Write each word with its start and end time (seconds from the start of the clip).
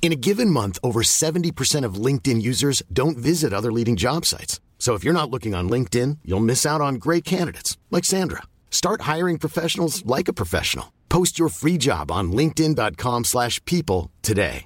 In 0.00 0.10
a 0.10 0.16
given 0.16 0.48
month, 0.48 0.78
over 0.82 1.02
70% 1.02 1.84
of 1.84 2.02
LinkedIn 2.06 2.40
users 2.40 2.82
don't 2.90 3.18
visit 3.18 3.52
other 3.52 3.70
leading 3.70 3.94
job 3.94 4.24
sites. 4.24 4.58
So 4.78 4.94
if 4.94 5.04
you're 5.04 5.12
not 5.12 5.30
looking 5.30 5.54
on 5.54 5.68
LinkedIn, 5.68 6.20
you'll 6.24 6.40
miss 6.40 6.64
out 6.64 6.80
on 6.80 6.94
great 6.94 7.26
candidates 7.26 7.76
like 7.90 8.06
Sandra. 8.06 8.44
Start 8.70 9.02
hiring 9.02 9.38
professionals 9.38 10.02
like 10.06 10.28
a 10.28 10.32
professional. 10.32 10.94
Post 11.10 11.38
your 11.38 11.50
free 11.50 11.76
job 11.76 12.10
on 12.10 12.32
linkedin.com/people 12.32 14.10
today. 14.22 14.64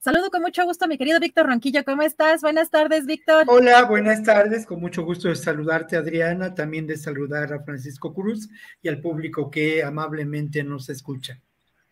Saludo 0.00 0.30
con 0.30 0.42
mucho 0.42 0.64
gusto 0.64 0.86
a 0.86 0.88
mi 0.88 0.98
querido 0.98 1.20
Víctor 1.20 1.46
Ronquillo. 1.46 1.84
¿Cómo 1.84 2.02
estás? 2.02 2.40
Buenas 2.40 2.70
tardes, 2.70 3.06
Víctor. 3.06 3.44
Hola, 3.46 3.84
buenas 3.84 4.24
tardes. 4.24 4.66
Con 4.66 4.80
mucho 4.80 5.04
gusto 5.04 5.28
de 5.28 5.36
saludarte, 5.36 5.96
Adriana, 5.96 6.54
también 6.54 6.88
de 6.88 6.96
saludar 6.96 7.52
a 7.52 7.62
Francisco 7.62 8.12
Cruz 8.12 8.48
y 8.82 8.88
al 8.88 9.00
público 9.00 9.50
que 9.50 9.84
amablemente 9.84 10.64
nos 10.64 10.88
escucha. 10.88 11.40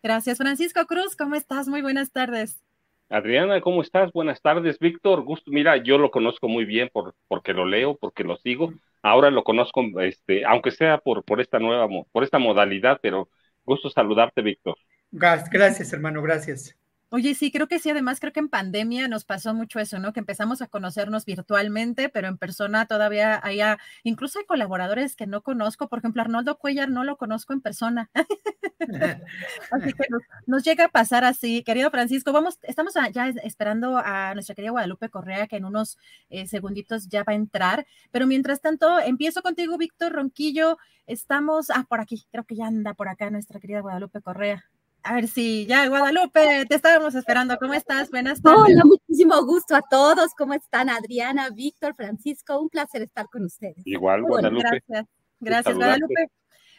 Gracias, 0.03 0.37
Francisco 0.37 0.85
Cruz. 0.85 1.15
¿Cómo 1.15 1.35
estás? 1.35 1.69
Muy 1.69 1.81
buenas 1.81 2.11
tardes. 2.11 2.61
Adriana, 3.09 3.61
¿cómo 3.61 3.81
estás? 3.81 4.11
Buenas 4.11 4.41
tardes, 4.41 4.77
Víctor. 4.77 5.21
Gusto, 5.23 5.49
mira, 5.49 5.77
yo 5.77 5.97
lo 5.97 6.11
conozco 6.11 6.49
muy 6.49 6.65
bien 6.65 6.89
por, 6.91 7.15
porque 7.29 7.53
lo 7.53 7.65
leo, 7.65 7.95
porque 7.95 8.25
lo 8.25 8.35
sigo. 8.35 8.73
Ahora 9.01 9.31
lo 9.31 9.45
conozco, 9.45 9.81
este, 10.01 10.43
aunque 10.45 10.71
sea 10.71 10.97
por, 10.97 11.23
por 11.23 11.39
esta 11.39 11.57
nueva, 11.59 11.87
por 12.11 12.23
esta 12.23 12.37
modalidad, 12.37 12.99
pero 13.01 13.29
gusto 13.63 13.89
saludarte, 13.89 14.41
Víctor. 14.41 14.75
Gracias, 15.11 15.93
hermano, 15.93 16.21
gracias. 16.21 16.75
Oye, 17.15 17.35
sí, 17.35 17.51
creo 17.51 17.67
que 17.67 17.77
sí. 17.77 17.91
Además, 17.91 18.19
creo 18.19 18.33
que 18.33 18.39
en 18.39 18.49
pandemia 18.49 19.07
nos 19.07 19.23
pasó 19.23 19.53
mucho 19.53 19.79
eso, 19.79 19.99
¿no? 19.99 20.13
Que 20.13 20.19
empezamos 20.19 20.63
a 20.63 20.67
conocernos 20.67 21.25
virtualmente, 21.25 22.09
pero 22.09 22.27
en 22.27 22.39
persona 22.39 22.87
todavía 22.87 23.39
hay, 23.43 23.59
incluso 24.01 24.39
hay 24.39 24.45
colaboradores 24.45 25.15
que 25.15 25.27
no 25.27 25.43
conozco. 25.43 25.87
Por 25.89 25.99
ejemplo, 25.99 26.23
Arnoldo 26.23 26.57
Cuellar 26.57 26.89
no 26.89 27.03
lo 27.03 27.15
conozco 27.17 27.53
en 27.53 27.61
persona. 27.61 28.09
así 29.71 29.93
que 29.93 30.05
nos, 30.47 30.63
llega 30.63 30.85
a 30.85 30.89
pasar 30.89 31.23
así. 31.23 31.61
Querido 31.61 31.91
Francisco, 31.91 32.31
vamos, 32.33 32.57
estamos 32.63 32.95
ya 33.11 33.27
esperando 33.43 33.99
a 33.99 34.33
nuestra 34.33 34.55
querida 34.55 34.71
Guadalupe 34.71 35.09
Correa, 35.09 35.45
que 35.45 35.57
en 35.57 35.65
unos 35.65 35.99
eh, 36.31 36.47
segunditos 36.47 37.09
ya 37.09 37.23
va 37.23 37.33
a 37.33 37.35
entrar. 37.35 37.85
Pero 38.09 38.25
mientras 38.25 38.59
tanto, 38.59 38.99
empiezo 38.99 39.43
contigo, 39.43 39.77
Víctor 39.77 40.13
Ronquillo. 40.13 40.79
Estamos, 41.05 41.69
ah, 41.69 41.85
por 41.87 42.01
aquí, 42.01 42.25
creo 42.31 42.43
que 42.43 42.55
ya 42.55 42.65
anda 42.65 42.95
por 42.95 43.07
acá 43.07 43.29
nuestra 43.29 43.59
querida 43.59 43.81
Guadalupe 43.81 44.19
Correa. 44.19 44.65
A 45.03 45.15
ver 45.15 45.27
si 45.27 45.65
ya, 45.65 45.87
Guadalupe, 45.89 46.65
te 46.65 46.75
estábamos 46.75 47.13
esperando. 47.13 47.57
¿Cómo 47.57 47.73
estás? 47.73 48.09
Buenas 48.09 48.41
tardes. 48.41 48.63
Hola, 48.63 48.83
muchísimo 48.85 49.45
gusto 49.45 49.75
a 49.75 49.81
todos. 49.81 50.31
¿Cómo 50.37 50.53
están, 50.53 50.89
Adriana, 50.89 51.49
Víctor, 51.49 51.93
Francisco? 51.93 52.57
Un 52.59 52.69
placer 52.69 53.01
estar 53.01 53.27
con 53.29 53.43
ustedes. 53.43 53.75
Igual, 53.83 54.23
Guadalupe. 54.23 54.63
gracias, 54.63 55.05
gracias, 55.41 55.75
Guadalupe. 55.75 56.31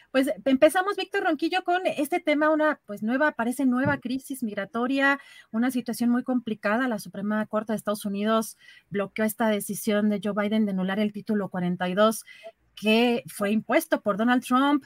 Pues 0.09 0.31
empezamos, 0.45 0.95
Víctor 0.95 1.25
Ronquillo, 1.25 1.63
con 1.63 1.85
este 1.85 2.19
tema, 2.19 2.49
una 2.49 2.79
pues 2.87 3.03
nueva, 3.03 3.33
parece 3.33 3.65
nueva 3.65 3.99
crisis 3.99 4.41
migratoria, 4.41 5.19
una 5.51 5.69
situación 5.69 6.09
muy 6.09 6.23
complicada. 6.23 6.87
La 6.87 6.99
Suprema 6.99 7.45
Corte 7.45 7.73
de 7.73 7.77
Estados 7.77 8.05
Unidos 8.05 8.57
bloqueó 8.89 9.25
esta 9.25 9.49
decisión 9.49 10.09
de 10.09 10.21
Joe 10.23 10.33
Biden 10.35 10.65
de 10.65 10.71
anular 10.71 10.99
el 10.99 11.11
título 11.11 11.49
42 11.49 12.23
que 12.75 13.23
fue 13.27 13.51
impuesto 13.51 14.01
por 14.01 14.17
Donald 14.17 14.43
Trump. 14.43 14.85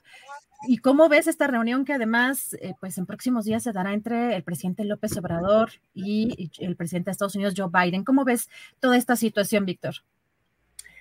¿Y 0.67 0.79
cómo 0.79 1.07
ves 1.07 1.27
esta 1.27 1.47
reunión 1.47 1.85
que 1.85 1.94
además, 1.94 2.53
eh, 2.61 2.73
pues 2.79 2.97
en 2.97 3.05
próximos 3.05 3.45
días 3.45 3.63
se 3.63 3.72
dará 3.72 3.94
entre 3.94 4.35
el 4.35 4.44
presidente 4.44 4.83
López 4.83 5.16
Obrador 5.17 5.72
y 5.94 6.51
el 6.59 6.75
presidente 6.75 7.09
de 7.09 7.11
Estados 7.13 7.35
Unidos, 7.35 7.53
Joe 7.55 7.69
Biden? 7.72 8.03
¿Cómo 8.03 8.25
ves 8.25 8.50
toda 8.79 8.97
esta 8.97 9.16
situación, 9.16 9.66
Víctor? 9.66 9.95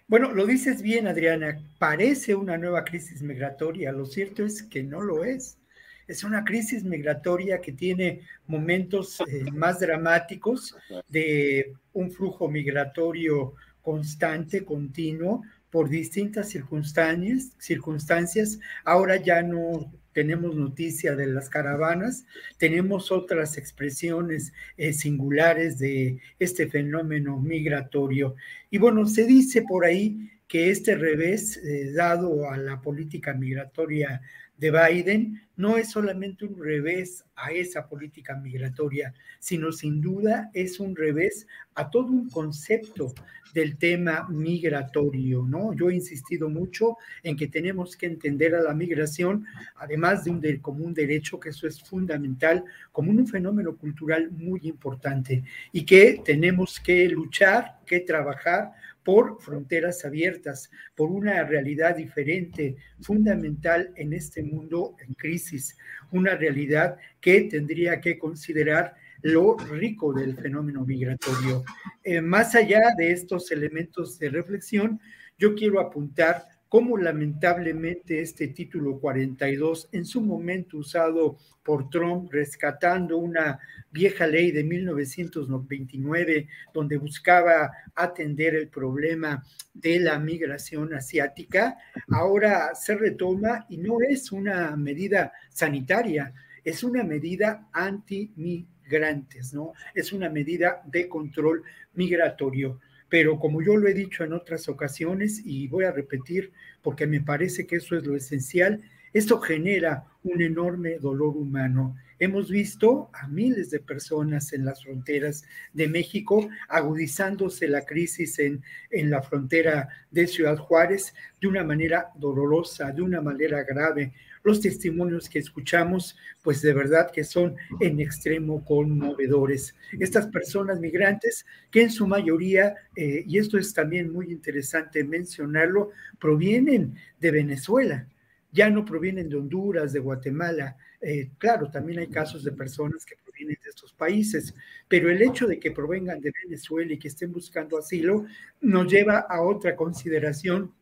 Bueno, 0.06 0.32
lo 0.32 0.47
dices 0.47 0.81
bien, 0.81 1.06
Adriana. 1.06 1.60
Parece 1.78 2.34
una 2.34 2.56
nueva 2.56 2.84
crisis 2.84 3.20
migratoria. 3.20 3.93
Lo 3.93 4.06
cierto 4.06 4.44
es 4.44 4.62
que 4.62 4.82
no 4.82 5.03
lo 5.03 5.25
es. 5.25 5.59
Es 6.06 6.25
una 6.25 6.44
crisis 6.44 6.84
migratoria 6.84 7.60
que 7.60 7.72
tiene 7.72 8.22
momentos 8.47 9.20
eh, 9.20 9.50
más 9.53 9.81
dramáticos 9.81 10.75
de 11.09 11.75
un 11.93 12.10
flujo 12.10 12.49
migratorio 12.49 13.55
constante, 13.82 14.65
continuo, 14.65 15.43
por 15.71 15.89
distintas 15.89 16.49
circunstancias, 16.49 17.53
circunstancias. 17.59 18.59
Ahora 18.84 19.17
ya 19.17 19.43
no 19.43 19.93
tenemos 20.12 20.56
noticia 20.56 21.15
de 21.15 21.27
las 21.27 21.49
caravanas, 21.49 22.27
tenemos 22.56 23.12
otras 23.12 23.56
expresiones 23.56 24.53
eh, 24.77 24.93
singulares 24.93 25.79
de 25.79 26.19
este 26.39 26.69
fenómeno 26.69 27.39
migratorio. 27.39 28.34
Y 28.71 28.79
bueno, 28.79 29.06
se 29.06 29.25
dice 29.25 29.62
por 29.62 29.84
ahí 29.84 30.31
que 30.49 30.71
este 30.71 30.97
revés 30.97 31.59
eh, 31.59 31.93
dado 31.93 32.50
a 32.50 32.56
la 32.56 32.81
política 32.81 33.35
migratoria 33.35 34.23
de 34.59 34.71
Biden 34.71 35.41
no 35.57 35.77
es 35.77 35.91
solamente 35.91 36.45
un 36.45 36.63
revés 36.63 37.25
a 37.35 37.53
esa 37.53 37.89
política 37.89 38.37
migratoria, 38.37 39.15
sino 39.39 39.73
sin 39.73 40.01
duda 40.01 40.51
es 40.53 40.79
un 40.79 40.95
revés 40.95 41.47
a 41.75 41.91
todo 41.91 42.07
un 42.07 42.29
concepto 42.29 43.15
del 43.55 43.79
tema 43.79 44.27
migratorio, 44.29 45.45
¿no? 45.49 45.73
Yo 45.73 45.91
he 45.91 45.95
insistido 45.95 46.49
mucho 46.49 46.97
en 47.23 47.37
que 47.37 47.49
tenemos 47.49 47.97
que 47.97 48.07
entender 48.07 48.55
a 48.55 48.63
la 48.63 48.75
migración, 48.75 49.47
además 49.77 50.25
de 50.25 50.31
un 50.31 50.59
como 50.59 50.85
un 50.85 50.95
derecho, 50.95 51.41
que 51.41 51.49
eso 51.49 51.67
es 51.67 51.83
fundamental, 51.83 52.65
como 52.93 53.11
un 53.11 53.27
fenómeno 53.27 53.77
cultural 53.77 54.31
muy 54.31 54.61
importante 54.65 55.43
y 55.73 55.85
que 55.85 56.21
tenemos 56.25 56.79
que 56.79 57.09
luchar, 57.09 57.79
que 57.87 58.01
trabajar 58.01 58.73
por 59.09 59.41
fronteras 59.41 60.05
abiertas, 60.05 60.71
por 60.95 61.11
una 61.11 61.43
realidad 61.43 61.97
diferente, 61.97 62.77
fundamental 63.01 63.91
en 63.97 64.13
este 64.13 64.43
mundo 64.43 64.97
en 65.01 65.15
crisis, 65.15 65.79
una 66.11 66.35
realidad 66.35 66.99
que 67.19 67.41
tendría 67.45 68.03
que 68.03 68.19
considerar 68.19 68.97
lo 69.23 69.57
rico 69.57 70.13
del 70.13 70.37
fenómeno 70.37 70.85
migratorio. 70.85 71.65
Eh, 72.05 72.21
más 72.21 72.55
allá 72.55 72.83
de 72.99 73.13
estos 73.13 73.51
elementos 73.51 74.19
de 74.19 74.29
reflexión, 74.29 75.01
yo 75.39 75.55
quiero 75.55 75.81
apuntar 75.81 76.47
cómo 76.69 76.99
lamentablemente 76.99 78.21
este 78.21 78.49
título 78.49 78.99
42, 79.01 79.89
en 79.93 80.05
su 80.05 80.21
momento 80.21 80.79
usado 80.79 81.39
por 81.62 81.89
Trump, 81.89 82.31
rescatando 82.33 83.17
una 83.17 83.59
vieja 83.91 84.27
ley 84.27 84.51
de 84.51 84.65
1929, 84.65 86.49
donde 86.75 86.97
buscaba 86.99 87.73
atender 87.94 88.55
el 88.55 88.69
problema 88.69 89.43
de 89.73 90.00
la 90.00 90.19
migración 90.19 90.93
asiática, 90.94 91.76
ahora 92.11 92.75
se 92.75 92.97
retoma 92.97 93.67
y 93.69 93.79
no 93.79 93.99
es 94.06 94.31
una 94.31 94.76
medida 94.76 95.32
sanitaria, 95.50 96.35
es 96.65 96.85
una 96.85 97.03
medida 97.03 97.69
antimigrantes, 97.73 99.55
¿no? 99.55 99.73
Es 99.94 100.12
una 100.12 100.29
medida 100.29 100.82
de 100.87 101.09
control 101.09 101.62
migratorio 101.94 102.81
pero 103.08 103.38
como 103.38 103.62
yo 103.62 103.76
lo 103.76 103.88
he 103.88 103.94
dicho 103.94 104.25
en 104.25 104.32
otras 104.32 104.69
ocasiones 104.69 105.43
y 105.44 105.69
voy 105.69 105.84
a 105.84 105.93
repetir 105.93 106.52
porque 106.82 107.06
me 107.06 107.20
parece 107.20 107.66
que 107.66 107.76
eso 107.76 107.96
es 107.96 108.06
lo 108.06 108.16
esencial, 108.16 108.82
esto 109.12 109.40
genera 109.40 110.05
un 110.22 110.43
enorme 110.43 110.99
dolor 110.99 111.37
humano. 111.37 111.96
Hemos 112.19 112.50
visto 112.50 113.10
a 113.12 113.28
miles 113.28 113.70
de 113.70 113.78
personas 113.78 114.52
en 114.52 114.64
las 114.64 114.82
fronteras 114.82 115.44
de 115.72 115.88
México, 115.88 116.49
agudizándose 116.69 117.69
la 117.69 117.84
crisis 117.84 118.38
en, 118.40 118.62
en 118.90 119.08
la 119.08 119.22
frontera 119.22 119.88
de 120.10 120.26
Ciudad 120.26 120.56
Juárez 120.56 121.14
de 121.40 121.49
una 121.49 121.62
manera 121.64 122.10
dolorosa, 122.16 122.90
de 122.90 123.02
una 123.02 123.20
manera 123.20 123.62
grave. 123.62 124.12
Los 124.43 124.61
testimonios 124.61 125.29
que 125.29 125.38
escuchamos, 125.38 126.17
pues 126.43 126.62
de 126.62 126.73
verdad 126.73 127.11
que 127.12 127.25
son 127.25 127.56
en 127.81 128.00
extremo 128.00 128.64
conmovedores. 128.64 129.75
Estas 129.99 130.26
personas 130.29 130.81
migrantes, 130.81 131.46
que 131.70 131.82
en 131.82 131.90
su 131.90 132.06
mayoría, 132.06 132.75
eh, 132.96 133.25
y 133.26 133.38
esto 133.38 133.58
es 133.58 133.73
también 133.75 134.12
muy 134.12 134.31
interesante 134.31 135.05
mencionarlo, 135.05 135.90
provienen 136.19 136.94
de 137.20 137.31
Venezuela, 137.31 138.08
ya 138.52 138.70
no 138.70 138.85
provienen 138.85 139.29
de 139.29 139.37
Honduras, 139.37 139.93
de 139.93 140.00
Guatemala. 140.00 140.76
Eh, 141.00 141.31
claro, 141.38 141.70
también 141.70 142.00
hay 142.00 142.08
casos 142.08 142.43
de 142.43 142.52
personas 142.52 143.05
que 143.05 143.14
provienen 143.23 143.58
de 143.62 143.70
estos 143.70 143.93
países, 143.93 144.55
pero 144.88 145.11
el 145.11 145.23
hecho 145.23 145.46
de 145.46 145.61
que 145.61 145.70
provengan 145.70 146.20
de 146.20 146.32
Venezuela 146.44 146.93
y 146.93 146.99
que 146.99 147.08
estén 147.08 147.32
buscando 147.32 147.79
asilo 147.79 148.25
nos 148.61 148.91
lleva 148.91 149.19
a 149.19 149.43
otra 149.43 149.76
consideración 149.76 150.73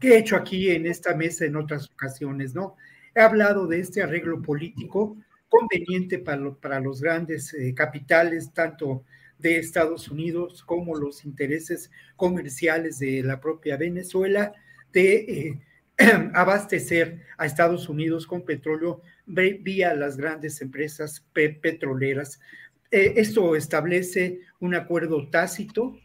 que 0.00 0.14
he 0.14 0.18
hecho 0.18 0.34
aquí 0.34 0.70
en 0.70 0.86
esta 0.86 1.14
mesa 1.14 1.44
en 1.44 1.56
otras 1.56 1.88
ocasiones, 1.90 2.54
¿no? 2.54 2.76
He 3.14 3.20
hablado 3.20 3.66
de 3.66 3.80
este 3.80 4.02
arreglo 4.02 4.40
político 4.40 5.16
conveniente 5.48 6.18
para, 6.18 6.80
los 6.80 7.00
grandes 7.02 7.52
eh, 7.52 7.74
capitales, 7.74 8.52
tanto 8.54 9.04
de 9.38 9.58
Estados 9.58 10.08
Unidos 10.08 10.62
como 10.62 10.96
los 10.96 11.24
intereses 11.24 11.90
comerciales 12.16 12.98
de 12.98 13.22
la 13.22 13.40
propia 13.40 13.76
Venezuela, 13.76 14.52
de 14.92 15.14
eh, 15.16 15.60
abastecer 16.34 17.22
a 17.36 17.46
Estados 17.46 17.88
Unidos 17.88 18.26
con 18.26 18.44
petróleo 18.44 19.02
vía 19.26 19.94
las 19.94 20.16
grandes 20.16 20.60
empresas 20.62 21.24
petroleras. 21.32 22.40
Eh, 22.90 23.14
esto 23.16 23.54
establece 23.54 24.40
un 24.60 24.74
acuerdo 24.74 25.28
tácito 25.28 25.98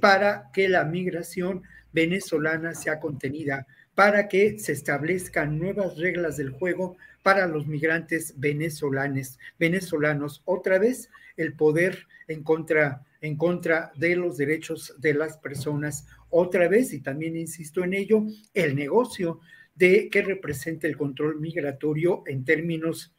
para 0.00 0.50
que 0.52 0.68
la 0.68 0.84
migración 0.84 1.62
venezolana 1.92 2.74
sea 2.74 3.00
contenida, 3.00 3.66
para 3.94 4.28
que 4.28 4.58
se 4.58 4.72
establezcan 4.72 5.58
nuevas 5.58 5.98
reglas 5.98 6.36
del 6.36 6.50
juego 6.50 6.96
para 7.22 7.46
los 7.46 7.66
migrantes 7.66 8.34
venezolanos. 8.38 9.38
venezolanos. 9.58 10.42
Otra 10.44 10.78
vez, 10.78 11.10
el 11.36 11.54
poder 11.54 12.06
en 12.28 12.42
contra, 12.42 13.02
en 13.20 13.36
contra 13.36 13.92
de 13.96 14.16
los 14.16 14.36
derechos 14.36 14.94
de 14.98 15.14
las 15.14 15.36
personas. 15.38 16.06
Otra 16.30 16.68
vez, 16.68 16.92
y 16.92 17.00
también 17.00 17.36
insisto 17.36 17.84
en 17.84 17.94
ello, 17.94 18.24
el 18.54 18.74
negocio 18.74 19.40
de 19.74 20.08
que 20.10 20.22
representa 20.22 20.86
el 20.86 20.96
control 20.96 21.40
migratorio 21.40 22.22
en 22.26 22.44
términos 22.44 23.14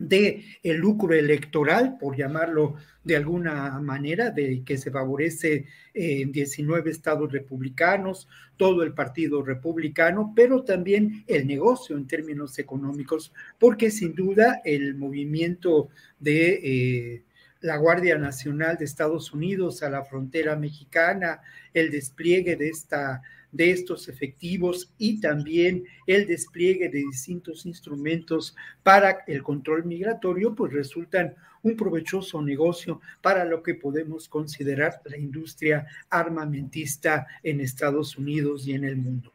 de 0.00 0.44
el 0.62 0.78
lucro 0.78 1.14
electoral, 1.14 1.98
por 1.98 2.16
llamarlo 2.16 2.76
de 3.04 3.16
alguna 3.16 3.78
manera, 3.80 4.30
de 4.30 4.62
que 4.64 4.78
se 4.78 4.90
favorece 4.90 5.66
en 5.92 6.32
19 6.32 6.90
estados 6.90 7.30
republicanos, 7.30 8.26
todo 8.56 8.82
el 8.82 8.94
partido 8.94 9.42
republicano, 9.42 10.32
pero 10.34 10.64
también 10.64 11.22
el 11.26 11.46
negocio 11.46 11.96
en 11.96 12.06
términos 12.06 12.58
económicos, 12.58 13.32
porque 13.58 13.90
sin 13.90 14.14
duda 14.14 14.62
el 14.64 14.94
movimiento 14.94 15.90
de 16.18 16.60
eh, 16.62 17.22
la 17.60 17.76
Guardia 17.76 18.16
Nacional 18.16 18.78
de 18.78 18.86
Estados 18.86 19.34
Unidos 19.34 19.82
a 19.82 19.90
la 19.90 20.02
frontera 20.02 20.56
mexicana, 20.56 21.42
el 21.74 21.90
despliegue 21.90 22.56
de 22.56 22.70
esta 22.70 23.20
de 23.52 23.70
estos 23.70 24.08
efectivos 24.08 24.92
y 24.98 25.20
también 25.20 25.84
el 26.06 26.26
despliegue 26.26 26.88
de 26.88 26.98
distintos 26.98 27.66
instrumentos 27.66 28.56
para 28.82 29.24
el 29.26 29.42
control 29.42 29.84
migratorio, 29.84 30.54
pues 30.54 30.72
resultan 30.72 31.34
un 31.62 31.76
provechoso 31.76 32.40
negocio 32.42 33.00
para 33.20 33.44
lo 33.44 33.62
que 33.62 33.74
podemos 33.74 34.28
considerar 34.28 35.00
la 35.04 35.18
industria 35.18 35.86
armamentista 36.08 37.26
en 37.42 37.60
Estados 37.60 38.16
Unidos 38.16 38.66
y 38.66 38.72
en 38.72 38.84
el 38.84 38.96
mundo. 38.96 39.32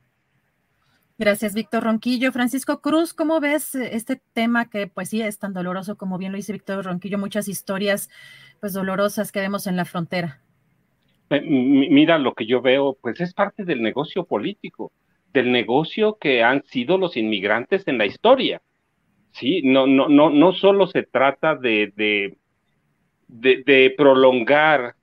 Gracias, 1.18 1.54
Víctor 1.54 1.84
Ronquillo. 1.84 2.34
Francisco 2.34 2.82
Cruz, 2.82 3.14
¿cómo 3.14 3.40
ves 3.40 3.74
este 3.76 4.22
tema 4.34 4.70
que 4.70 4.88
pues 4.88 5.10
sí 5.10 5.22
es 5.22 5.40
tan 5.40 5.54
doloroso 5.54 5.96
como 5.96 6.18
bien 6.18 6.34
lo 6.34 6.38
dice 6.38 6.52
Víctor 6.52 6.84
Ronquillo, 6.84 7.18
muchas 7.18 7.48
historias 7.48 8.10
pues 8.60 8.74
dolorosas 8.74 9.32
que 9.32 9.40
vemos 9.40 9.66
en 9.68 9.78
la 9.78 9.86
frontera? 9.86 10.42
Eh, 11.30 11.42
mira, 11.42 12.18
lo 12.18 12.34
que 12.34 12.46
yo 12.46 12.62
veo, 12.62 12.98
pues 13.02 13.20
es 13.20 13.34
parte 13.34 13.66
del 13.66 13.82
negocio 13.82 14.26
político, 14.26 14.92
del 15.34 15.52
negocio 15.52 16.18
que 16.20 16.44
han 16.44 16.64
sido 16.66 16.98
los 16.98 17.18
inmigrantes 17.18 17.88
en 17.88 17.98
la 17.98 18.06
historia. 18.06 18.62
Sí, 19.32 19.62
no, 19.64 19.86
no, 19.88 20.08
no, 20.08 20.30
no 20.30 20.54
solo 20.54 20.88
se 20.88 21.04
trata 21.04 21.56
de, 21.56 21.92
de, 23.28 23.94
prolongar 23.98 24.96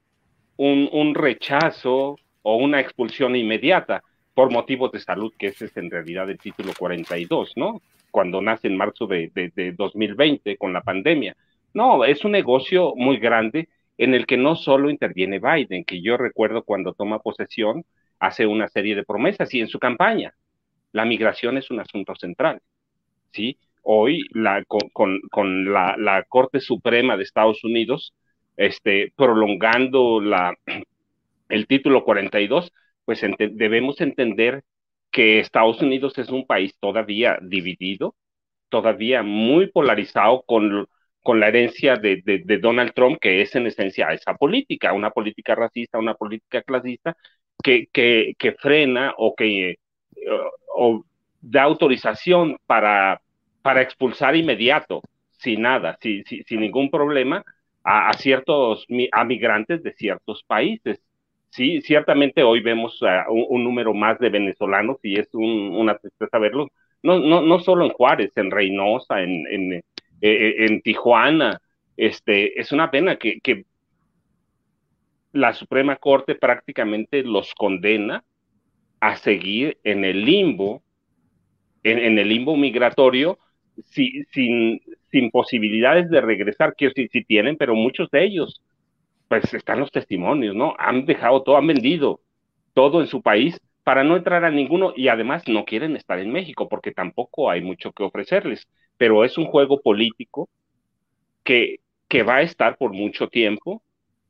un, 0.56 0.88
un, 0.90 1.14
rechazo 1.14 2.16
o 2.42 2.56
una 2.56 2.80
expulsión 2.80 3.36
inmediata 3.36 4.02
por 4.32 4.50
motivos 4.50 4.90
de 4.92 5.00
salud, 5.00 5.34
que 5.38 5.48
ese 5.48 5.66
es 5.66 5.76
en 5.76 5.90
realidad 5.90 6.30
el 6.30 6.38
título 6.38 6.72
42, 6.78 7.52
¿no? 7.56 7.82
Cuando 8.10 8.40
nace 8.40 8.68
en 8.68 8.76
marzo 8.76 9.06
de, 9.06 9.30
de 9.34 9.72
2020 9.72 10.56
con 10.56 10.72
la 10.72 10.80
pandemia. 10.80 11.36
No, 11.74 12.04
es 12.04 12.24
un 12.24 12.32
negocio 12.32 12.94
muy 12.96 13.18
grande 13.18 13.68
en 13.98 14.14
el 14.14 14.26
que 14.26 14.36
no 14.36 14.56
solo 14.56 14.90
interviene 14.90 15.40
Biden, 15.40 15.84
que 15.84 16.00
yo 16.02 16.16
recuerdo 16.16 16.62
cuando 16.64 16.94
toma 16.94 17.20
posesión, 17.20 17.84
hace 18.18 18.46
una 18.46 18.68
serie 18.68 18.94
de 18.94 19.04
promesas 19.04 19.52
y 19.54 19.60
en 19.60 19.68
su 19.68 19.78
campaña, 19.78 20.32
la 20.92 21.04
migración 21.04 21.58
es 21.58 21.70
un 21.70 21.80
asunto 21.80 22.14
central. 22.14 22.60
¿sí? 23.32 23.58
Hoy, 23.82 24.26
la, 24.32 24.64
con, 24.64 25.20
la, 25.72 26.24
Corte 26.28 26.60
Suprema 26.60 27.16
de 27.16 27.24
Estados 27.24 27.64
Unidos, 27.64 28.14
este, 28.56 29.12
prolongando 29.16 30.20
la, 30.20 30.54
el 31.48 31.66
título 31.66 32.04
42, 32.04 32.72
pues 33.04 33.20
debemos 33.38 34.00
entender 34.00 34.62
que 35.10 35.40
Estados 35.40 35.82
Unidos 35.82 36.16
es 36.18 36.28
un 36.30 36.46
país 36.46 36.74
todavía 36.80 37.38
dividido, 37.42 38.14
todavía 38.68 39.22
muy 39.22 39.66
polarizado 39.70 40.42
con 40.46 40.88
con 41.22 41.40
la 41.40 41.48
herencia 41.48 41.96
de, 41.96 42.22
de, 42.24 42.58
Donald 42.58 42.92
Trump, 42.94 43.18
que 43.20 43.42
es 43.42 43.54
en 43.54 43.66
esencia 43.66 44.08
esa 44.12 44.34
política, 44.34 44.92
una 44.92 45.10
política 45.10 45.54
racista, 45.54 45.98
una 45.98 46.14
política 46.14 46.62
clasista, 46.62 47.16
que, 47.62 47.86
que, 47.92 48.34
que 48.38 48.52
frena 48.52 49.14
o 49.16 49.34
que 49.34 49.76
o, 50.74 51.04
da 51.40 51.62
autorización 51.62 52.56
para, 52.66 53.20
para 53.62 53.82
expulsar 53.82 54.36
inmediato, 54.36 55.02
sin 55.38 55.62
nada, 55.62 55.98
sin, 56.00 56.24
sin, 56.24 56.60
ningún 56.60 56.90
problema, 56.90 57.44
a, 57.84 58.12
ciertos 58.14 58.86
a 59.12 59.24
migrantes 59.24 59.82
de 59.82 59.92
ciertos 59.92 60.44
países. 60.44 61.00
Sí, 61.50 61.82
ciertamente 61.82 62.42
hoy 62.42 62.60
vemos 62.60 63.00
un, 63.28 63.64
número 63.64 63.92
más 63.92 64.18
de 64.18 64.30
venezolanos 64.30 64.98
y 65.02 65.18
es 65.18 65.28
una 65.34 65.98
tristeza 65.98 66.38
verlos, 66.38 66.68
no, 67.02 67.18
no, 67.18 67.42
no 67.42 67.58
solo 67.58 67.84
en 67.84 67.90
Juárez, 67.92 68.32
en 68.36 68.50
Reynosa, 68.50 69.20
en, 69.20 69.46
en 69.48 69.82
eh, 70.22 70.30
eh, 70.30 70.66
en 70.66 70.80
Tijuana. 70.82 71.60
Este, 71.96 72.58
es 72.58 72.72
una 72.72 72.90
pena 72.90 73.16
que, 73.16 73.64
la 75.32 75.52
Suprema 75.52 75.96
Corte 75.96 76.34
prácticamente 76.34 77.22
los 77.22 77.54
condena 77.54 78.22
a 79.00 79.16
seguir 79.16 79.78
en 79.82 80.04
el 80.04 80.24
limbo, 80.24 80.82
en, 81.82 82.18
el 82.18 82.28
limbo 82.28 82.56
migratorio, 82.56 83.38
sin, 83.86 84.80
sin 85.10 85.30
posibilidades 85.30 86.08
de 86.10 86.20
regresar, 86.20 86.74
que 86.76 86.90
sí, 86.90 87.08
sí 87.10 87.24
tienen, 87.24 87.56
pero 87.56 87.74
muchos 87.74 88.10
de 88.10 88.24
ellos, 88.24 88.62
pues 89.28 89.52
están 89.54 89.80
los 89.80 89.90
testimonios, 89.90 90.54
¿no? 90.54 90.74
Han 90.78 91.06
dejado 91.06 91.42
todo, 91.42 91.56
han 91.56 91.66
vendido 91.66 92.20
todo 92.74 93.00
en 93.00 93.06
su 93.06 93.22
país 93.22 93.58
para 93.84 94.04
no 94.04 94.16
entrar 94.16 94.44
a 94.44 94.50
ninguno 94.50 94.92
y 94.96 95.08
además 95.08 95.48
no 95.48 95.64
quieren 95.64 95.96
estar 95.96 96.18
en 96.18 96.30
México 96.30 96.68
porque 96.68 96.92
tampoco 96.92 97.50
hay 97.50 97.60
mucho 97.62 97.92
que 97.92 98.04
ofrecerles 98.04 98.68
pero 99.02 99.24
es 99.24 99.36
un 99.36 99.46
juego 99.46 99.80
político 99.82 100.48
que, 101.42 101.80
que 102.06 102.22
va 102.22 102.36
a 102.36 102.42
estar 102.42 102.76
por 102.76 102.92
mucho 102.92 103.26
tiempo. 103.26 103.82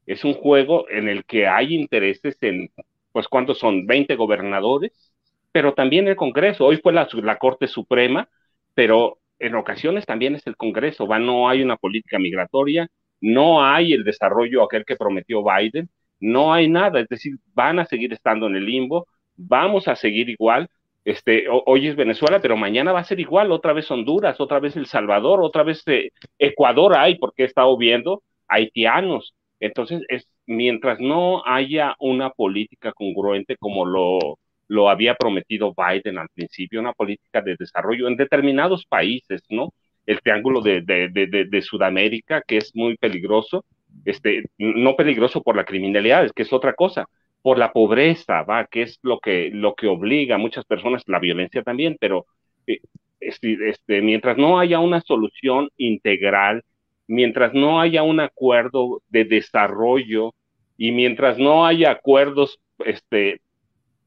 Es 0.06 0.24
un 0.24 0.32
juego 0.32 0.88
en 0.88 1.10
el 1.10 1.26
que 1.26 1.46
hay 1.46 1.74
intereses 1.74 2.38
en, 2.40 2.70
pues, 3.12 3.28
¿cuántos 3.28 3.58
son? 3.58 3.86
20 3.86 4.16
gobernadores, 4.16 5.12
pero 5.52 5.74
también 5.74 6.08
el 6.08 6.16
Congreso. 6.16 6.64
Hoy 6.64 6.78
fue 6.78 6.94
la, 6.94 7.06
Corte 7.38 7.68
Suprema, 7.68 8.30
pero 8.72 9.18
en 9.38 9.56
ocasiones 9.56 10.06
también 10.06 10.36
es 10.36 10.46
el 10.46 10.56
Congreso. 10.56 11.06
Va, 11.06 11.18
no 11.18 11.50
hay 11.50 11.62
una 11.62 11.76
política 11.76 12.18
migratoria, 12.18 12.88
no 13.20 13.62
hay 13.62 13.92
el 13.92 14.04
desarrollo 14.04 14.62
aquel 14.62 14.86
que 14.86 14.96
prometió 14.96 15.44
Biden, 15.44 15.90
no 16.18 16.54
hay 16.54 16.70
nada. 16.70 16.98
Es 16.98 17.08
decir, 17.08 17.34
van 17.52 17.78
a 17.78 17.84
seguir 17.84 18.14
estando 18.14 18.46
en 18.46 18.56
el 18.56 18.64
limbo, 18.64 19.06
vamos 19.36 19.86
a 19.86 19.96
seguir 19.96 20.30
igual 20.30 20.70
este, 21.04 21.46
hoy 21.48 21.88
es 21.88 21.96
Venezuela, 21.96 22.40
pero 22.40 22.56
mañana 22.56 22.92
va 22.92 23.00
a 23.00 23.04
ser 23.04 23.18
igual, 23.20 23.50
otra 23.52 23.72
vez 23.72 23.90
Honduras, 23.90 24.40
otra 24.40 24.60
vez 24.60 24.76
El 24.76 24.86
Salvador, 24.86 25.40
otra 25.42 25.62
vez 25.64 25.82
eh, 25.86 26.10
Ecuador 26.38 26.96
hay, 26.96 27.16
porque 27.18 27.42
he 27.42 27.46
estado 27.46 27.76
viendo 27.76 28.22
haitianos. 28.48 29.34
Entonces, 29.60 30.02
es, 30.08 30.28
mientras 30.46 31.00
no 31.00 31.44
haya 31.46 31.94
una 31.98 32.30
política 32.30 32.92
congruente 32.92 33.56
como 33.56 33.84
lo, 33.84 34.38
lo 34.68 34.88
había 34.88 35.14
prometido 35.14 35.74
Biden 35.76 36.18
al 36.18 36.28
principio, 36.34 36.80
una 36.80 36.92
política 36.92 37.40
de 37.42 37.56
desarrollo 37.58 38.08
en 38.08 38.16
determinados 38.16 38.86
países, 38.86 39.42
¿no? 39.48 39.72
El 40.06 40.20
triángulo 40.20 40.60
de, 40.62 40.80
de, 40.82 41.08
de, 41.08 41.44
de 41.44 41.62
Sudamérica, 41.62 42.42
que 42.42 42.56
es 42.58 42.74
muy 42.74 42.96
peligroso, 42.96 43.64
este, 44.04 44.44
no 44.58 44.96
peligroso 44.96 45.42
por 45.42 45.56
la 45.56 45.64
criminalidad, 45.64 46.24
es 46.24 46.32
que 46.32 46.42
es 46.42 46.52
otra 46.52 46.74
cosa, 46.74 47.06
por 47.42 47.58
la 47.58 47.72
pobreza, 47.72 48.42
va, 48.42 48.66
que 48.66 48.82
es 48.82 48.98
lo 49.02 49.18
que, 49.20 49.50
lo 49.52 49.74
que 49.74 49.88
obliga 49.88 50.36
a 50.36 50.38
muchas 50.38 50.64
personas, 50.64 51.02
la 51.06 51.18
violencia 51.18 51.62
también, 51.62 51.96
pero 52.00 52.26
eh, 52.66 52.80
este, 53.20 53.68
este, 53.70 54.02
mientras 54.02 54.36
no 54.38 54.58
haya 54.58 54.80
una 54.80 55.00
solución 55.00 55.70
integral, 55.76 56.64
mientras 57.08 57.54
no 57.54 57.80
haya 57.80 58.02
un 58.02 58.20
acuerdo 58.20 59.02
de 59.08 59.24
desarrollo 59.24 60.34
y 60.76 60.92
mientras 60.92 61.38
no 61.38 61.66
haya 61.66 61.90
acuerdos 61.90 62.58
este, 62.84 63.40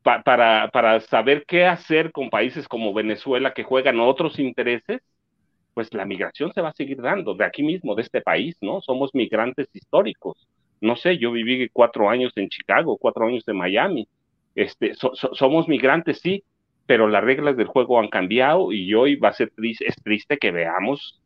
para, 0.03 0.69
para 0.69 0.99
saber 1.01 1.45
qué 1.47 1.65
hacer 1.65 2.11
con 2.11 2.29
países 2.29 2.67
como 2.67 2.93
Venezuela 2.93 3.53
que 3.53 3.63
juegan 3.63 3.99
otros 3.99 4.39
intereses, 4.39 5.01
pues 5.73 5.93
la 5.93 6.05
migración 6.05 6.53
se 6.53 6.61
va 6.61 6.69
a 6.69 6.73
seguir 6.73 7.01
dando 7.01 7.35
de 7.35 7.45
aquí 7.45 7.63
mismo, 7.63 7.95
de 7.95 8.03
este 8.03 8.21
país, 8.21 8.55
¿no? 8.61 8.81
Somos 8.81 9.13
migrantes 9.13 9.67
históricos. 9.73 10.47
No 10.85 10.95
sé, 10.95 11.17
yo 11.17 11.31
viví 11.31 11.69
cuatro 11.69 12.09
años 12.09 12.31
en 12.35 12.49
Chicago, 12.49 12.97
cuatro 12.97 13.27
años 13.27 13.43
en 13.47 13.57
Miami. 13.57 14.07
Este, 14.53 14.93
somos 14.95 15.67
migrantes, 15.67 16.19
sí, 16.19 16.43
pero 16.85 17.07
las 17.07 17.23
reglas 17.23 17.57
del 17.57 17.67
juego 17.67 17.99
han 17.99 18.07
cambiado 18.09 18.71
y 18.71 18.93
hoy 18.93 19.15
va 19.15 19.29
a 19.29 19.33
ser 19.33 19.51
triste, 19.51 19.85
es 19.87 19.95
triste 20.03 20.37
que 20.37 20.51
veamos 20.51 21.19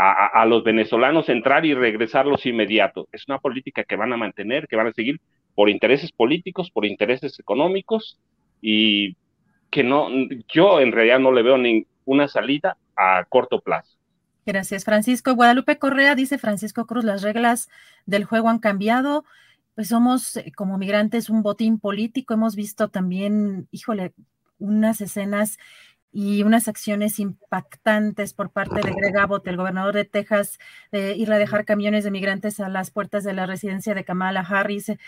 a, 0.00 0.46
los 0.46 0.62
venezolanos 0.62 1.28
entrar 1.28 1.66
y 1.66 1.74
regresarlos 1.74 2.46
inmediato. 2.46 3.08
Es 3.10 3.26
una 3.26 3.38
política 3.38 3.82
que 3.82 3.96
van 3.96 4.12
a 4.12 4.16
mantener, 4.16 4.68
que 4.68 4.76
van 4.76 4.86
a 4.86 4.92
seguir 4.92 5.20
por 5.56 5.68
intereses 5.68 6.12
políticos, 6.12 6.70
por 6.70 6.86
intereses 6.86 7.40
económicos 7.40 8.16
y 8.62 9.16
que 9.70 9.82
no, 9.82 10.08
yo 10.46 10.78
en 10.80 10.92
realidad 10.92 11.18
no 11.18 11.32
le 11.32 11.42
veo 11.42 11.58
ninguna 11.58 12.28
salida 12.28 12.76
a 12.96 13.24
corto 13.28 13.60
plazo. 13.60 13.97
Gracias, 14.48 14.86
Francisco. 14.86 15.34
Guadalupe 15.34 15.78
Correa 15.78 16.14
dice 16.14 16.38
Francisco 16.38 16.86
Cruz, 16.86 17.04
las 17.04 17.20
reglas 17.20 17.68
del 18.06 18.24
juego 18.24 18.48
han 18.48 18.60
cambiado. 18.60 19.26
Pues 19.74 19.88
somos 19.88 20.38
eh, 20.38 20.52
como 20.56 20.78
migrantes 20.78 21.28
un 21.28 21.42
botín 21.42 21.78
político. 21.78 22.32
Hemos 22.32 22.56
visto 22.56 22.88
también, 22.88 23.68
híjole, 23.72 24.14
unas 24.58 25.02
escenas 25.02 25.58
y 26.12 26.44
unas 26.44 26.66
acciones 26.66 27.18
impactantes 27.18 28.32
por 28.32 28.48
parte 28.48 28.76
de 28.76 28.90
Greg 28.90 29.18
Abbott, 29.18 29.46
el 29.48 29.58
gobernador 29.58 29.94
de 29.94 30.06
Texas, 30.06 30.58
de 30.92 31.14
ir 31.14 31.30
a 31.30 31.36
dejar 31.36 31.66
camiones 31.66 32.04
de 32.04 32.10
migrantes 32.10 32.58
a 32.58 32.70
las 32.70 32.90
puertas 32.90 33.24
de 33.24 33.34
la 33.34 33.44
residencia 33.44 33.94
de 33.94 34.04
Kamala 34.04 34.40
Harris. 34.40 34.88
Eh, 34.88 34.98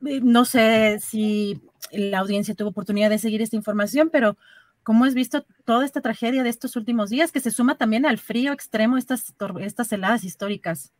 no 0.00 0.44
sé 0.44 0.98
si 1.00 1.62
la 1.92 2.18
audiencia 2.18 2.54
tuvo 2.54 2.68
oportunidad 2.68 3.08
de 3.08 3.18
seguir 3.18 3.40
esta 3.40 3.56
información, 3.56 4.10
pero 4.12 4.36
¿cómo 4.82 5.04
has 5.04 5.14
visto 5.14 5.44
toda 5.64 5.84
esta 5.84 6.00
tragedia 6.00 6.42
de 6.42 6.48
estos 6.48 6.76
últimos 6.76 7.10
días 7.10 7.32
que 7.32 7.40
se 7.40 7.50
suma 7.50 7.76
también 7.76 8.06
al 8.06 8.18
frío 8.18 8.52
extremo, 8.52 8.96
estas, 8.96 9.34
estas 9.60 9.92
heladas 9.92 10.24
históricas? 10.24 10.92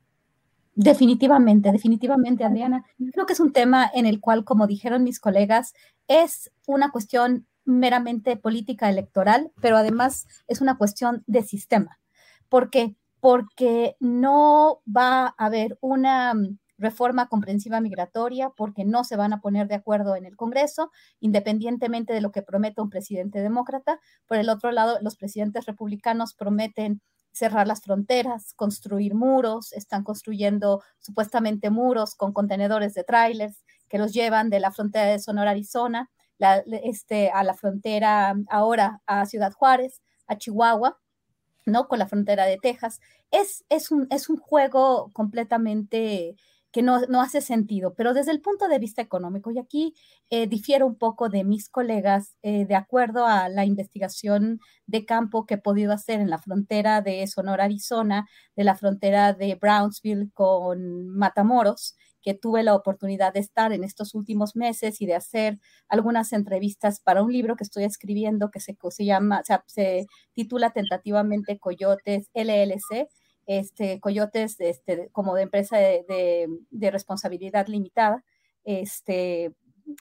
Definitivamente, 0.75 1.73
definitivamente, 1.73 2.45
Adriana. 2.45 2.85
Creo 3.13 3.27
que 3.27 3.33
es 3.33 3.41
un 3.41 3.53
tema 3.53 3.91
en 3.93 4.07
el 4.07 4.21
cual, 4.21 4.45
como 4.45 4.67
dijeron 4.67 5.05
mis 5.05 5.21
colegas, 5.21 5.75
es 6.09 6.51
una 6.67 6.91
cuestión 6.91 7.47
meramente 7.65 8.37
política 8.37 8.89
electoral, 8.89 9.53
pero 9.61 9.77
además 9.77 10.27
es 10.47 10.61
una 10.61 10.79
cuestión 10.79 11.23
de 11.27 11.43
sistema. 11.43 11.99
¿Por 12.49 12.71
qué? 12.71 12.97
Porque 13.21 13.97
no 14.01 14.81
va 14.87 15.27
a 15.27 15.35
haber 15.37 15.77
una 15.81 16.35
reforma 16.81 17.29
comprensiva 17.29 17.81
migratoria, 17.81 18.51
porque 18.57 18.85
no 18.85 19.05
se 19.05 19.17
van 19.17 19.33
a 19.33 19.41
poner 19.41 19.69
de 19.69 19.77
acuerdo 19.77 20.17
en 20.17 20.25
el 20.25 20.37
Congreso, 20.37 20.91
independientemente 21.21 22.13
de 22.13 22.21
lo 22.21 22.33
que 22.33 22.43
prometa 22.43 22.83
un 22.83 22.91
presidente 22.91 23.41
demócrata. 23.41 24.01
Por 24.27 24.39
el 24.39 24.49
otro 24.49 24.73
lado, 24.73 24.99
los 25.03 25.17
presidentes 25.17 25.67
republicanos 25.67 26.35
prometen 26.35 27.01
cerrar 27.33 27.67
las 27.69 27.83
fronteras, 27.83 28.55
construir 28.55 29.15
muros, 29.15 29.73
están 29.73 30.03
construyendo 30.03 30.83
supuestamente 30.99 31.71
muros 31.71 32.15
con 32.17 32.33
contenedores 32.33 32.95
de 32.95 33.05
trailers 33.05 33.63
que 33.89 33.99
los 33.99 34.13
llevan 34.13 34.51
de 34.51 34.61
la 34.61 34.73
frontera 34.73 35.07
de 35.07 35.19
Sonora, 35.19 35.51
Arizona, 35.51 36.11
este, 36.83 37.31
a 37.31 37.45
la 37.45 37.55
frontera 37.55 38.35
ahora 38.49 39.03
a 39.07 39.27
Ciudad 39.27 39.53
Juárez, 39.53 40.01
a 40.27 40.39
Chihuahua, 40.39 40.99
¿no? 41.67 41.89
Con 41.89 41.99
la 41.99 42.07
frontera 42.07 42.47
de 42.47 42.59
Texas. 42.59 43.01
Es, 43.31 43.65
es, 43.69 43.91
un, 43.91 44.07
es 44.11 44.29
un 44.29 44.39
juego 44.39 45.11
completamente 45.13 46.37
que 46.73 46.83
no, 46.83 47.01
no, 47.09 47.21
hace 47.21 47.41
sentido, 47.41 47.95
pero 47.95 48.15
desde 48.15 48.33
el 48.33 48.41
punto 48.41 48.69
de 48.69 48.79
vista 48.79 49.03
económico, 49.03 49.51
y 49.51 49.59
aquí 49.59 49.95
eh, 50.31 50.47
difiero 50.47 50.87
un 50.87 50.97
poco 50.97 51.29
de 51.29 51.45
mis 51.45 51.69
colegas, 51.69 52.37
eh, 52.43 52.65
de 52.67 52.75
acuerdo 52.77 53.27
a 53.27 53.49
la 53.49 53.65
investigación 53.65 54.61
de 54.87 55.05
campo 55.05 55.47
que 55.47 55.55
he 55.55 55.59
podido 55.59 55.93
hacer 55.93 56.21
en 56.21 56.31
la 56.31 56.39
frontera 56.39 57.01
de 57.03 57.27
Sonora, 57.27 57.65
Arizona, 57.65 58.27
de 58.57 58.65
la 58.65 58.77
frontera 58.77 59.33
de 59.33 59.57
Brownsville 59.57 60.31
con 60.33 61.09
Matamoros, 61.09 61.97
que 62.23 62.35
tuve 62.35 62.63
la 62.63 62.75
oportunidad 62.75 63.33
de 63.33 63.41
estar 63.41 63.73
en 63.73 63.85
estos 63.85 64.15
últimos 64.15 64.57
meses 64.57 65.01
y 65.01 65.07
de 65.07 65.15
hacer 65.15 65.59
algunas 65.89 66.33
entrevistas 66.33 67.01
para 67.01 67.23
un 67.23 67.33
libro 67.33 67.57
que 67.57 67.65
estoy 67.65 67.85
escribiendo 67.85 68.51
que 68.51 68.61
se, 68.61 68.77
se 68.91 69.05
llama, 69.05 69.43
se 69.67 70.07
titula 70.35 70.71
tentativamente 70.71 71.59
Coyotes 71.59 72.29
LLC, 72.35 73.09
este, 73.47 74.01
Coyotes 74.01 74.57
este, 74.61 75.09
como 75.13 75.35
de 75.35 75.43
empresa 75.43 75.77
de, 75.77 76.49
responsabilidad 76.91 77.67
limitada, 77.67 78.25
este, 78.65 79.55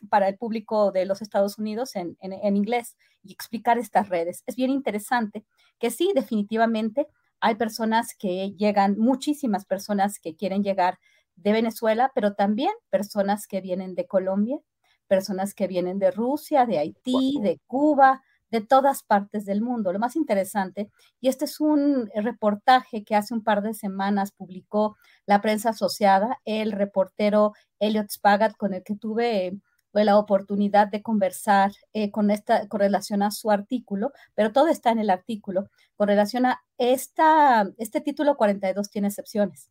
para 0.09 0.27
el 0.27 0.37
público 0.37 0.91
de 0.91 1.05
los 1.05 1.21
Estados 1.21 1.57
Unidos 1.57 1.95
en, 1.95 2.17
en, 2.21 2.55
inglés 2.55 2.95
y 3.23 3.33
explicar 3.33 3.77
estas 3.77 4.09
redes. 4.09 4.43
Es 4.45 4.55
bien 4.55 4.69
interesante 4.69 5.45
que 5.79 5.89
sí, 5.89 6.11
definitivamente 6.13 7.07
hay 7.39 7.55
personas 7.55 8.15
que 8.15 8.51
llegan, 8.51 8.97
muchísimas 8.97 9.65
personas 9.65 10.19
que 10.19 10.35
quieren 10.35 10.63
llegar 10.63 10.99
de 11.35 11.53
Venezuela, 11.53 12.11
pero 12.13 12.33
también 12.33 12.71
personas 12.89 13.47
que 13.47 13.61
vienen 13.61 13.95
de 13.95 14.05
Colombia, 14.05 14.59
personas 15.07 15.53
que 15.53 15.67
vienen 15.67 15.99
de 15.99 16.11
Rusia, 16.11 16.65
de 16.65 16.79
Haití, 16.79 17.39
de 17.41 17.59
Cuba, 17.65 18.21
de 18.51 18.61
todas 18.61 19.03
partes 19.03 19.45
del 19.45 19.61
mundo. 19.61 19.93
Lo 19.93 19.99
más 19.99 20.15
interesante, 20.15 20.89
y 21.21 21.29
este 21.29 21.45
es 21.45 21.59
un 21.59 22.09
reportaje 22.15 23.03
que 23.03 23.15
hace 23.15 23.33
un 23.33 23.43
par 23.43 23.61
de 23.61 23.73
semanas 23.73 24.31
publicó 24.31 24.97
la 25.25 25.41
prensa 25.41 25.69
asociada, 25.69 26.39
el 26.45 26.71
reportero 26.71 27.53
Elliot 27.79 28.09
Spagat, 28.09 28.55
con 28.57 28.73
el 28.73 28.83
que 28.83 28.95
tuve 28.95 29.57
pues, 29.91 30.05
la 30.05 30.17
oportunidad 30.17 30.87
de 30.87 31.01
conversar 31.01 31.71
eh, 31.93 32.11
con, 32.11 32.31
esta, 32.31 32.67
con 32.67 32.79
relación 32.79 33.23
a 33.23 33.31
su 33.31 33.51
artículo, 33.51 34.11
pero 34.35 34.51
todo 34.51 34.67
está 34.67 34.91
en 34.91 34.99
el 34.99 35.09
artículo, 35.09 35.69
con 35.95 36.07
relación 36.07 36.45
a 36.45 36.61
esta, 36.77 37.69
este 37.77 38.01
título 38.01 38.37
42 38.37 38.89
tiene 38.89 39.07
excepciones 39.09 39.69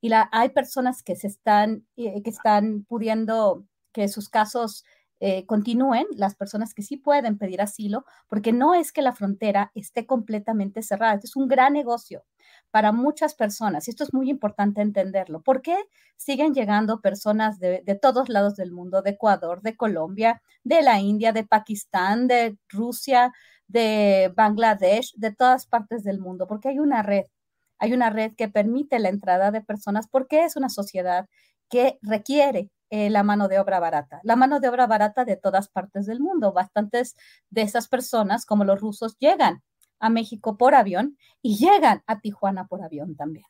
y 0.00 0.08
la, 0.08 0.28
hay 0.32 0.50
personas 0.50 1.02
que 1.02 1.16
se 1.16 1.26
están, 1.26 1.86
eh, 1.96 2.22
que 2.22 2.30
están 2.30 2.84
pudiendo 2.84 3.64
que 3.92 4.08
sus 4.08 4.28
casos 4.28 4.84
eh, 5.20 5.46
continúen, 5.46 6.06
las 6.16 6.34
personas 6.34 6.74
que 6.74 6.82
sí 6.82 6.96
pueden 6.96 7.38
pedir 7.38 7.60
asilo, 7.60 8.04
porque 8.28 8.52
no 8.52 8.74
es 8.74 8.90
que 8.92 9.02
la 9.02 9.12
frontera 9.12 9.70
esté 9.74 10.06
completamente 10.06 10.82
cerrada, 10.82 11.20
es 11.22 11.36
un 11.36 11.46
gran 11.46 11.74
negocio 11.74 12.24
para 12.70 12.92
muchas 12.92 13.34
personas, 13.34 13.86
y 13.86 13.90
esto 13.90 14.04
es 14.04 14.14
muy 14.14 14.30
importante 14.30 14.80
entenderlo. 14.80 15.42
¿Por 15.42 15.62
qué 15.62 15.76
siguen 16.16 16.54
llegando 16.54 17.00
personas 17.00 17.58
de, 17.58 17.82
de 17.84 17.94
todos 17.94 18.28
lados 18.28 18.56
del 18.56 18.72
mundo, 18.72 19.02
de 19.02 19.10
Ecuador, 19.10 19.62
de 19.62 19.76
Colombia, 19.76 20.42
de 20.64 20.82
la 20.82 21.00
India, 21.00 21.32
de 21.32 21.44
Pakistán, 21.44 22.26
de 22.26 22.56
Rusia, 22.68 23.32
de 23.68 24.32
Bangladesh, 24.34 25.12
de 25.16 25.32
todas 25.34 25.66
partes 25.66 26.02
del 26.02 26.18
mundo? 26.18 26.46
Porque 26.46 26.68
hay 26.70 26.78
una 26.78 27.02
red 27.02 27.24
hay 27.80 27.94
una 27.94 28.10
red 28.10 28.32
que 28.36 28.48
permite 28.48 28.98
la 28.98 29.08
entrada 29.08 29.50
de 29.50 29.62
personas 29.62 30.06
porque 30.08 30.44
es 30.44 30.54
una 30.56 30.68
sociedad 30.68 31.26
que 31.70 31.98
requiere 32.02 32.70
eh, 32.90 33.08
la 33.10 33.22
mano 33.22 33.48
de 33.48 33.58
obra 33.58 33.80
barata, 33.80 34.20
la 34.24 34.36
mano 34.36 34.60
de 34.60 34.68
obra 34.68 34.86
barata 34.86 35.24
de 35.24 35.36
todas 35.36 35.68
partes 35.68 36.06
del 36.06 36.20
mundo. 36.20 36.52
Bastantes 36.52 37.16
de 37.48 37.62
esas 37.62 37.88
personas, 37.88 38.44
como 38.44 38.64
los 38.64 38.80
rusos, 38.80 39.16
llegan 39.18 39.62
a 40.00 40.10
México 40.10 40.56
por 40.56 40.74
avión 40.74 41.16
y 41.42 41.56
llegan 41.56 42.02
a 42.06 42.20
Tijuana 42.20 42.66
por 42.66 42.82
avión 42.82 43.16
también. 43.16 43.46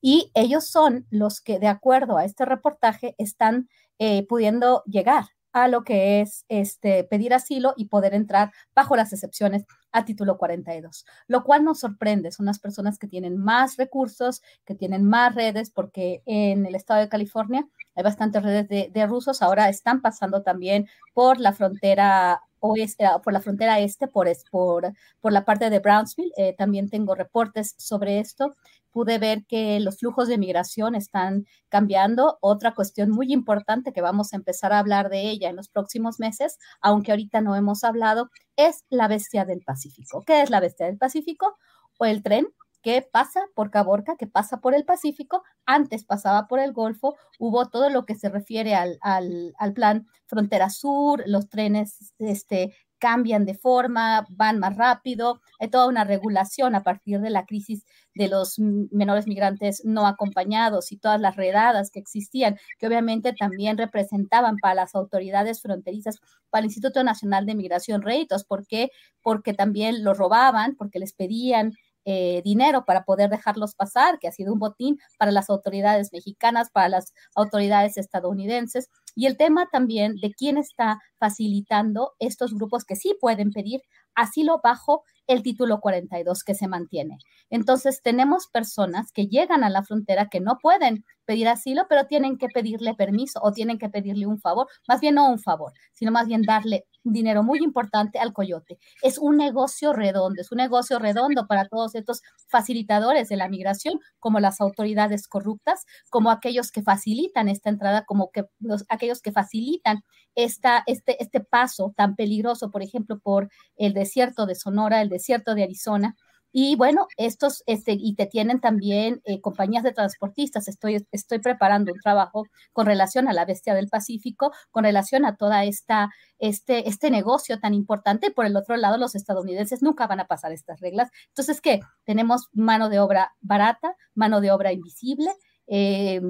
Y 0.00 0.30
ellos 0.34 0.68
son 0.68 1.06
los 1.10 1.40
que, 1.40 1.58
de 1.58 1.68
acuerdo 1.68 2.16
a 2.16 2.24
este 2.24 2.44
reportaje, 2.44 3.14
están 3.18 3.68
eh, 3.98 4.26
pudiendo 4.26 4.82
llegar 4.86 5.33
a 5.54 5.68
lo 5.68 5.84
que 5.84 6.20
es 6.20 6.44
este, 6.48 7.04
pedir 7.04 7.32
asilo 7.32 7.74
y 7.76 7.86
poder 7.86 8.12
entrar 8.12 8.52
bajo 8.74 8.96
las 8.96 9.12
excepciones 9.12 9.64
a 9.92 10.04
título 10.04 10.36
42, 10.36 11.06
lo 11.28 11.44
cual 11.44 11.64
nos 11.64 11.78
sorprende. 11.78 12.32
Son 12.32 12.44
las 12.44 12.58
personas 12.58 12.98
que 12.98 13.06
tienen 13.06 13.38
más 13.38 13.76
recursos, 13.76 14.42
que 14.66 14.74
tienen 14.74 15.04
más 15.04 15.32
redes, 15.34 15.70
porque 15.70 16.22
en 16.26 16.66
el 16.66 16.74
estado 16.74 17.00
de 17.00 17.08
California 17.08 17.66
hay 17.94 18.02
bastantes 18.02 18.42
redes 18.42 18.68
de, 18.68 19.06
rusos. 19.06 19.42
Ahora 19.42 19.68
están 19.68 20.02
pasando 20.02 20.42
también 20.42 20.88
por 21.12 21.38
la 21.38 21.52
frontera 21.52 22.42
oeste, 22.58 23.06
por 23.22 23.32
la 23.32 23.40
frontera 23.40 23.78
este, 23.78 24.08
por, 24.08 24.26
por, 24.50 24.92
por 25.20 25.32
la 25.32 25.44
parte 25.44 25.70
de 25.70 25.78
Brownsville. 25.78 26.32
Eh, 26.36 26.56
también 26.58 26.90
tengo 26.90 27.14
reportes 27.14 27.76
sobre 27.78 28.18
esto 28.18 28.56
pude 28.94 29.18
ver 29.18 29.44
que 29.46 29.80
los 29.80 29.98
flujos 29.98 30.28
de 30.28 30.38
migración 30.38 30.94
están 30.94 31.46
cambiando. 31.68 32.38
Otra 32.40 32.74
cuestión 32.74 33.10
muy 33.10 33.32
importante 33.32 33.92
que 33.92 34.00
vamos 34.00 34.32
a 34.32 34.36
empezar 34.36 34.72
a 34.72 34.78
hablar 34.78 35.10
de 35.10 35.28
ella 35.28 35.50
en 35.50 35.56
los 35.56 35.68
próximos 35.68 36.20
meses, 36.20 36.58
aunque 36.80 37.10
ahorita 37.10 37.40
no 37.40 37.56
hemos 37.56 37.82
hablado, 37.82 38.30
es 38.54 38.84
la 38.90 39.08
bestia 39.08 39.44
del 39.44 39.62
Pacífico. 39.62 40.22
¿Qué 40.24 40.42
es 40.42 40.48
la 40.48 40.60
bestia 40.60 40.86
del 40.86 40.96
Pacífico? 40.96 41.56
O 41.98 42.04
el 42.04 42.22
tren 42.22 42.46
que 42.82 43.02
pasa 43.02 43.40
por 43.56 43.72
Caborca, 43.72 44.14
que 44.16 44.28
pasa 44.28 44.60
por 44.60 44.74
el 44.74 44.84
Pacífico, 44.84 45.42
antes 45.66 46.04
pasaba 46.04 46.46
por 46.46 46.60
el 46.60 46.72
Golfo, 46.72 47.16
hubo 47.40 47.66
todo 47.70 47.90
lo 47.90 48.04
que 48.04 48.14
se 48.14 48.28
refiere 48.28 48.76
al, 48.76 48.98
al, 49.00 49.54
al 49.58 49.72
plan 49.72 50.06
Frontera 50.26 50.70
Sur, 50.70 51.24
los 51.26 51.48
trenes 51.48 52.14
este, 52.18 52.76
cambian 53.04 53.44
de 53.44 53.52
forma, 53.52 54.26
van 54.30 54.58
más 54.58 54.78
rápido, 54.78 55.42
hay 55.60 55.68
toda 55.68 55.88
una 55.88 56.04
regulación 56.04 56.74
a 56.74 56.82
partir 56.82 57.20
de 57.20 57.28
la 57.28 57.44
crisis 57.44 57.84
de 58.14 58.28
los 58.28 58.58
menores 58.58 59.26
migrantes 59.26 59.84
no 59.84 60.06
acompañados 60.06 60.90
y 60.90 60.96
todas 60.96 61.20
las 61.20 61.36
redadas 61.36 61.90
que 61.90 61.98
existían, 61.98 62.56
que 62.78 62.86
obviamente 62.86 63.34
también 63.34 63.76
representaban 63.76 64.56
para 64.56 64.74
las 64.74 64.94
autoridades 64.94 65.60
fronterizas, 65.60 66.18
para 66.48 66.60
el 66.60 66.64
Instituto 66.64 67.04
Nacional 67.04 67.44
de 67.44 67.54
Migración 67.54 68.00
réditos. 68.00 68.44
¿Por 68.44 68.66
qué? 68.66 68.88
Porque 69.20 69.52
también 69.52 70.02
los 70.02 70.16
robaban, 70.16 70.74
porque 70.74 70.98
les 70.98 71.12
pedían 71.12 71.74
eh, 72.04 72.42
dinero 72.44 72.84
para 72.84 73.04
poder 73.04 73.30
dejarlos 73.30 73.74
pasar, 73.74 74.18
que 74.18 74.28
ha 74.28 74.32
sido 74.32 74.52
un 74.52 74.58
botín 74.58 74.98
para 75.18 75.32
las 75.32 75.50
autoridades 75.50 76.10
mexicanas, 76.12 76.70
para 76.70 76.88
las 76.88 77.12
autoridades 77.34 77.96
estadounidenses. 77.96 78.90
Y 79.14 79.26
el 79.26 79.36
tema 79.36 79.68
también 79.70 80.16
de 80.16 80.32
quién 80.32 80.58
está 80.58 80.98
facilitando 81.18 82.12
estos 82.18 82.54
grupos 82.54 82.84
que 82.84 82.96
sí 82.96 83.16
pueden 83.20 83.50
pedir 83.52 83.82
asilo 84.14 84.60
bajo 84.62 85.04
el 85.26 85.42
título 85.42 85.80
42 85.80 86.44
que 86.44 86.54
se 86.54 86.68
mantiene. 86.68 87.18
Entonces, 87.50 88.02
tenemos 88.02 88.48
personas 88.48 89.10
que 89.12 89.26
llegan 89.26 89.64
a 89.64 89.70
la 89.70 89.82
frontera 89.82 90.28
que 90.28 90.40
no 90.40 90.58
pueden 90.60 91.04
pedir 91.24 91.48
asilo, 91.48 91.86
pero 91.88 92.06
tienen 92.06 92.36
que 92.36 92.48
pedirle 92.48 92.94
permiso 92.94 93.40
o 93.42 93.52
tienen 93.52 93.78
que 93.78 93.88
pedirle 93.88 94.26
un 94.26 94.40
favor, 94.40 94.66
más 94.88 95.00
bien 95.00 95.14
no 95.14 95.30
un 95.30 95.38
favor, 95.38 95.72
sino 95.92 96.10
más 96.12 96.26
bien 96.26 96.42
darle 96.42 96.84
dinero 97.04 97.42
muy 97.42 97.58
importante 97.60 98.18
al 98.18 98.32
coyote. 98.32 98.78
Es 99.02 99.18
un 99.18 99.36
negocio 99.36 99.92
redondo, 99.92 100.40
es 100.40 100.50
un 100.50 100.58
negocio 100.58 100.98
redondo 100.98 101.46
para 101.46 101.68
todos 101.68 101.94
estos 101.94 102.22
facilitadores 102.48 103.28
de 103.28 103.36
la 103.36 103.48
migración, 103.48 104.00
como 104.18 104.40
las 104.40 104.60
autoridades 104.60 105.28
corruptas, 105.28 105.84
como 106.10 106.30
aquellos 106.30 106.70
que 106.72 106.82
facilitan 106.82 107.48
esta 107.48 107.70
entrada, 107.70 108.04
como 108.04 108.30
que 108.30 108.46
los, 108.58 108.84
aquellos 108.88 109.20
que 109.20 109.32
facilitan 109.32 110.02
esta, 110.34 110.82
este, 110.86 111.22
este 111.22 111.40
paso 111.40 111.92
tan 111.96 112.16
peligroso, 112.16 112.70
por 112.70 112.82
ejemplo, 112.82 113.18
por 113.20 113.50
el 113.76 113.92
desierto 113.92 114.46
de 114.46 114.54
Sonora, 114.54 115.02
el 115.02 115.08
desierto 115.08 115.54
de 115.54 115.64
Arizona, 115.64 116.16
y 116.56 116.76
bueno, 116.76 117.08
estos, 117.16 117.64
este, 117.66 117.96
y 117.98 118.14
te 118.14 118.26
tienen 118.26 118.60
también 118.60 119.20
eh, 119.24 119.40
compañías 119.40 119.82
de 119.82 119.90
transportistas. 119.92 120.68
Estoy, 120.68 121.04
estoy 121.10 121.40
preparando 121.40 121.92
un 121.92 121.98
trabajo 121.98 122.46
con 122.72 122.86
relación 122.86 123.26
a 123.26 123.32
la 123.32 123.44
bestia 123.44 123.74
del 123.74 123.88
Pacífico, 123.88 124.52
con 124.70 124.84
relación 124.84 125.24
a 125.24 125.34
toda 125.34 125.64
esta, 125.64 126.10
este, 126.38 126.88
este 126.88 127.10
negocio 127.10 127.58
tan 127.58 127.74
importante. 127.74 128.30
Por 128.30 128.46
el 128.46 128.56
otro 128.56 128.76
lado, 128.76 128.98
los 128.98 129.16
estadounidenses 129.16 129.82
nunca 129.82 130.06
van 130.06 130.20
a 130.20 130.28
pasar 130.28 130.52
estas 130.52 130.78
reglas. 130.78 131.10
Entonces, 131.30 131.60
¿qué? 131.60 131.80
Tenemos 132.04 132.50
mano 132.52 132.88
de 132.88 133.00
obra 133.00 133.34
barata, 133.40 133.96
mano 134.14 134.40
de 134.40 134.52
obra 134.52 134.72
invisible, 134.72 135.32
eh, 135.66 136.20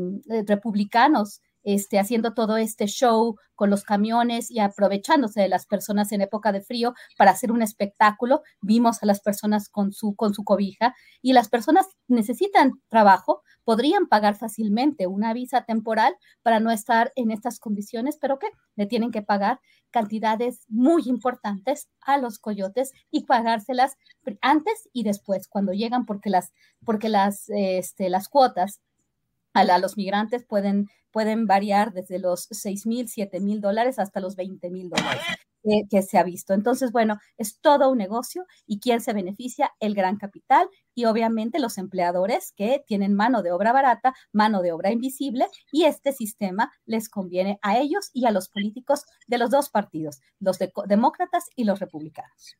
republicanos 0.46 1.42
este, 1.64 1.98
haciendo 1.98 2.34
todo 2.34 2.56
este 2.56 2.86
show 2.86 3.36
con 3.54 3.70
los 3.70 3.84
camiones 3.84 4.50
y 4.50 4.60
aprovechándose 4.60 5.40
de 5.40 5.48
las 5.48 5.66
personas 5.66 6.12
en 6.12 6.20
época 6.20 6.52
de 6.52 6.60
frío 6.60 6.94
para 7.16 7.30
hacer 7.30 7.52
un 7.52 7.62
espectáculo. 7.62 8.42
Vimos 8.60 9.02
a 9.02 9.06
las 9.06 9.20
personas 9.20 9.68
con 9.68 9.92
su, 9.92 10.14
con 10.14 10.34
su 10.34 10.44
cobija 10.44 10.94
y 11.22 11.32
las 11.32 11.48
personas 11.48 11.86
necesitan 12.08 12.72
trabajo, 12.88 13.42
podrían 13.64 14.06
pagar 14.06 14.36
fácilmente 14.36 15.06
una 15.06 15.32
visa 15.32 15.64
temporal 15.64 16.14
para 16.42 16.60
no 16.60 16.70
estar 16.70 17.12
en 17.16 17.30
estas 17.30 17.58
condiciones, 17.58 18.18
pero 18.20 18.38
que 18.38 18.48
le 18.76 18.86
tienen 18.86 19.10
que 19.10 19.22
pagar 19.22 19.60
cantidades 19.90 20.64
muy 20.68 21.02
importantes 21.06 21.88
a 22.00 22.18
los 22.18 22.38
coyotes 22.38 22.92
y 23.10 23.24
pagárselas 23.24 23.96
antes 24.40 24.88
y 24.92 25.04
después 25.04 25.48
cuando 25.48 25.72
llegan 25.72 26.04
porque 26.04 26.30
las 26.30 26.52
porque 26.84 27.08
las 27.08 27.48
este, 27.48 28.08
las 28.10 28.28
cuotas 28.28 28.80
a, 29.54 29.78
los 29.78 29.96
migrantes 29.96 30.44
pueden, 30.44 30.88
pueden 31.14 31.46
variar 31.46 31.92
desde 31.92 32.18
los 32.18 32.48
6 32.50 32.86
mil, 32.86 33.08
7 33.08 33.38
mil 33.38 33.60
dólares 33.60 34.00
hasta 34.00 34.18
los 34.18 34.34
20 34.34 34.68
mil 34.68 34.90
dólares 34.90 35.22
que, 35.88 36.02
se 36.02 36.18
ha 36.18 36.24
visto. 36.24 36.54
Entonces, 36.54 36.90
bueno, 36.90 37.20
es 37.38 37.60
todo 37.60 37.88
un 37.88 37.98
negocio 37.98 38.44
y 38.66 38.80
quién 38.80 39.00
se 39.00 39.12
beneficia, 39.12 39.70
el 39.78 39.94
gran 39.94 40.16
capital 40.16 40.68
y 40.92 41.04
obviamente 41.04 41.60
los 41.60 41.78
empleadores 41.78 42.52
que 42.52 42.82
tienen 42.84 43.14
mano 43.14 43.42
de 43.42 43.52
obra 43.52 43.72
barata, 43.72 44.12
mano 44.32 44.60
de 44.60 44.72
obra 44.72 44.90
invisible 44.90 45.46
y 45.70 45.84
este 45.84 46.12
sistema 46.12 46.72
les 46.84 47.08
conviene 47.08 47.60
a 47.62 47.78
ellos 47.78 48.10
y 48.12 48.26
a 48.26 48.32
los 48.32 48.48
políticos 48.48 49.04
de 49.28 49.38
los 49.38 49.50
dos 49.50 49.70
partidos, 49.70 50.20
los 50.40 50.58
demócratas 50.86 51.44
y 51.54 51.62
los 51.62 51.78
republicanos. 51.78 52.56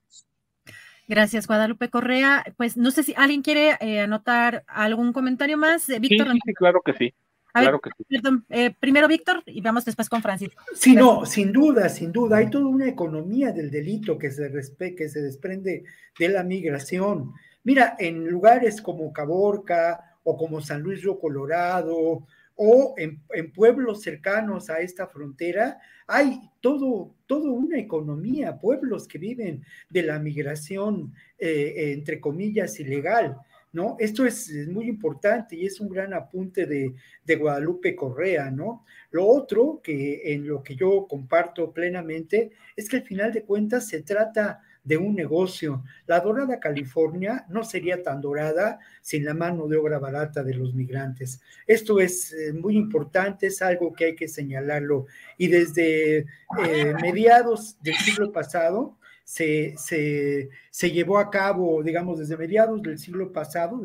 Gracias, 1.09 1.49
Guadalupe 1.49 1.91
Correa. 1.91 2.45
Pues 2.57 2.77
no 2.77 2.93
sé 2.93 3.03
si 3.03 3.15
alguien 3.17 3.43
quiere 3.43 3.77
eh, 3.81 4.01
anotar 4.01 4.65
algún 4.69 5.13
comentario 5.13 5.59
más. 5.59 5.89
Eh, 5.89 5.99
Víctor. 5.99 6.33
Sí, 6.33 6.55
claro 6.55 6.81
que 6.83 6.95
sí. 6.95 7.15
Claro 7.63 7.81
que 7.81 7.91
sí. 7.97 8.21
Eh, 8.51 8.75
primero 8.79 9.09
Víctor 9.09 9.43
y 9.47 9.61
vamos 9.61 9.85
después 9.85 10.09
con 10.09 10.23
Francisco. 10.23 10.63
Sí, 10.75 10.95
no, 10.95 11.25
sin 11.25 11.53
duda, 11.53 11.89
sin 11.89 12.13
duda. 12.13 12.39
Hay 12.39 12.51
toda 12.51 12.67
una 12.67 12.89
economía 12.89 13.53
del 13.53 13.71
delito 13.71 14.19
que 14.19 14.31
se, 14.31 14.51
que 14.95 15.09
se 15.09 15.23
desprende 15.23 15.85
de 16.19 16.29
la 16.29 16.43
migración. 16.43 17.33
Mira, 17.63 17.97
en 17.99 18.29
lugares 18.29 18.83
como 18.83 19.13
Caborca 19.13 20.19
o 20.23 20.37
como 20.37 20.61
San 20.61 20.83
Luis 20.83 21.03
Río 21.03 21.19
Colorado 21.19 22.27
o 22.57 22.95
en, 22.97 23.23
pueblos 23.53 24.03
cercanos 24.03 24.71
a 24.71 24.79
esta 24.79 25.07
frontera 25.07 25.79
hay 26.07 26.41
todo, 26.61 27.15
todo 27.27 27.53
una 27.53 27.79
economía, 27.79 28.59
pueblos 28.59 29.09
que 29.09 29.19
viven 29.19 29.65
de 29.89 30.03
la 30.03 30.19
migración, 30.19 31.15
eh, 31.39 31.93
entre 31.95 32.21
comillas, 32.21 32.79
ilegal. 32.79 33.39
¿No? 33.75 33.97
Esto 33.99 34.25
es, 34.25 34.51
muy 34.69 34.89
importante 34.89 35.57
y 35.57 35.67
es 35.67 35.81
un 35.81 35.91
gran 35.91 36.15
apunte 36.15 36.65
de, 36.65 36.95
de, 37.25 37.37
Guadalupe 37.37 37.95
Correa, 37.95 38.51
¿no? 38.51 38.87
Lo 39.11 39.27
otro 39.27 39.81
que 39.83 40.33
en 40.33 40.47
lo 40.47 40.63
que 40.63 40.77
yo 40.77 41.07
comparto 41.07 41.73
plenamente 41.73 42.53
es 42.77 42.89
que 42.89 42.97
al 42.97 43.03
final 43.03 43.33
de 43.33 43.43
cuentas 43.43 43.87
se 43.89 44.03
trata 44.03 44.63
de 44.85 44.99
un 44.99 45.15
negocio. 45.15 45.83
La 46.07 46.21
dorada 46.21 46.61
California 46.61 47.47
no 47.49 47.65
sería 47.65 48.03
tan 48.03 48.21
dorada 48.21 48.79
sin 49.01 49.25
la 49.25 49.35
mano 49.35 49.67
de 49.67 49.77
obra 49.77 49.99
barata 49.99 50.45
de 50.45 50.55
los 50.55 50.75
migrantes. 50.75 51.41
Esto 51.67 51.99
es 51.99 52.33
eh, 52.33 52.53
muy 52.53 52.77
importante, 52.77 53.47
es 53.47 53.63
algo 53.63 53.93
que 53.95 54.05
hay 54.05 54.15
que 54.15 54.29
señalarlo. 54.29 55.07
Y 55.39 55.49
desde 55.49 56.19
eh, 56.19 56.95
mediados 57.01 57.79
del 57.83 57.95
siglo 57.95 58.31
pasado, 58.31 58.99
se, 59.25 59.75
se, 59.79 60.91
llevó 60.91 61.19
a 61.19 61.31
cabo, 61.31 61.83
digamos, 61.83 62.19
desde 62.19 62.37
mediados 62.37 62.83
del 62.83 62.99
siglo 62.99 63.33
pasado, 63.33 63.81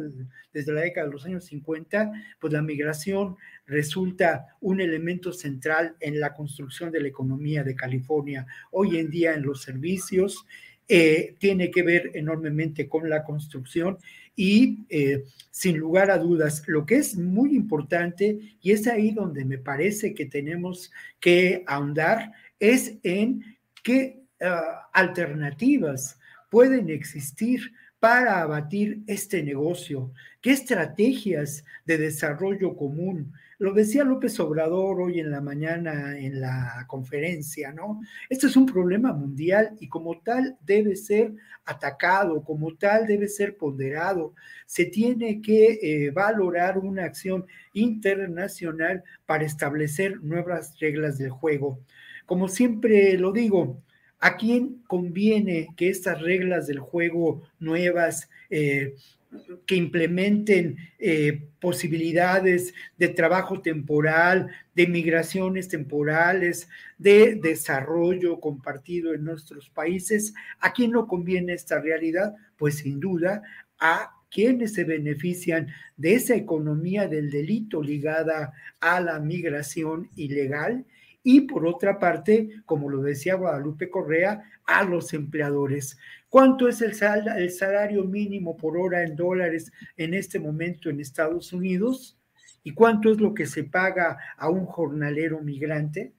desde, 0.52 0.74
la 0.74 0.82
década 0.82 1.08
de 1.08 1.14
los 1.14 1.26
años 1.26 1.46
50, 1.46 2.12
pues 2.40 2.52
la 2.52 2.62
migración 2.62 3.38
resulta 3.66 4.58
un 4.60 4.82
elemento 4.82 5.32
central 5.32 5.96
en 6.02 6.20
la 6.20 6.34
construcción 6.34 6.92
de 6.92 7.02
la 7.02 7.08
economía 7.08 7.64
de 7.64 7.76
California. 7.76 8.46
Hoy 8.72 8.98
en 8.98 9.10
día 9.10 9.34
en 9.34 9.44
los 9.44 9.62
servicios, 9.62 10.46
eh, 10.92 11.36
tiene 11.38 11.70
que 11.70 11.84
ver 11.84 12.12
enormemente 12.16 12.90
con 12.90 13.10
la 13.10 13.24
construcción 13.24 14.00
y 14.36 14.80
eh, 14.90 15.24
sin 15.52 15.78
lugar 15.78 16.10
a 16.10 16.18
dudas, 16.18 16.64
lo 16.66 16.86
que 16.86 16.96
es 16.96 17.16
muy 17.16 17.56
importante, 17.56 18.40
y 18.62 18.72
es 18.72 18.88
ahí 18.88 19.12
donde 19.12 19.46
me 19.46 19.60
parece 19.60 20.16
que 20.16 20.26
tenemos 20.26 20.92
que 21.20 21.64
ahondar, 21.68 22.32
es 22.60 22.96
en 23.04 23.44
qué 23.84 24.24
alternativas 24.94 26.20
pueden 26.50 26.90
existir 26.90 27.74
para 28.00 28.42
abatir 28.42 29.02
este 29.08 29.44
negocio, 29.44 30.12
qué 30.42 30.52
estrategias 30.52 31.66
de 31.86 31.98
desarrollo 31.98 32.76
común 32.76 33.34
lo 33.60 33.74
decía 33.74 34.06
López 34.06 34.40
Obrador 34.40 35.02
hoy 35.02 35.20
en 35.20 35.32
la 35.32 35.42
mañana 35.42 36.18
en 36.18 36.40
la 36.40 36.86
conferencia, 36.88 37.74
¿no? 37.74 38.00
Este 38.30 38.48
es 38.48 38.56
un 38.56 38.66
problema 38.66 39.12
mundial 39.12 39.76
y 39.82 39.90
como 39.90 40.22
tal 40.22 40.58
debe 40.66 40.96
ser 40.96 41.34
atacado, 41.66 42.42
como 42.42 42.76
tal 42.76 43.06
debe 43.06 43.28
ser 43.28 43.58
ponderado. 43.58 44.34
Se 44.66 44.86
tiene 44.86 45.42
que 45.42 45.78
eh, 45.82 46.10
valorar 46.12 46.78
una 46.78 47.04
acción 47.04 47.46
internacional 47.74 49.04
para 49.26 49.44
establecer 49.44 50.24
nuevas 50.24 50.80
reglas 50.80 51.18
del 51.18 51.30
juego. 51.30 51.82
Como 52.26 52.48
siempre 52.48 53.18
lo 53.18 53.34
digo, 53.34 53.84
¿a 54.20 54.38
quién 54.38 54.82
conviene 54.88 55.70
que 55.76 55.90
estas 55.90 56.22
reglas 56.22 56.68
del 56.68 56.80
juego 56.80 57.44
nuevas 57.60 58.30
eh, 58.50 58.96
que 59.66 59.76
implementen 59.76 60.78
eh, 60.98 61.44
posibilidades 61.60 62.74
de 62.98 63.10
trabajo 63.10 63.62
temporal, 63.62 64.50
de 64.74 64.88
migraciones 64.88 65.68
temporales, 65.68 66.68
de 66.98 67.36
desarrollo 67.36 68.40
compartido 68.40 69.14
en 69.14 69.24
nuestros 69.24 69.70
países. 69.70 70.34
¿A 70.60 70.74
quién 70.74 70.92
no 70.92 71.08
conviene 71.08 71.54
esta 71.54 71.80
realidad? 71.80 72.36
Pues 72.58 72.78
sin 72.78 73.00
duda 73.00 73.44
a 73.80 74.16
quienes 74.32 74.74
se 74.74 74.84
benefician 74.84 75.68
de 75.98 76.16
esa 76.16 76.36
economía 76.36 77.08
del 77.08 77.30
delito 77.30 77.82
ligada 77.82 78.54
a 78.80 79.00
la 79.00 79.20
migración 79.20 80.10
ilegal 80.16 80.86
y 81.24 81.42
por 81.42 81.66
otra 81.66 82.00
parte, 82.00 82.50
como 82.66 82.90
lo 82.90 83.02
decía 83.02 83.36
Guadalupe 83.36 83.90
Correa, 83.90 84.44
a 84.66 84.84
los 84.84 85.14
empleadores. 85.14 85.98
¿Cuánto 86.30 86.68
es 86.68 86.82
el, 86.82 86.94
salario 87.52 88.04
mínimo 88.06 88.56
por 88.56 88.78
hora 88.78 89.04
en 89.04 89.16
dólares 89.16 89.72
en 89.98 90.14
este 90.14 90.40
momento 90.40 90.90
en 90.90 91.00
Estados 91.00 91.52
Unidos? 91.54 92.18
¿Y 92.64 92.72
cuánto 92.72 93.12
es 93.12 93.20
lo 93.20 93.34
que 93.34 93.48
se 93.48 93.64
paga 93.64 94.18
a 94.38 94.50
un 94.50 94.66
jornalero 94.66 95.42
migrante? 95.42 96.14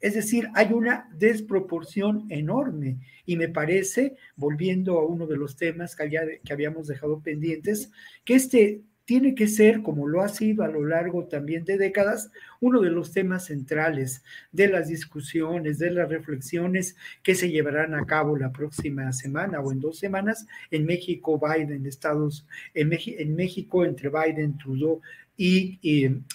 Es 0.00 0.14
decir, 0.14 0.48
hay 0.54 0.72
una 0.72 1.08
desproporción 1.14 2.26
enorme 2.28 2.98
y 3.24 3.36
me 3.36 3.48
parece, 3.48 4.16
volviendo 4.34 4.98
a 4.98 5.06
uno 5.06 5.28
de 5.28 5.36
los 5.36 5.56
temas 5.56 5.94
que, 5.94 6.40
que 6.44 6.52
habíamos 6.52 6.88
dejado 6.88 7.20
pendientes, 7.20 7.92
que 8.24 8.34
este 8.34 8.82
tiene 9.04 9.34
que 9.34 9.48
ser, 9.48 9.82
como 9.82 10.06
lo 10.06 10.22
ha 10.22 10.28
sido 10.28 10.62
a 10.62 10.68
lo 10.68 10.84
largo 10.84 11.24
también 11.24 11.64
de 11.64 11.76
décadas, 11.76 12.30
uno 12.60 12.80
de 12.80 12.90
los 12.90 13.12
temas 13.12 13.46
centrales 13.46 14.22
de 14.52 14.68
las 14.68 14.88
discusiones, 14.88 15.78
de 15.78 15.90
las 15.90 16.08
reflexiones 16.08 16.96
que 17.22 17.34
se 17.34 17.50
llevarán 17.50 17.94
a 17.94 18.06
cabo 18.06 18.36
la 18.36 18.52
próxima 18.52 19.12
semana 19.12 19.60
o 19.60 19.72
en 19.72 19.80
dos 19.80 19.98
semanas 19.98 20.46
en 20.70 20.86
México, 20.86 21.40
Biden, 21.40 21.86
Estados, 21.86 22.46
en, 22.74 22.90
en 22.92 23.34
México 23.34 23.84
entre 23.84 24.08
Biden, 24.08 24.58
Trudeau 24.58 25.00
y, 25.36 25.78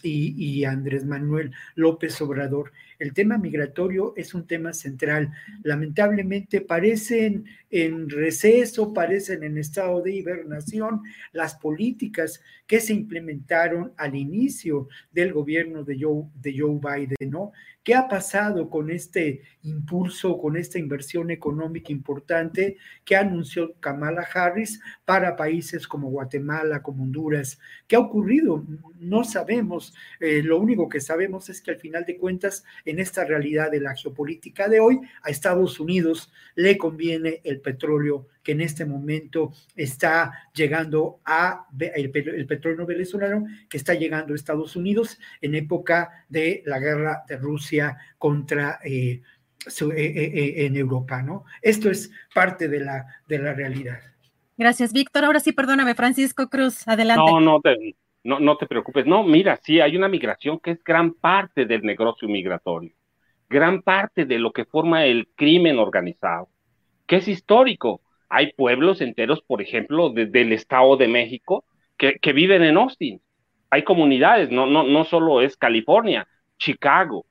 y, 0.04 0.64
Andrés 0.66 1.06
Manuel 1.06 1.52
López 1.76 2.20
Obrador. 2.22 2.72
El 3.00 3.14
tema 3.14 3.38
migratorio 3.38 4.14
es 4.16 4.34
un 4.34 4.48
tema 4.48 4.74
central. 4.74 5.32
Lamentablemente 5.64 6.62
parecen 6.62 7.46
en 7.70 8.10
receso, 8.10 8.94
parecen 8.94 9.44
en 9.44 9.58
estado 9.58 10.02
de 10.02 10.14
hibernación 10.14 11.02
las 11.32 11.56
políticas 11.56 12.42
que 12.66 12.80
se 12.80 12.94
implementaron 12.94 13.94
al 13.98 14.16
inicio 14.16 14.88
del 15.12 15.34
gobierno 15.34 15.84
de 15.84 15.98
Joe, 16.00 16.26
de 16.36 16.58
Joe 16.58 16.80
Biden, 16.80 17.30
¿no? 17.30 17.52
¿Qué 17.88 17.96
ha 17.96 18.10
pasado 18.10 18.70
con 18.70 18.92
este 18.92 19.44
impulso, 19.64 20.38
con 20.38 20.58
esta 20.58 20.78
inversión 20.78 21.32
económica 21.32 21.94
importante 21.94 22.76
que 23.06 23.16
anunció 23.16 23.76
Kamala 23.80 24.28
Harris 24.34 24.82
para 25.06 25.38
países 25.38 25.88
como 25.88 26.10
Guatemala, 26.10 26.84
como 26.84 27.04
Honduras? 27.04 27.58
¿Qué 27.88 27.96
ha 27.96 28.00
ocurrido? 28.00 28.66
No 29.00 29.24
sabemos. 29.24 29.96
Eh, 30.20 30.44
lo 30.44 30.60
único 30.60 30.90
que 30.90 31.00
sabemos 31.00 31.48
es 31.48 31.62
que 31.62 31.72
al 31.72 31.78
final 31.78 32.04
de 32.04 32.18
cuentas, 32.18 32.66
en 32.88 33.00
esta 33.00 33.26
realidad 33.26 33.70
de 33.72 33.82
la 33.82 33.96
geopolítica 33.96 34.68
de 34.68 34.80
hoy, 34.80 35.00
a 35.22 35.30
Estados 35.30 35.80
Unidos 35.80 36.32
le 36.56 36.78
conviene 36.78 37.42
el 37.44 37.60
petróleo 37.60 38.28
que 38.42 38.54
en 38.54 38.62
este 38.62 38.86
momento 38.86 39.52
está 39.76 40.32
llegando 40.54 41.20
a 41.26 41.68
el, 41.80 42.10
petróleo 42.12 42.86
venezolano 42.86 43.46
que 43.70 43.78
está 43.78 43.94
llegando 43.94 44.34
a 44.34 44.36
Estados 44.36 44.76
Unidos 44.76 45.20
en 45.42 45.56
época 45.56 46.26
de 46.30 46.64
la 46.66 46.80
guerra 46.80 47.24
de 47.28 47.38
Rusia 47.38 47.98
contra 48.18 48.80
eh, 48.84 49.22
eh, 49.66 49.94
eh, 49.98 50.66
en 50.66 50.76
Europa, 50.78 51.22
¿no? 51.22 51.44
Esto 51.62 51.92
es 51.92 52.10
parte 52.34 52.70
de 52.70 52.80
la, 52.80 53.06
de 53.28 53.40
la 53.40 53.54
realidad. 53.54 54.00
Gracias, 54.58 54.94
Víctor. 54.94 55.26
Ahora 55.26 55.42
sí, 55.42 55.52
perdóname, 55.52 55.94
Francisco 55.94 56.50
Cruz, 56.50 56.88
adelante. 56.88 57.22
No, 57.30 57.42
no 57.42 57.60
te, 57.60 57.96
no, 58.24 58.40
no 58.40 58.58
te 58.58 58.68
preocupes. 58.68 59.06
No, 59.06 59.24
mira, 59.24 59.58
sí, 59.64 59.80
hay 59.80 59.96
una 59.96 60.08
migración 60.08 60.60
que 60.60 60.72
es 60.72 60.84
gran 60.84 61.14
parte 61.14 61.66
del 61.66 61.84
negocio 61.84 62.28
migratorio, 62.28 62.92
gran 63.50 63.82
parte 63.82 64.26
de 64.26 64.40
lo 64.40 64.52
que 64.52 64.66
forma 64.66 65.06
el 65.06 65.28
crimen 65.36 65.80
organizado, 65.80 66.50
que 67.06 67.18
es 67.18 67.28
histórico. 67.28 68.02
Hay 68.30 68.54
pueblos 68.54 69.00
enteros, 69.02 69.42
por 69.42 69.62
ejemplo, 69.62 70.10
del 70.10 70.52
Estado 70.52 70.98
de 70.98 71.08
México, 71.08 71.64
que, 71.98 72.34
viven 72.34 72.64
en 72.64 72.78
Austin. 72.78 73.22
Hay 73.70 73.84
comunidades, 73.84 74.52
no, 74.52 74.66
no, 74.66 74.84
no 74.84 75.04
solo 75.06 75.42
es 75.42 75.58
California, 75.58 76.28
Chicago, 76.58 77.26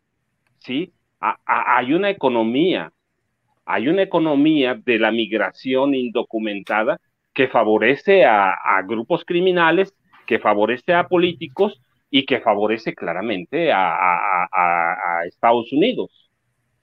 ¿sí? 0.58 0.92
hay 1.20 1.92
una 1.92 2.10
economía, 2.10 2.92
hay 3.64 3.88
una 3.88 4.02
economía 4.02 4.74
de 4.74 4.98
la 4.98 5.10
migración 5.10 5.94
indocumentada 5.94 7.00
que 7.32 7.48
favorece 7.48 8.24
a, 8.24 8.82
grupos 8.86 9.24
criminales, 9.24 9.94
que 10.26 10.38
favorece 10.38 10.94
a 10.94 11.08
políticos 11.08 11.80
y 12.10 12.24
que 12.26 12.40
favorece 12.40 12.94
claramente 12.94 13.72
a, 13.72 15.22
Estados 15.26 15.72
Unidos, 15.72 16.30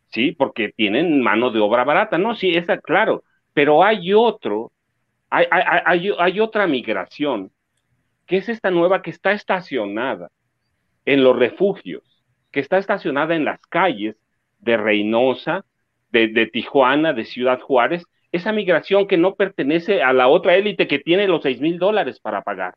¿sí? 0.10 0.32
Porque 0.34 0.74
tienen 0.76 1.22
mano 1.22 1.50
de 1.52 1.60
obra 1.60 1.84
barata, 1.84 2.18
¿no? 2.18 2.36
Sí, 2.36 2.52
es 2.52 2.68
claro, 2.84 3.24
pero 3.54 3.84
hay 3.84 4.14
otro, 4.14 4.72
hay, 5.30 5.46
hay, 6.18 6.40
otra 6.40 6.68
migración, 6.68 7.52
que 8.28 8.38
es 8.38 8.50
esta 8.50 8.70
nueva 8.70 9.02
que 9.02 9.12
está 9.12 9.32
estacionada 9.32 10.30
en 11.06 11.24
los 11.24 11.38
refugios, 11.38 12.04
que 12.52 12.60
está 12.60 12.78
estacionada 12.78 13.36
en 13.36 13.46
las 13.46 13.60
calles 13.68 14.16
de 14.60 14.78
Reynosa, 14.78 15.66
de, 16.12 16.48
Tijuana, 16.52 17.14
de 17.14 17.26
Ciudad 17.26 17.60
Juárez, 17.60 18.06
esa 18.32 18.52
migración 18.52 19.08
que 19.08 19.18
no 19.18 19.36
pertenece 19.36 20.04
a 20.04 20.14
la 20.14 20.28
otra 20.28 20.56
élite 20.56 20.88
que 20.88 21.00
tiene 21.00 21.28
los 21.28 21.42
seis 21.42 21.60
mil 21.60 21.80
dólares 21.80 22.20
para 22.20 22.44
pagar 22.44 22.76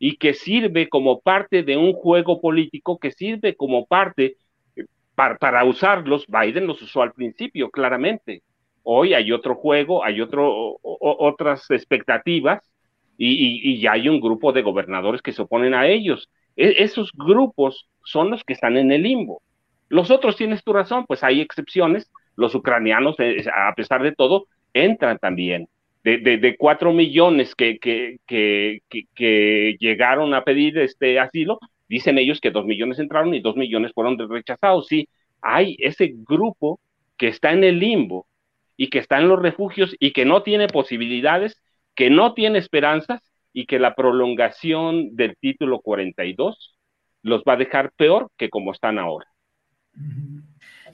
y 0.00 0.16
que 0.16 0.34
sirve 0.34 0.88
como 0.88 1.20
parte 1.20 1.62
de 1.62 1.76
un 1.76 1.92
juego 1.92 2.40
político, 2.40 2.98
que 2.98 3.12
sirve 3.12 3.54
como 3.54 3.86
parte 3.86 4.36
eh, 4.74 4.86
para, 5.14 5.38
para 5.38 5.64
usarlos, 5.64 6.26
Biden 6.26 6.66
los 6.66 6.82
usó 6.82 7.02
al 7.02 7.12
principio, 7.12 7.70
claramente, 7.70 8.42
Hoy 8.82 9.14
hay 9.14 9.32
otro 9.32 9.54
juego, 9.54 10.04
hay 10.04 10.20
otro, 10.20 10.78
otras 10.82 11.70
expectativas 11.70 12.62
y, 13.16 13.80
ya 13.80 13.92
hay 13.92 14.08
un 14.08 14.20
grupo 14.20 14.52
de 14.52 14.62
gobernadores 14.62 15.20
que 15.22 15.32
se 15.32 15.42
oponen 15.42 15.74
a 15.74 15.86
ellos. 15.86 16.30
E, 16.56 16.82
esos 16.82 17.12
grupos 17.14 17.88
son 18.04 18.30
los 18.30 18.42
que 18.44 18.54
están 18.54 18.76
en 18.76 18.90
el 18.92 19.02
limbo. 19.02 19.42
Los 19.88 20.10
otros 20.10 20.36
tienes 20.36 20.64
tu 20.64 20.72
razón, 20.72 21.04
pues 21.06 21.22
hay 21.22 21.40
excepciones. 21.40 22.10
Los 22.36 22.54
ucranianos, 22.54 23.16
eh, 23.18 23.44
a 23.54 23.74
pesar 23.74 24.02
de 24.02 24.12
todo, 24.12 24.46
entran 24.72 25.18
también. 25.18 25.68
De, 26.02 26.56
cuatro 26.58 26.92
millones 26.92 27.54
que, 27.54 27.78
que, 27.78 28.18
que, 28.26 28.80
que, 29.14 29.76
llegaron 29.78 30.32
a 30.32 30.44
pedir 30.44 30.78
este 30.78 31.20
asilo, 31.20 31.58
dicen 31.88 32.16
ellos 32.16 32.40
que 32.40 32.50
dos 32.50 32.64
millones 32.64 32.98
entraron 32.98 33.34
y 33.34 33.40
dos 33.40 33.56
millones 33.56 33.92
fueron 33.94 34.16
rechazados. 34.30 34.86
Sí, 34.86 35.08
hay 35.42 35.76
ese 35.78 36.14
grupo 36.26 36.80
que 37.18 37.28
está 37.28 37.52
en 37.52 37.64
el 37.64 37.78
limbo 37.78 38.26
y 38.76 38.88
que 38.88 38.98
está 38.98 39.18
en 39.18 39.28
los 39.28 39.40
refugios 39.40 39.94
y 39.98 40.12
que 40.12 40.24
no 40.24 40.42
tiene 40.42 40.68
posibilidades, 40.68 41.60
que 41.94 42.08
no 42.08 42.32
tiene 42.32 42.58
esperanzas 42.58 43.20
y 43.52 43.66
que 43.66 43.78
la 43.78 43.94
prolongación 43.94 45.14
del 45.16 45.36
título 45.36 45.80
42 45.80 46.78
los 47.22 47.42
va 47.42 47.54
a 47.54 47.58
dejar 47.58 47.92
peor 47.92 48.30
que 48.38 48.48
como 48.48 48.72
están 48.72 48.98
ahora. 48.98 49.26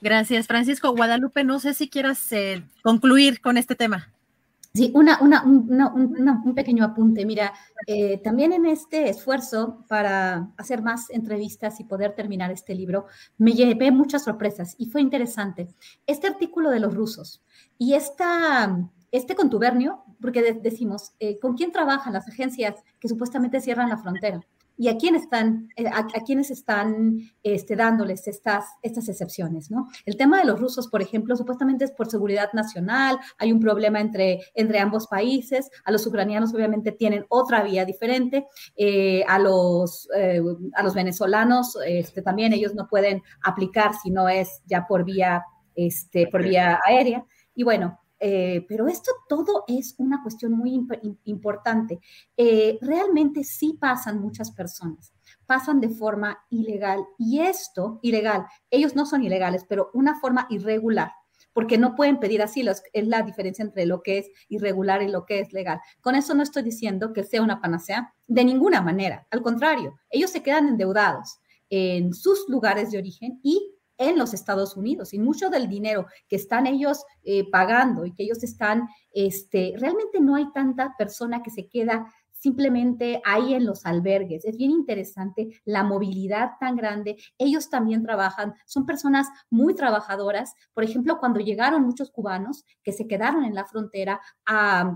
Gracias, 0.00 0.46
Francisco. 0.46 0.92
Guadalupe, 0.92 1.44
no 1.44 1.58
sé 1.58 1.74
si 1.74 1.88
quieras 1.88 2.32
eh, 2.32 2.62
concluir 2.82 3.40
con 3.40 3.56
este 3.56 3.74
tema. 3.74 4.12
Sí, 4.76 4.92
una, 4.94 5.18
una, 5.22 5.42
un 5.42 6.54
pequeño 6.54 6.84
apunte. 6.84 7.24
Mira, 7.24 7.54
eh, 7.86 8.18
también 8.18 8.52
en 8.52 8.66
este 8.66 9.08
esfuerzo 9.08 9.86
para 9.88 10.52
hacer 10.58 10.82
más 10.82 11.08
entrevistas 11.08 11.80
y 11.80 11.84
poder 11.84 12.14
terminar 12.14 12.50
este 12.50 12.74
libro, 12.74 13.06
me 13.38 13.52
llevé 13.52 13.90
muchas 13.90 14.24
sorpresas 14.24 14.74
y 14.76 14.90
fue 14.90 15.00
interesante. 15.00 15.68
Este 16.06 16.26
artículo 16.26 16.68
de 16.68 16.80
los 16.80 16.94
rusos 16.94 17.42
y 17.78 17.94
esta, 17.94 18.86
este 19.12 19.34
contubernio, 19.34 20.04
porque 20.20 20.52
decimos, 20.52 21.14
eh, 21.20 21.38
¿con 21.40 21.56
quién 21.56 21.72
trabajan 21.72 22.12
las 22.12 22.28
agencias 22.28 22.74
que 23.00 23.08
supuestamente 23.08 23.62
cierran 23.62 23.88
la 23.88 23.96
frontera? 23.96 24.42
Y 24.76 24.88
a 24.88 24.96
quiénes 24.96 25.22
están, 25.22 25.68
eh, 25.76 25.86
a, 25.86 26.06
están 26.28 27.18
este, 27.42 27.76
dándoles 27.76 28.26
estas, 28.28 28.64
estas 28.82 29.08
excepciones, 29.08 29.70
¿no? 29.70 29.88
El 30.04 30.16
tema 30.16 30.38
de 30.38 30.44
los 30.46 30.60
rusos, 30.60 30.88
por 30.88 31.02
ejemplo, 31.02 31.36
supuestamente 31.36 31.84
es 31.84 31.92
por 31.92 32.10
seguridad 32.10 32.52
nacional, 32.52 33.18
hay 33.38 33.52
un 33.52 33.60
problema 33.60 34.00
entre, 34.00 34.40
entre 34.54 34.78
ambos 34.78 35.06
países, 35.06 35.70
a 35.84 35.92
los 35.92 36.06
ucranianos 36.06 36.54
obviamente 36.54 36.92
tienen 36.92 37.24
otra 37.28 37.62
vía 37.62 37.84
diferente, 37.84 38.46
eh, 38.76 39.24
a, 39.26 39.38
los, 39.38 40.08
eh, 40.16 40.40
a 40.74 40.82
los 40.82 40.94
venezolanos 40.94 41.76
este, 41.86 42.22
también 42.22 42.52
ellos 42.52 42.74
no 42.74 42.86
pueden 42.88 43.22
aplicar 43.42 43.92
si 43.94 44.10
no 44.10 44.28
es 44.28 44.62
ya 44.66 44.86
por 44.86 45.04
vía, 45.04 45.44
este, 45.74 46.26
por 46.28 46.42
vía 46.42 46.80
aérea. 46.86 47.24
Y 47.54 47.64
bueno, 47.64 47.98
eh, 48.18 48.64
pero 48.68 48.88
esto 48.88 49.12
todo 49.28 49.64
es 49.68 49.94
una 49.98 50.22
cuestión 50.22 50.52
muy 50.52 50.86
importante. 51.24 52.00
Eh, 52.36 52.78
realmente 52.80 53.44
sí 53.44 53.76
pasan 53.80 54.20
muchas 54.20 54.50
personas, 54.52 55.12
pasan 55.46 55.80
de 55.80 55.88
forma 55.88 56.38
ilegal 56.50 57.04
y 57.18 57.40
esto, 57.40 57.98
ilegal, 58.02 58.46
ellos 58.70 58.94
no 58.94 59.06
son 59.06 59.22
ilegales, 59.22 59.64
pero 59.68 59.90
una 59.94 60.18
forma 60.18 60.46
irregular 60.50 61.12
porque 61.56 61.78
no 61.78 61.94
pueden 61.94 62.20
pedir 62.20 62.42
asilo. 62.42 62.70
Es 62.70 63.06
la 63.06 63.22
diferencia 63.22 63.64
entre 63.64 63.86
lo 63.86 64.02
que 64.02 64.18
es 64.18 64.30
irregular 64.50 65.00
y 65.00 65.08
lo 65.08 65.24
que 65.24 65.40
es 65.40 65.54
legal. 65.54 65.80
Con 66.02 66.14
eso 66.14 66.34
no 66.34 66.42
estoy 66.42 66.62
diciendo 66.62 67.14
que 67.14 67.24
sea 67.24 67.40
una 67.40 67.62
panacea, 67.62 68.12
de 68.26 68.44
ninguna 68.44 68.82
manera. 68.82 69.26
Al 69.30 69.40
contrario, 69.40 69.94
ellos 70.10 70.30
se 70.30 70.42
quedan 70.42 70.68
endeudados 70.68 71.38
en 71.70 72.12
sus 72.12 72.44
lugares 72.48 72.90
de 72.90 72.98
origen 72.98 73.40
y 73.42 73.75
en 73.98 74.18
los 74.18 74.34
Estados 74.34 74.76
Unidos 74.76 75.12
y 75.14 75.18
mucho 75.18 75.50
del 75.50 75.68
dinero 75.68 76.06
que 76.28 76.36
están 76.36 76.66
ellos 76.66 77.04
eh, 77.22 77.48
pagando 77.50 78.04
y 78.04 78.12
que 78.12 78.24
ellos 78.24 78.42
están, 78.42 78.88
este, 79.12 79.74
realmente 79.78 80.20
no 80.20 80.36
hay 80.36 80.50
tanta 80.52 80.94
persona 80.98 81.42
que 81.42 81.50
se 81.50 81.68
queda 81.68 82.12
simplemente 82.46 83.20
ahí 83.24 83.54
en 83.54 83.66
los 83.66 83.84
albergues. 83.84 84.44
Es 84.44 84.56
bien 84.56 84.70
interesante 84.70 85.48
la 85.64 85.82
movilidad 85.82 86.50
tan 86.60 86.76
grande. 86.76 87.16
Ellos 87.38 87.68
también 87.70 88.04
trabajan, 88.04 88.54
son 88.66 88.86
personas 88.86 89.26
muy 89.50 89.74
trabajadoras. 89.74 90.54
Por 90.72 90.84
ejemplo, 90.84 91.18
cuando 91.18 91.40
llegaron 91.40 91.82
muchos 91.82 92.12
cubanos 92.12 92.64
que 92.84 92.92
se 92.92 93.08
quedaron 93.08 93.44
en 93.44 93.56
la 93.56 93.64
frontera, 93.64 94.20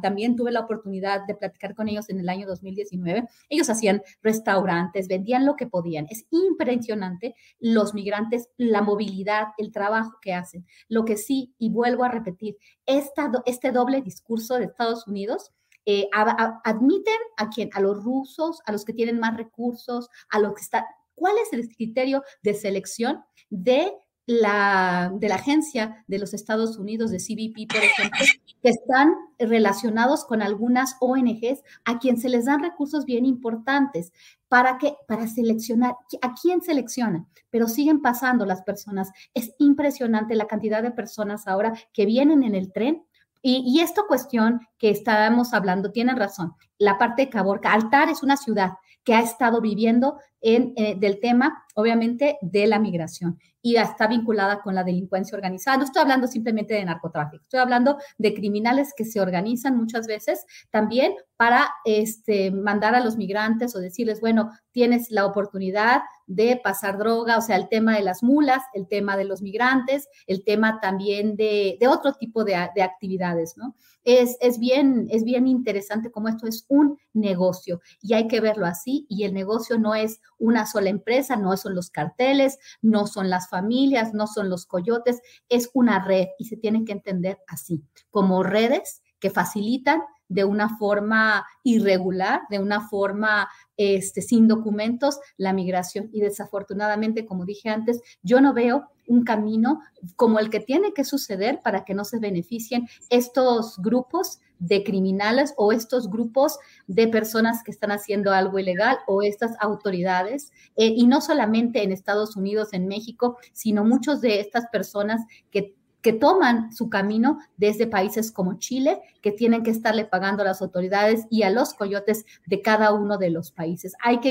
también 0.00 0.36
tuve 0.36 0.52
la 0.52 0.60
oportunidad 0.60 1.26
de 1.26 1.34
platicar 1.34 1.74
con 1.74 1.88
ellos 1.88 2.08
en 2.08 2.20
el 2.20 2.28
año 2.28 2.46
2019. 2.46 3.26
Ellos 3.48 3.68
hacían 3.68 4.00
restaurantes, 4.22 5.08
vendían 5.08 5.44
lo 5.44 5.56
que 5.56 5.66
podían. 5.66 6.06
Es 6.08 6.26
impresionante 6.30 7.34
los 7.58 7.94
migrantes, 7.94 8.48
la 8.58 8.80
movilidad, 8.80 9.48
el 9.58 9.72
trabajo 9.72 10.18
que 10.22 10.34
hacen. 10.34 10.64
Lo 10.88 11.04
que 11.04 11.16
sí, 11.16 11.52
y 11.58 11.70
vuelvo 11.70 12.04
a 12.04 12.10
repetir, 12.10 12.58
este 12.86 13.72
doble 13.72 14.02
discurso 14.02 14.56
de 14.56 14.66
Estados 14.66 15.08
Unidos 15.08 15.52
eh, 15.86 16.08
admiten 16.12 17.18
a 17.36 17.48
quién, 17.48 17.70
a 17.72 17.80
los 17.80 18.02
rusos, 18.02 18.60
a 18.66 18.72
los 18.72 18.84
que 18.84 18.92
tienen 18.92 19.18
más 19.18 19.36
recursos, 19.36 20.08
a 20.30 20.38
los 20.38 20.54
que 20.54 20.62
están. 20.62 20.84
¿Cuál 21.14 21.36
es 21.38 21.52
el 21.52 21.68
criterio 21.68 22.22
de 22.42 22.54
selección 22.54 23.24
de 23.50 23.92
la, 24.26 25.12
de 25.16 25.28
la 25.28 25.34
agencia 25.36 26.04
de 26.06 26.18
los 26.18 26.34
Estados 26.34 26.78
Unidos, 26.78 27.10
de 27.10 27.18
CBP, 27.18 27.66
por 27.68 27.82
ejemplo, 27.82 28.20
que 28.62 28.68
están 28.68 29.12
relacionados 29.38 30.24
con 30.24 30.40
algunas 30.40 30.96
ONGs 31.00 31.62
a 31.84 31.98
quien 31.98 32.16
se 32.16 32.28
les 32.28 32.44
dan 32.44 32.62
recursos 32.62 33.04
bien 33.04 33.26
importantes. 33.26 34.12
¿Para 34.48 34.78
qué? 34.78 34.94
Para 35.08 35.26
seleccionar. 35.26 35.96
¿A 36.22 36.34
quién 36.40 36.62
seleccionan? 36.62 37.26
Pero 37.50 37.66
siguen 37.66 38.02
pasando 38.02 38.46
las 38.46 38.62
personas. 38.62 39.10
Es 39.34 39.52
impresionante 39.58 40.36
la 40.36 40.46
cantidad 40.46 40.82
de 40.82 40.92
personas 40.92 41.48
ahora 41.48 41.72
que 41.92 42.06
vienen 42.06 42.44
en 42.44 42.54
el 42.54 42.72
tren 42.72 43.04
y, 43.42 43.80
esta 43.80 44.02
cuestión 44.06 44.60
que 44.80 44.90
estábamos 44.90 45.52
hablando, 45.52 45.92
tienen 45.92 46.16
razón. 46.16 46.54
La 46.78 46.98
parte 46.98 47.22
de 47.22 47.30
Caborca, 47.30 47.72
Altar 47.72 48.08
es 48.08 48.22
una 48.22 48.38
ciudad 48.38 48.72
que 49.04 49.14
ha 49.14 49.20
estado 49.20 49.60
viviendo 49.60 50.18
en, 50.40 50.72
eh, 50.76 50.96
del 50.98 51.20
tema, 51.20 51.64
obviamente, 51.74 52.38
de 52.40 52.66
la 52.66 52.78
migración 52.78 53.38
y 53.62 53.76
está 53.76 54.06
vinculada 54.06 54.62
con 54.62 54.74
la 54.74 54.84
delincuencia 54.84 55.36
organizada. 55.36 55.76
No 55.76 55.84
estoy 55.84 56.00
hablando 56.00 56.26
simplemente 56.26 56.72
de 56.74 56.84
narcotráfico, 56.84 57.42
estoy 57.42 57.60
hablando 57.60 57.98
de 58.16 58.34
criminales 58.34 58.94
que 58.96 59.04
se 59.04 59.20
organizan 59.20 59.76
muchas 59.76 60.06
veces 60.06 60.46
también 60.70 61.12
para 61.36 61.68
este, 61.84 62.50
mandar 62.50 62.94
a 62.94 63.04
los 63.04 63.16
migrantes 63.16 63.76
o 63.76 63.80
decirles, 63.80 64.20
bueno, 64.20 64.50
tienes 64.72 65.10
la 65.10 65.26
oportunidad 65.26 66.02
de 66.26 66.58
pasar 66.62 66.96
droga, 66.96 67.36
o 67.36 67.42
sea, 67.42 67.56
el 67.56 67.68
tema 67.68 67.96
de 67.96 68.02
las 68.02 68.22
mulas, 68.22 68.62
el 68.72 68.88
tema 68.88 69.16
de 69.16 69.24
los 69.24 69.42
migrantes, 69.42 70.08
el 70.26 70.42
tema 70.44 70.80
también 70.80 71.36
de, 71.36 71.78
otro 71.86 72.14
tipo 72.14 72.44
de, 72.44 72.56
de 72.74 72.82
actividades, 72.82 73.56
¿no? 73.56 73.74
Es, 74.04 74.36
es, 74.40 74.58
bien, 74.58 75.08
es 75.10 75.24
bien 75.24 75.46
interesante 75.46 76.10
cómo 76.10 76.28
esto 76.28 76.46
es 76.46 76.64
un 76.68 76.98
negocio 77.12 77.80
y 78.00 78.14
hay 78.14 78.28
que 78.28 78.40
verlo 78.40 78.66
así 78.66 79.06
y 79.08 79.24
el 79.24 79.34
negocio 79.34 79.78
no 79.78 79.94
es 79.94 80.20
una 80.38 80.66
sola 80.66 80.88
empresa, 80.88 81.36
no 81.36 81.56
son 81.56 81.74
los 81.74 81.90
carteles, 81.90 82.58
no 82.80 83.06
son 83.06 83.28
las 83.28 83.48
familias, 83.48 84.14
no 84.14 84.26
son 84.26 84.48
los 84.48 84.66
coyotes, 84.66 85.20
es 85.48 85.70
una 85.74 86.04
red 86.04 86.28
y 86.38 86.46
se 86.46 86.56
tiene 86.56 86.84
que 86.84 86.92
entender 86.92 87.38
así, 87.46 87.84
como 88.10 88.42
redes 88.42 89.02
que 89.18 89.30
facilitan 89.30 90.00
de 90.30 90.44
una 90.44 90.78
forma 90.78 91.44
irregular, 91.64 92.42
de 92.50 92.60
una 92.60 92.88
forma 92.88 93.48
este, 93.76 94.22
sin 94.22 94.46
documentos, 94.46 95.18
la 95.36 95.52
migración. 95.52 96.08
Y 96.12 96.20
desafortunadamente, 96.20 97.26
como 97.26 97.44
dije 97.44 97.68
antes, 97.68 98.00
yo 98.22 98.40
no 98.40 98.54
veo 98.54 98.88
un 99.10 99.24
camino 99.24 99.80
como 100.14 100.38
el 100.38 100.50
que 100.50 100.60
tiene 100.60 100.92
que 100.94 101.04
suceder 101.04 101.60
para 101.62 101.84
que 101.84 101.94
no 101.94 102.04
se 102.04 102.20
beneficien 102.20 102.88
estos 103.10 103.76
grupos 103.78 104.38
de 104.60 104.84
criminales 104.84 105.52
o 105.56 105.72
estos 105.72 106.08
grupos 106.08 106.58
de 106.86 107.08
personas 107.08 107.64
que 107.64 107.72
están 107.72 107.90
haciendo 107.90 108.32
algo 108.32 108.58
ilegal 108.58 108.98
o 109.06 109.22
estas 109.22 109.56
autoridades, 109.58 110.52
eh, 110.76 110.92
y 110.94 111.06
no 111.06 111.20
solamente 111.20 111.82
en 111.82 111.92
Estados 111.92 112.36
Unidos, 112.36 112.68
en 112.72 112.86
México, 112.86 113.36
sino 113.52 113.84
muchos 113.84 114.20
de 114.20 114.38
estas 114.38 114.66
personas 114.68 115.22
que 115.50 115.74
que 116.02 116.12
toman 116.12 116.72
su 116.72 116.88
camino 116.88 117.38
desde 117.56 117.86
países 117.86 118.32
como 118.32 118.58
Chile, 118.58 119.00
que 119.20 119.32
tienen 119.32 119.62
que 119.62 119.70
estarle 119.70 120.04
pagando 120.04 120.42
a 120.42 120.46
las 120.46 120.62
autoridades 120.62 121.26
y 121.30 121.42
a 121.42 121.50
los 121.50 121.74
coyotes 121.74 122.24
de 122.46 122.62
cada 122.62 122.92
uno 122.92 123.18
de 123.18 123.30
los 123.30 123.50
países. 123.50 123.94
Hay 124.02 124.20
que 124.20 124.30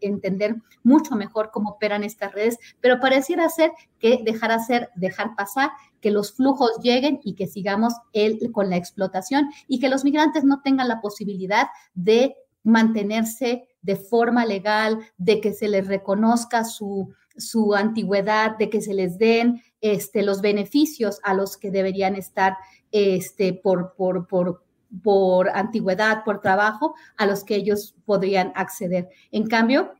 entender 0.00 0.56
mucho 0.82 1.16
mejor 1.16 1.50
cómo 1.52 1.70
operan 1.70 2.04
estas 2.04 2.32
redes, 2.32 2.58
pero 2.80 3.00
pareciera 3.00 3.48
ser 3.48 3.72
que 3.98 4.20
dejar 4.24 4.52
hacer, 4.52 4.90
dejar 4.94 5.34
pasar, 5.36 5.70
que 6.00 6.10
los 6.10 6.32
flujos 6.32 6.78
lleguen 6.82 7.20
y 7.24 7.34
que 7.34 7.46
sigamos 7.46 7.92
el, 8.12 8.38
con 8.52 8.70
la 8.70 8.76
explotación 8.76 9.50
y 9.68 9.80
que 9.80 9.88
los 9.88 10.04
migrantes 10.04 10.44
no 10.44 10.62
tengan 10.62 10.88
la 10.88 11.00
posibilidad 11.00 11.68
de 11.94 12.36
mantenerse 12.62 13.68
de 13.82 13.96
forma 13.96 14.44
legal, 14.44 14.98
de 15.16 15.40
que 15.40 15.52
se 15.52 15.68
les 15.68 15.86
reconozca 15.86 16.64
su, 16.64 17.12
su 17.36 17.74
antigüedad, 17.74 18.56
de 18.58 18.68
que 18.68 18.80
se 18.80 18.94
les 18.94 19.18
den 19.18 19.62
este, 19.80 20.22
los 20.22 20.40
beneficios 20.40 21.20
a 21.22 21.34
los 21.34 21.56
que 21.56 21.70
deberían 21.70 22.14
estar 22.14 22.56
este, 22.92 23.52
por, 23.52 23.94
por, 23.94 24.26
por, 24.26 24.62
por 25.02 25.50
antigüedad, 25.50 26.24
por 26.24 26.40
trabajo, 26.40 26.94
a 27.16 27.26
los 27.26 27.44
que 27.44 27.56
ellos 27.56 27.94
podrían 28.04 28.52
acceder. 28.54 29.08
En 29.30 29.46
cambio, 29.46 29.94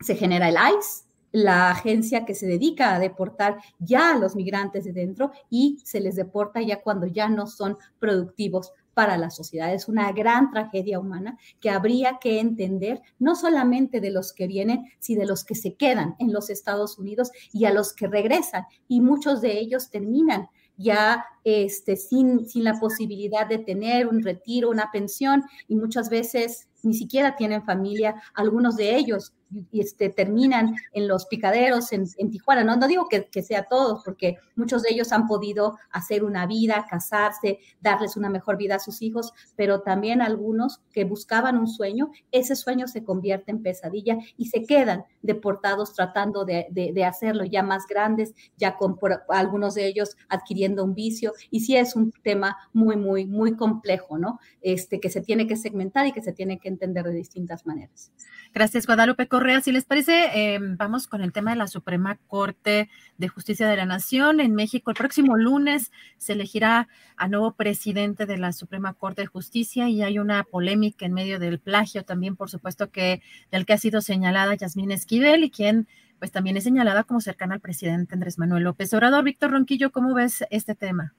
se 0.00 0.14
genera 0.14 0.48
el 0.48 0.56
ICE, 0.56 1.06
la 1.32 1.70
agencia 1.70 2.24
que 2.24 2.34
se 2.34 2.46
dedica 2.46 2.94
a 2.94 2.98
deportar 2.98 3.58
ya 3.78 4.12
a 4.12 4.18
los 4.18 4.36
migrantes 4.36 4.84
de 4.84 4.92
dentro 4.92 5.32
y 5.50 5.78
se 5.84 6.00
les 6.00 6.16
deporta 6.16 6.62
ya 6.62 6.80
cuando 6.80 7.06
ya 7.06 7.28
no 7.28 7.46
son 7.46 7.76
productivos 7.98 8.72
para 8.96 9.18
la 9.18 9.28
sociedad. 9.28 9.74
Es 9.74 9.88
una 9.88 10.10
gran 10.12 10.50
tragedia 10.50 10.98
humana 10.98 11.38
que 11.60 11.68
habría 11.68 12.16
que 12.18 12.40
entender 12.40 13.02
no 13.18 13.36
solamente 13.36 14.00
de 14.00 14.10
los 14.10 14.32
que 14.32 14.46
vienen, 14.46 14.86
sino 15.00 15.20
de 15.20 15.26
los 15.26 15.44
que 15.44 15.54
se 15.54 15.74
quedan 15.74 16.16
en 16.18 16.32
los 16.32 16.48
Estados 16.48 16.98
Unidos 16.98 17.30
y 17.52 17.66
a 17.66 17.74
los 17.74 17.92
que 17.92 18.06
regresan. 18.06 18.64
Y 18.88 19.02
muchos 19.02 19.42
de 19.42 19.58
ellos 19.58 19.90
terminan 19.90 20.48
ya 20.78 21.26
este, 21.44 21.96
sin, 21.96 22.48
sin 22.48 22.64
la 22.64 22.80
posibilidad 22.80 23.46
de 23.46 23.58
tener 23.58 24.08
un 24.08 24.22
retiro, 24.22 24.70
una 24.70 24.90
pensión, 24.90 25.42
y 25.68 25.76
muchas 25.76 26.08
veces 26.08 26.66
ni 26.86 26.94
siquiera 26.94 27.36
tienen 27.36 27.64
familia, 27.64 28.22
algunos 28.34 28.76
de 28.76 28.96
ellos 28.96 29.34
este, 29.72 30.08
terminan 30.08 30.74
en 30.92 31.06
los 31.06 31.26
picaderos 31.26 31.92
en, 31.92 32.06
Tijuana. 32.30 32.64
No, 32.64 32.76
no 32.76 32.88
digo 32.88 33.06
que, 33.08 33.26
que, 33.26 33.42
sea 33.42 33.64
todos, 33.64 34.02
porque 34.04 34.38
muchos 34.56 34.82
de 34.82 34.90
ellos 34.90 35.12
han 35.12 35.26
podido 35.26 35.78
hacer 35.90 36.24
una 36.24 36.46
vida, 36.46 36.86
casarse, 36.90 37.60
darles 37.80 38.16
una 38.16 38.28
mejor 38.28 38.56
vida 38.56 38.76
a 38.76 38.80
sus 38.80 39.02
hijos, 39.02 39.32
pero 39.54 39.82
también 39.82 40.20
algunos 40.20 40.80
que 40.92 41.04
buscaban 41.04 41.58
un 41.58 41.68
sueño, 41.68 42.10
ese 42.32 42.56
sueño 42.56 42.88
se 42.88 43.04
convierte 43.04 43.52
en 43.52 43.62
pesadilla 43.62 44.18
y 44.36 44.46
se 44.46 44.64
quedan 44.64 45.04
deportados 45.22 45.94
tratando 45.94 46.44
de, 46.44 46.66
de, 46.70 47.04
hacerlo 47.04 47.44
ya 47.44 47.62
más 47.62 47.86
grandes, 47.86 48.34
ya 48.56 48.76
con 48.76 48.98
algunos 49.28 49.74
de 49.74 49.86
ellos 49.86 50.16
adquiriendo 50.28 50.82
un 50.82 50.94
vicio. 50.94 51.32
Y 51.50 51.60
sí 51.60 51.76
es 51.76 51.94
un 51.94 52.10
tema 52.22 52.56
muy, 52.72 52.96
muy, 52.96 53.26
muy 53.26 53.54
complejo, 53.56 54.18
¿no? 54.18 54.40
Este, 54.60 54.98
que 54.98 55.10
se 55.10 55.20
tiene 55.20 55.46
que 55.46 55.56
segmentar 55.56 56.06
y 56.06 56.12
que 56.12 56.22
se 56.22 56.32
tiene 56.32 56.58
que 56.58 56.68
entender 56.76 57.04
de 57.04 57.12
distintas 57.12 57.66
maneras. 57.66 58.12
Gracias, 58.54 58.86
Guadalupe 58.86 59.28
Correa. 59.28 59.60
Si 59.60 59.72
les 59.72 59.84
parece, 59.84 60.54
em, 60.54 60.76
vamos 60.76 61.06
con 61.06 61.22
el 61.22 61.32
tema 61.32 61.50
de 61.50 61.56
la 61.56 61.66
Suprema 61.66 62.18
Corte 62.26 62.88
de 63.18 63.28
Justicia 63.28 63.68
de 63.68 63.76
la 63.76 63.86
Nación 63.86 64.40
en 64.40 64.54
México. 64.54 64.90
El 64.90 64.96
próximo 64.96 65.36
lunes 65.36 65.90
se 66.18 66.34
elegirá 66.34 66.88
a 67.16 67.28
nuevo 67.28 67.54
presidente 67.54 68.26
de 68.26 68.38
la 68.38 68.52
Suprema 68.52 68.94
Corte 68.94 69.22
de 69.22 69.26
Justicia 69.26 69.88
y 69.88 70.02
hay 70.02 70.18
una 70.18 70.44
polémica 70.44 71.06
en 71.06 71.12
medio 71.12 71.38
del 71.38 71.58
plagio 71.58 72.04
también, 72.04 72.36
por 72.36 72.50
supuesto, 72.50 72.90
que 72.90 73.22
del 73.50 73.66
que 73.66 73.72
ha 73.72 73.78
sido 73.78 74.00
señalada 74.00 74.54
Yasmín 74.54 74.92
Esquivel 74.92 75.44
y 75.44 75.50
quien 75.50 75.88
pues 76.18 76.30
también 76.30 76.56
es 76.56 76.64
señalada 76.64 77.04
como 77.04 77.20
cercana 77.20 77.54
al 77.54 77.60
presidente 77.60 78.14
Andrés 78.14 78.38
Manuel 78.38 78.64
López 78.64 78.92
Obrador. 78.94 79.24
Víctor 79.24 79.50
Ronquillo, 79.50 79.92
¿cómo 79.92 80.14
ves 80.14 80.44
este 80.50 80.74
tema? 80.74 81.14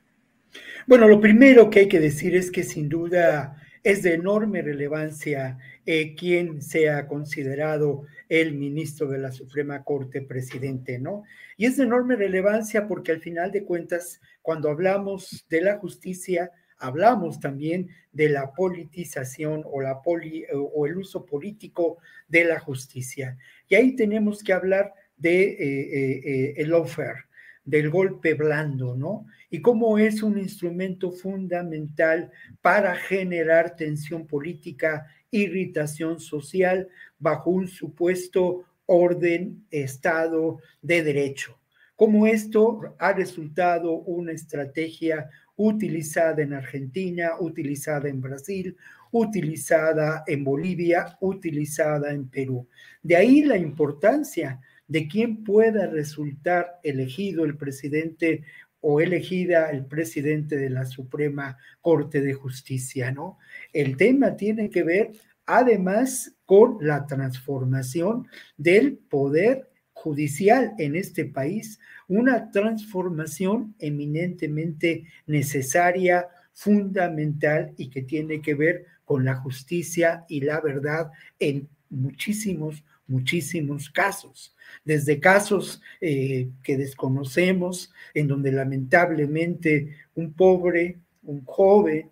Bueno, 0.88 1.08
lo 1.08 1.20
primero 1.20 1.70
que 1.70 1.82
hay 1.82 1.88
que 1.88 2.00
decir 2.00 2.36
es 2.36 2.52
que 2.52 2.64
sin 2.64 2.90
duda 2.90 3.62
es 3.88 4.04
de 4.04 4.16
enorme 4.16 4.62
relevancia 4.62 5.58
eh, 5.86 6.14
quien 6.14 6.62
sea 6.62 7.08
considerado 7.08 8.04
el 8.28 8.54
ministro 8.54 9.08
de 9.08 9.18
la 9.18 9.32
Suprema 9.32 9.86
Corte 9.86 10.22
presidente, 10.22 11.00
¿no? 11.00 11.24
Y 11.56 11.68
es 11.68 11.78
de 11.78 11.86
enorme 11.86 12.18
relevancia 12.18 12.86
porque 12.86 13.14
al 13.14 13.22
final 13.22 13.50
de 13.50 13.64
cuentas, 13.64 14.20
cuando 14.42 14.70
hablamos 14.70 15.46
de 15.50 15.62
la 15.62 15.78
justicia, 15.78 16.52
hablamos 16.80 17.40
también 17.40 17.88
de 18.12 18.28
la 18.28 18.52
politización 18.52 19.64
o, 19.66 19.80
la 19.80 20.02
poli, 20.02 20.44
o 20.54 20.86
el 20.86 20.98
uso 20.98 21.26
político 21.26 22.00
de 22.28 22.44
la 22.44 22.60
justicia. 22.60 23.38
Y 23.70 23.76
ahí 23.76 23.96
tenemos 23.96 24.44
que 24.44 24.52
hablar 24.52 24.94
de 25.16 25.44
eh, 25.44 26.22
eh, 26.26 26.54
el 26.58 26.72
lawfare, 26.72 27.27
del 27.68 27.90
golpe 27.90 28.34
blando, 28.34 28.96
¿no? 28.96 29.28
Y 29.50 29.62
cómo 29.62 29.98
es 29.98 30.24
un 30.24 30.38
instrumento 30.40 31.12
fundamental 31.12 32.32
para 32.62 32.96
generar 32.96 33.76
tensión 33.76 34.26
política, 34.26 35.06
irritación 35.30 36.22
social 36.22 36.88
bajo 37.20 37.50
un 37.52 37.68
supuesto 37.68 38.64
orden, 38.86 39.66
Estado 39.70 40.60
de 40.82 41.04
Derecho. 41.04 41.60
Cómo 41.98 42.26
esto 42.26 42.96
ha 43.00 43.12
resultado 43.12 43.92
una 43.92 44.32
estrategia 44.32 45.30
utilizada 45.58 46.42
en 46.42 46.54
Argentina, 46.54 47.32
utilizada 47.38 48.08
en 48.08 48.22
Brasil, 48.22 48.78
utilizada 49.12 50.24
en 50.26 50.46
Bolivia, 50.46 51.18
utilizada 51.20 52.14
en 52.14 52.30
Perú. 52.30 52.66
De 53.04 53.18
ahí 53.18 53.42
la 53.44 53.58
importancia 53.58 54.62
de 54.88 55.08
quién 55.08 55.44
pueda 55.44 55.88
resultar 55.88 56.80
elegido 56.84 57.46
el 57.46 57.58
presidente 57.58 58.44
o 58.80 59.02
elegida 59.02 59.70
el 59.72 59.86
presidente 59.86 60.56
de 60.58 60.70
la 60.70 60.86
Suprema 60.86 61.58
Corte 61.82 62.22
de 62.22 62.34
Justicia, 62.34 63.12
¿no? 63.12 63.38
El 63.74 63.98
tema 63.98 64.36
tiene 64.36 64.70
que 64.70 64.84
ver 64.84 65.12
además 65.46 66.36
con 66.46 66.78
la 66.82 67.06
transformación 67.08 68.28
del 68.58 68.98
poder 68.98 69.70
judicial 69.94 70.74
en 70.78 70.96
este 70.96 71.26
país, 71.26 71.80
una 72.08 72.52
transformación 72.52 73.76
eminentemente 73.80 75.06
necesaria, 75.26 76.28
fundamental 76.54 77.74
y 77.78 77.90
que 77.90 78.04
tiene 78.04 78.42
que 78.42 78.56
ver 78.56 78.86
con 79.06 79.26
la 79.26 79.36
justicia 79.36 80.26
y 80.28 80.42
la 80.42 80.60
verdad 80.60 81.12
en 81.40 81.70
muchísimos, 81.90 82.84
muchísimos 83.08 83.90
casos. 83.90 84.56
Desde 84.84 85.20
casos 85.20 85.82
eh, 86.02 86.50
que 86.64 86.78
desconocemos, 86.78 87.94
en 88.14 88.28
donde 88.28 88.52
lamentablemente 88.52 89.96
un 90.16 90.34
pobre, 90.34 90.98
un 91.24 91.44
joven, 91.46 92.10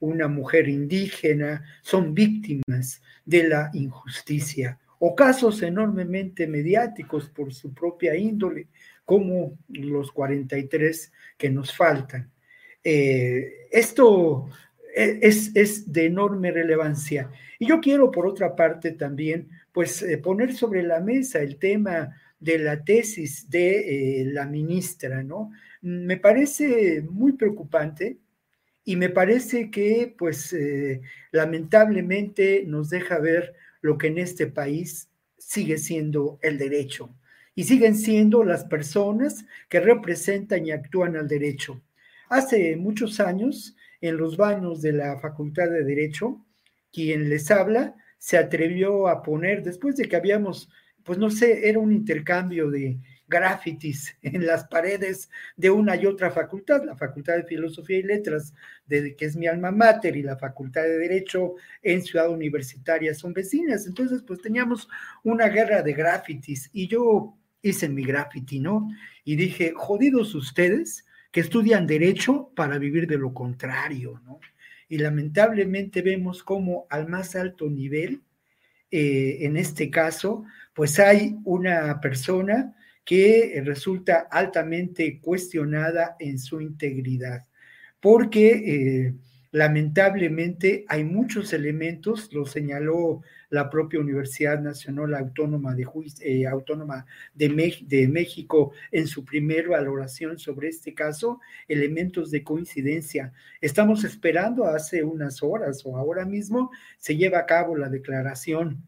una 0.00 0.28
mujer 0.28 0.68
indígena 0.68 1.64
son 1.82 2.14
víctimas 2.14 3.02
de 3.24 3.48
la 3.48 3.70
injusticia 3.74 4.78
o 5.00 5.14
casos 5.14 5.62
enormemente 5.62 6.46
mediáticos 6.46 7.28
por 7.28 7.52
su 7.52 7.72
propia 7.72 8.16
índole, 8.16 8.66
como 9.04 9.56
los 9.68 10.12
43 10.12 11.12
que 11.36 11.50
nos 11.50 11.74
faltan. 11.74 12.30
Eh, 12.82 13.68
esto 13.70 14.48
e, 14.94 15.18
es, 15.22 15.54
es, 15.54 15.92
de 15.92 16.06
enorme 16.06 16.50
relevancia. 16.50 17.30
Y 17.58 17.66
yo 17.66 17.80
quiero, 17.80 18.10
por 18.10 18.26
otra 18.26 18.56
parte, 18.56 18.92
también, 18.92 19.48
pues, 19.78 20.02
eh, 20.02 20.18
poner 20.18 20.56
sobre 20.56 20.82
la 20.82 20.98
mesa 20.98 21.38
el 21.38 21.56
tema 21.56 22.12
de 22.40 22.58
la 22.58 22.82
tesis 22.82 23.48
de 23.48 24.22
eh, 24.22 24.24
la 24.24 24.44
ministra, 24.44 25.22
¿no? 25.22 25.52
Me 25.82 26.16
parece 26.16 27.00
muy 27.02 27.34
preocupante 27.34 28.18
y 28.84 28.96
me 28.96 29.08
parece 29.08 29.70
que, 29.70 30.12
pues, 30.18 30.52
lamentablemente 31.30 32.64
nos 32.66 32.90
deja 32.90 33.20
ver 33.20 33.54
lo 33.80 33.98
que 33.98 34.08
en 34.08 34.18
este 34.18 34.48
país 34.48 35.10
sigue 35.36 35.78
siendo 35.78 36.40
el 36.42 36.58
derecho 36.58 37.14
y 37.54 37.62
siguen 37.62 37.94
siendo 37.94 38.42
las 38.42 38.64
personas 38.64 39.44
que 39.68 39.78
representan 39.78 40.66
y 40.66 40.72
actúan 40.72 41.14
al 41.14 41.28
derecho. 41.28 41.80
Hace 42.28 42.74
muchos 42.74 43.20
años, 43.20 43.76
en 44.00 44.16
los 44.16 44.36
baños 44.36 44.82
de 44.82 44.94
la 44.94 45.20
Facultad 45.20 45.70
de 45.70 45.84
Derecho, 45.84 46.44
quien 46.92 47.28
les 47.28 47.52
habla 47.52 47.94
se 48.18 48.36
atrevió 48.36 49.08
a 49.08 49.22
poner, 49.22 49.62
después 49.62 49.96
de 49.96 50.08
que 50.08 50.16
habíamos, 50.16 50.68
pues 51.04 51.18
no 51.18 51.30
sé, 51.30 51.68
era 51.68 51.78
un 51.78 51.92
intercambio 51.92 52.70
de 52.70 52.98
grafitis 53.28 54.16
en 54.22 54.46
las 54.46 54.66
paredes 54.66 55.30
de 55.56 55.70
una 55.70 55.96
y 55.96 56.06
otra 56.06 56.30
facultad, 56.30 56.82
la 56.84 56.96
Facultad 56.96 57.36
de 57.36 57.44
Filosofía 57.44 57.98
y 57.98 58.02
Letras, 58.02 58.54
de, 58.86 59.14
que 59.14 59.26
es 59.26 59.36
mi 59.36 59.46
alma 59.46 59.70
mater, 59.70 60.16
y 60.16 60.22
la 60.22 60.36
Facultad 60.36 60.82
de 60.82 60.98
Derecho 60.98 61.54
en 61.82 62.02
Ciudad 62.02 62.30
Universitaria 62.30 63.14
son 63.14 63.32
vecinas. 63.32 63.86
Entonces, 63.86 64.22
pues 64.26 64.40
teníamos 64.40 64.88
una 65.22 65.48
guerra 65.48 65.82
de 65.82 65.92
grafitis 65.92 66.70
y 66.72 66.88
yo 66.88 67.36
hice 67.62 67.88
mi 67.88 68.04
graffiti, 68.04 68.60
¿no? 68.60 68.88
Y 69.24 69.36
dije, 69.36 69.72
jodidos 69.74 70.34
ustedes 70.34 71.04
que 71.30 71.40
estudian 71.40 71.86
derecho 71.86 72.50
para 72.56 72.78
vivir 72.78 73.06
de 73.06 73.18
lo 73.18 73.34
contrario, 73.34 74.20
¿no? 74.24 74.40
Y 74.88 74.98
lamentablemente 74.98 76.02
vemos 76.02 76.42
cómo 76.42 76.86
al 76.90 77.08
más 77.08 77.36
alto 77.36 77.68
nivel, 77.68 78.22
eh, 78.90 79.38
en 79.40 79.56
este 79.56 79.90
caso, 79.90 80.44
pues 80.74 80.98
hay 80.98 81.36
una 81.44 82.00
persona 82.00 82.74
que 83.04 83.60
resulta 83.64 84.28
altamente 84.30 85.20
cuestionada 85.20 86.16
en 86.18 86.38
su 86.38 86.60
integridad, 86.60 87.46
porque 88.00 88.50
eh, 88.50 89.14
lamentablemente 89.50 90.84
hay 90.88 91.04
muchos 91.04 91.52
elementos, 91.52 92.32
lo 92.32 92.44
señaló 92.46 93.22
la 93.50 93.70
propia 93.70 94.00
Universidad 94.00 94.60
Nacional 94.60 95.14
Autónoma 95.14 95.74
de, 95.74 95.86
eh, 96.20 96.46
Autónoma 96.46 97.06
de, 97.34 97.76
de 97.86 98.08
México 98.08 98.72
en 98.92 99.06
su 99.06 99.24
primera 99.24 99.70
valoración 99.70 100.38
sobre 100.38 100.68
este 100.68 100.94
caso, 100.94 101.40
elementos 101.66 102.30
de 102.30 102.42
coincidencia. 102.42 103.32
Estamos 103.60 104.04
esperando 104.04 104.64
hace 104.64 105.02
unas 105.02 105.42
horas 105.42 105.82
o 105.84 105.96
ahora 105.96 106.24
mismo 106.24 106.70
se 106.98 107.16
lleva 107.16 107.38
a 107.38 107.46
cabo 107.46 107.76
la 107.76 107.88
declaración 107.88 108.87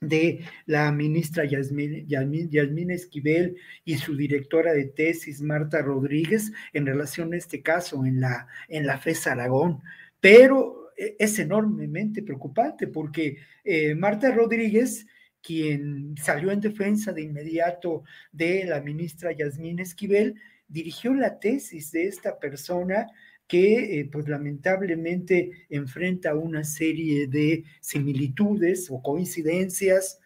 de 0.00 0.40
la 0.64 0.90
ministra 0.92 1.44
Yasmín, 1.44 2.90
Esquivel 2.90 3.56
y 3.84 3.96
su 3.96 4.16
directora 4.16 4.72
de 4.72 4.86
tesis, 4.86 5.42
Marta 5.42 5.82
Rodríguez, 5.82 6.52
en 6.72 6.86
relación 6.86 7.34
a 7.34 7.36
este 7.36 7.62
caso 7.62 8.04
en 8.06 8.20
la, 8.20 8.46
en 8.68 8.86
la 8.86 8.98
FES 8.98 9.26
Aragón. 9.26 9.80
Pero 10.20 10.90
e, 10.96 11.16
es 11.18 11.38
enormemente 11.38 12.22
preocupante 12.22 12.86
porque 12.86 13.38
eh, 13.62 13.94
Marta 13.94 14.30
Rodríguez, 14.30 15.06
quien 15.42 16.14
salió 16.16 16.50
en 16.50 16.60
defensa 16.60 17.12
de 17.12 17.22
inmediato 17.22 18.04
de 18.32 18.64
la 18.64 18.80
ministra 18.80 19.32
Yasmín 19.32 19.80
Esquivel, 19.80 20.34
dirigió 20.66 21.12
la 21.12 21.38
tesis 21.38 21.92
de 21.92 22.06
esta 22.06 22.38
persona 22.38 23.06
que 23.50 23.98
eh, 23.98 24.08
pues 24.10 24.28
lamentablemente 24.28 25.66
enfrenta 25.68 26.36
una 26.36 26.62
serie 26.62 27.26
de 27.26 27.64
similitudes 27.80 28.86
o 28.92 29.02
coincidencias 29.02 30.20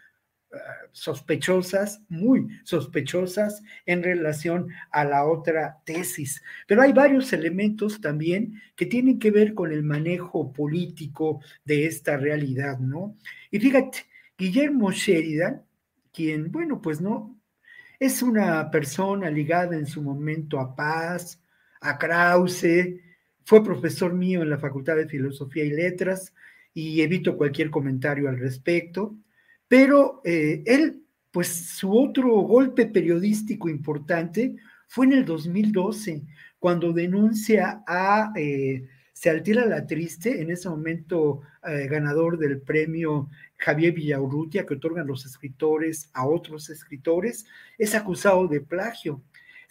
ah, 0.52 0.58
sospechosas, 0.92 2.02
muy 2.10 2.46
sospechosas 2.64 3.62
en 3.86 4.02
relación 4.02 4.68
a 4.90 5.06
la 5.06 5.24
otra 5.24 5.80
tesis. 5.86 6.42
Pero 6.66 6.82
hay 6.82 6.92
varios 6.92 7.32
elementos 7.32 7.98
también 8.02 8.60
que 8.76 8.84
tienen 8.84 9.18
que 9.18 9.30
ver 9.30 9.54
con 9.54 9.72
el 9.72 9.82
manejo 9.82 10.52
político 10.52 11.40
de 11.64 11.86
esta 11.86 12.18
realidad, 12.18 12.78
¿no? 12.78 13.16
Y 13.50 13.58
fíjate, 13.58 14.00
Guillermo 14.36 14.92
Sheridan, 14.92 15.62
quien, 16.12 16.52
bueno, 16.52 16.82
pues 16.82 17.00
no, 17.00 17.40
es 17.98 18.22
una 18.22 18.70
persona 18.70 19.30
ligada 19.30 19.76
en 19.76 19.86
su 19.86 20.02
momento 20.02 20.60
a 20.60 20.76
Paz, 20.76 21.40
a 21.80 21.96
Krause, 21.98 23.00
fue 23.44 23.62
profesor 23.62 24.14
mío 24.14 24.42
en 24.42 24.50
la 24.50 24.58
Facultad 24.58 24.96
de 24.96 25.08
Filosofía 25.08 25.64
y 25.64 25.70
Letras 25.70 26.32
y 26.72 27.02
evito 27.02 27.36
cualquier 27.36 27.70
comentario 27.70 28.28
al 28.28 28.38
respecto, 28.38 29.16
pero 29.68 30.20
eh, 30.24 30.62
él, 30.66 31.02
pues 31.30 31.48
su 31.48 31.96
otro 31.96 32.32
golpe 32.40 32.86
periodístico 32.86 33.68
importante 33.68 34.56
fue 34.88 35.06
en 35.06 35.12
el 35.12 35.24
2012, 35.24 36.22
cuando 36.58 36.92
denuncia 36.92 37.82
a 37.86 38.32
eh, 38.36 38.88
Sealtira 39.12 39.66
La 39.66 39.86
Triste, 39.86 40.40
en 40.40 40.50
ese 40.50 40.68
momento 40.68 41.42
eh, 41.66 41.86
ganador 41.88 42.38
del 42.38 42.60
premio 42.60 43.28
Javier 43.56 43.92
Villaurrutia, 43.92 44.66
que 44.66 44.74
otorgan 44.74 45.06
los 45.06 45.24
escritores 45.24 46.10
a 46.12 46.26
otros 46.26 46.70
escritores, 46.70 47.46
es 47.78 47.94
acusado 47.94 48.48
de 48.48 48.60
plagio. 48.60 49.22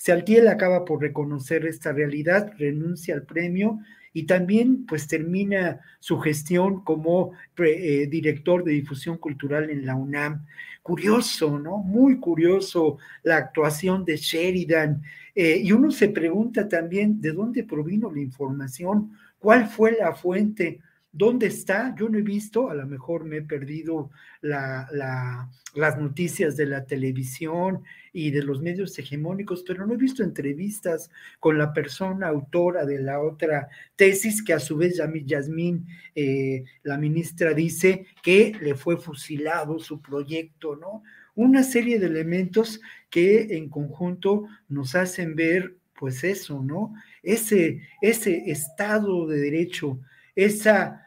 Sealtiel 0.03 0.49
acaba 0.49 0.83
por 0.83 0.99
reconocer 0.99 1.65
esta 1.65 1.93
realidad, 1.93 2.51
renuncia 2.57 3.15
al 3.15 3.23
premio 3.23 3.79
y 4.11 4.23
también 4.23 4.85
pues 4.85 5.07
termina 5.07 5.79
su 6.01 6.19
gestión 6.19 6.83
como 6.83 7.31
eh, 7.57 8.07
director 8.11 8.65
de 8.65 8.73
difusión 8.73 9.17
cultural 9.17 9.69
en 9.69 9.85
la 9.85 9.95
UNAM. 9.95 10.45
Curioso, 10.81 11.57
¿no? 11.57 11.77
Muy 11.77 12.19
curioso 12.19 12.97
la 13.23 13.37
actuación 13.37 14.03
de 14.03 14.17
Sheridan. 14.17 15.03
Eh, 15.33 15.61
y 15.63 15.71
uno 15.71 15.89
se 15.89 16.09
pregunta 16.09 16.67
también 16.67 17.21
de 17.21 17.31
dónde 17.31 17.63
provino 17.63 18.11
la 18.11 18.19
información, 18.19 19.13
cuál 19.39 19.67
fue 19.67 19.93
la 19.97 20.13
fuente. 20.13 20.81
¿Dónde 21.15 21.45
está? 21.45 21.93
Yo 21.95 22.09
no 22.09 22.17
he 22.17 22.23
visto, 22.23 22.71
a 22.71 22.73
lo 22.73 22.87
mejor 22.87 23.23
me 23.23 23.37
he 23.37 23.41
perdido 23.43 24.09
la, 24.41 25.47
las 25.75 25.97
noticias 25.99 26.57
de 26.57 26.65
la 26.65 26.85
televisión 26.85 27.83
y 28.11 28.31
de 28.31 28.41
los 28.41 28.63
medios 28.63 28.97
hegemónicos, 28.97 29.63
pero 29.65 29.85
no 29.85 29.93
he 29.93 29.97
visto 29.97 30.23
entrevistas 30.23 31.11
con 31.39 31.59
la 31.59 31.71
persona 31.71 32.29
autora 32.29 32.83
de 32.87 32.99
la 32.99 33.21
otra 33.21 33.69
tesis, 33.95 34.43
que 34.43 34.53
a 34.53 34.59
su 34.59 34.75
vez 34.75 34.99
Yasmín, 35.25 35.85
eh, 36.15 36.63
la 36.81 36.97
ministra, 36.97 37.53
dice 37.53 38.07
que 38.23 38.53
le 38.59 38.73
fue 38.73 38.97
fusilado 38.97 39.77
su 39.77 40.01
proyecto, 40.01 40.75
¿no? 40.75 41.03
Una 41.35 41.61
serie 41.61 41.99
de 41.99 42.07
elementos 42.07 42.81
que 43.11 43.55
en 43.55 43.69
conjunto 43.69 44.47
nos 44.67 44.95
hacen 44.95 45.35
ver, 45.35 45.75
pues 45.99 46.23
eso, 46.23 46.63
¿no? 46.63 46.95
Ese, 47.21 47.81
ese 48.01 48.49
estado 48.49 49.27
de 49.27 49.39
derecho, 49.39 49.99
esa 50.35 51.03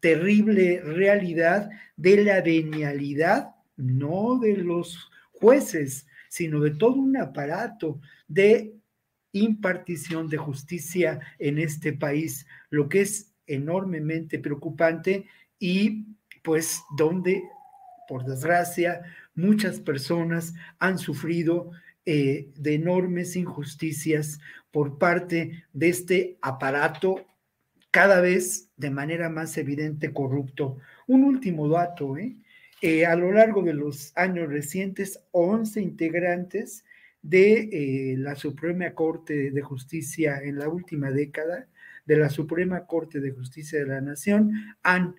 terrible 0.00 0.80
realidad 0.82 1.70
de 1.96 2.24
la 2.24 2.40
venialidad, 2.40 3.54
no 3.76 4.38
de 4.38 4.56
los 4.56 5.10
jueces, 5.32 6.06
sino 6.28 6.60
de 6.60 6.72
todo 6.72 6.94
un 6.94 7.16
aparato 7.16 8.00
de 8.28 8.74
impartición 9.32 10.28
de 10.28 10.36
justicia 10.36 11.20
en 11.38 11.58
este 11.58 11.92
país, 11.92 12.46
lo 12.70 12.88
que 12.88 13.02
es 13.02 13.32
enormemente 13.46 14.38
preocupante 14.38 15.26
y 15.58 16.06
pues 16.42 16.82
donde, 16.96 17.42
por 18.08 18.24
desgracia, 18.24 19.02
muchas 19.34 19.80
personas 19.80 20.54
han 20.78 20.98
sufrido 20.98 21.70
eh, 22.06 22.50
de 22.56 22.74
enormes 22.74 23.34
injusticias 23.34 24.38
por 24.70 24.98
parte 24.98 25.64
de 25.72 25.88
este 25.88 26.38
aparato 26.42 27.26
cada 27.94 28.20
vez 28.20 28.72
de 28.76 28.90
manera 28.90 29.28
más 29.28 29.56
evidente 29.56 30.12
corrupto. 30.12 30.78
Un 31.06 31.22
último 31.22 31.68
dato, 31.68 32.16
¿eh? 32.16 32.34
Eh, 32.82 33.06
a 33.06 33.14
lo 33.14 33.30
largo 33.30 33.62
de 33.62 33.72
los 33.72 34.12
años 34.16 34.48
recientes, 34.48 35.20
11 35.30 35.80
integrantes 35.80 36.84
de 37.22 38.16
la 38.18 38.34
Suprema 38.34 38.90
Corte 38.94 39.52
de 39.52 39.62
Justicia 39.62 40.40
en 40.42 40.58
la 40.58 40.68
última 40.68 41.12
década, 41.12 41.68
de 42.04 42.16
la 42.16 42.30
Suprema 42.30 42.84
Corte 42.84 43.20
de 43.20 43.30
Justicia 43.30 43.78
de 43.78 43.86
la 43.86 44.00
Nación, 44.00 44.50
han 44.82 45.14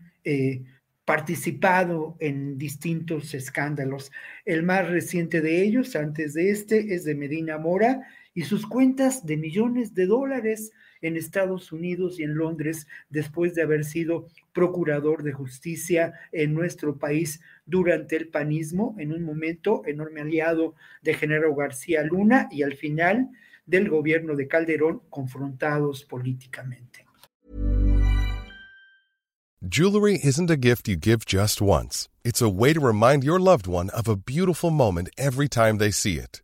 participado 1.06 2.18
en 2.20 2.58
distintos 2.58 3.34
escándalos. 3.34 4.12
El 4.44 4.64
más 4.64 4.90
reciente 4.90 5.40
de 5.40 5.64
ellos, 5.64 5.96
antes 5.96 6.34
de 6.34 6.50
este, 6.50 6.94
es 6.94 7.06
de 7.06 7.16
Medina 7.16 7.58
Mora 7.58 8.06
y 8.34 8.42
sus 8.42 8.68
cuentas 8.68 9.26
de 9.26 9.38
millones 9.38 9.94
de 9.94 10.08
dólares 10.08 10.74
en 11.08 11.18
Estados 11.18 11.72
Unidos 11.72 12.20
y 12.20 12.24
en 12.24 12.36
Londres 12.36 12.88
después 13.10 13.54
de 13.54 13.62
haber 13.62 13.86
sido 13.86 14.28
procurador 14.54 15.24
de 15.24 15.34
justicia 15.34 16.14
en 16.32 16.54
nuestro 16.54 16.98
país 16.98 17.42
durante 17.66 18.16
el 18.16 18.30
panismo, 18.30 18.96
en 18.98 19.14
un 19.14 19.24
momento 19.24 19.84
enorme 19.86 20.22
aliado 20.22 20.76
de 21.02 21.14
Genaro 21.14 21.54
García 21.56 22.04
Luna 22.04 22.48
y 22.52 22.64
al 22.64 22.74
final 22.74 23.30
del 23.66 23.90
gobierno 23.90 24.36
de 24.36 24.48
Calderón 24.48 25.02
confrontados 25.10 26.04
políticamente. 26.04 27.06
Jewelry 29.68 30.20
isn't 30.24 30.52
a 30.52 30.58
gift 30.58 30.88
you 30.88 30.96
give 30.96 31.26
just 31.26 31.60
once. 31.60 32.08
It's 32.24 32.42
a 32.42 32.50
way 32.50 32.74
to 32.74 32.80
remind 32.80 33.24
your 33.24 33.40
loved 33.40 33.66
one 33.68 33.90
of 33.92 34.08
a 34.08 34.16
beautiful 34.16 34.70
moment 34.70 35.10
every 35.18 35.48
time 35.48 35.80
they 35.80 35.90
see 35.90 36.18
it. 36.18 36.44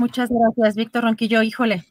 Muchas 0.00 0.30
gracias, 0.30 0.76
Víctor 0.76 1.04
Ronquillo. 1.04 1.42
Híjole, 1.42 1.84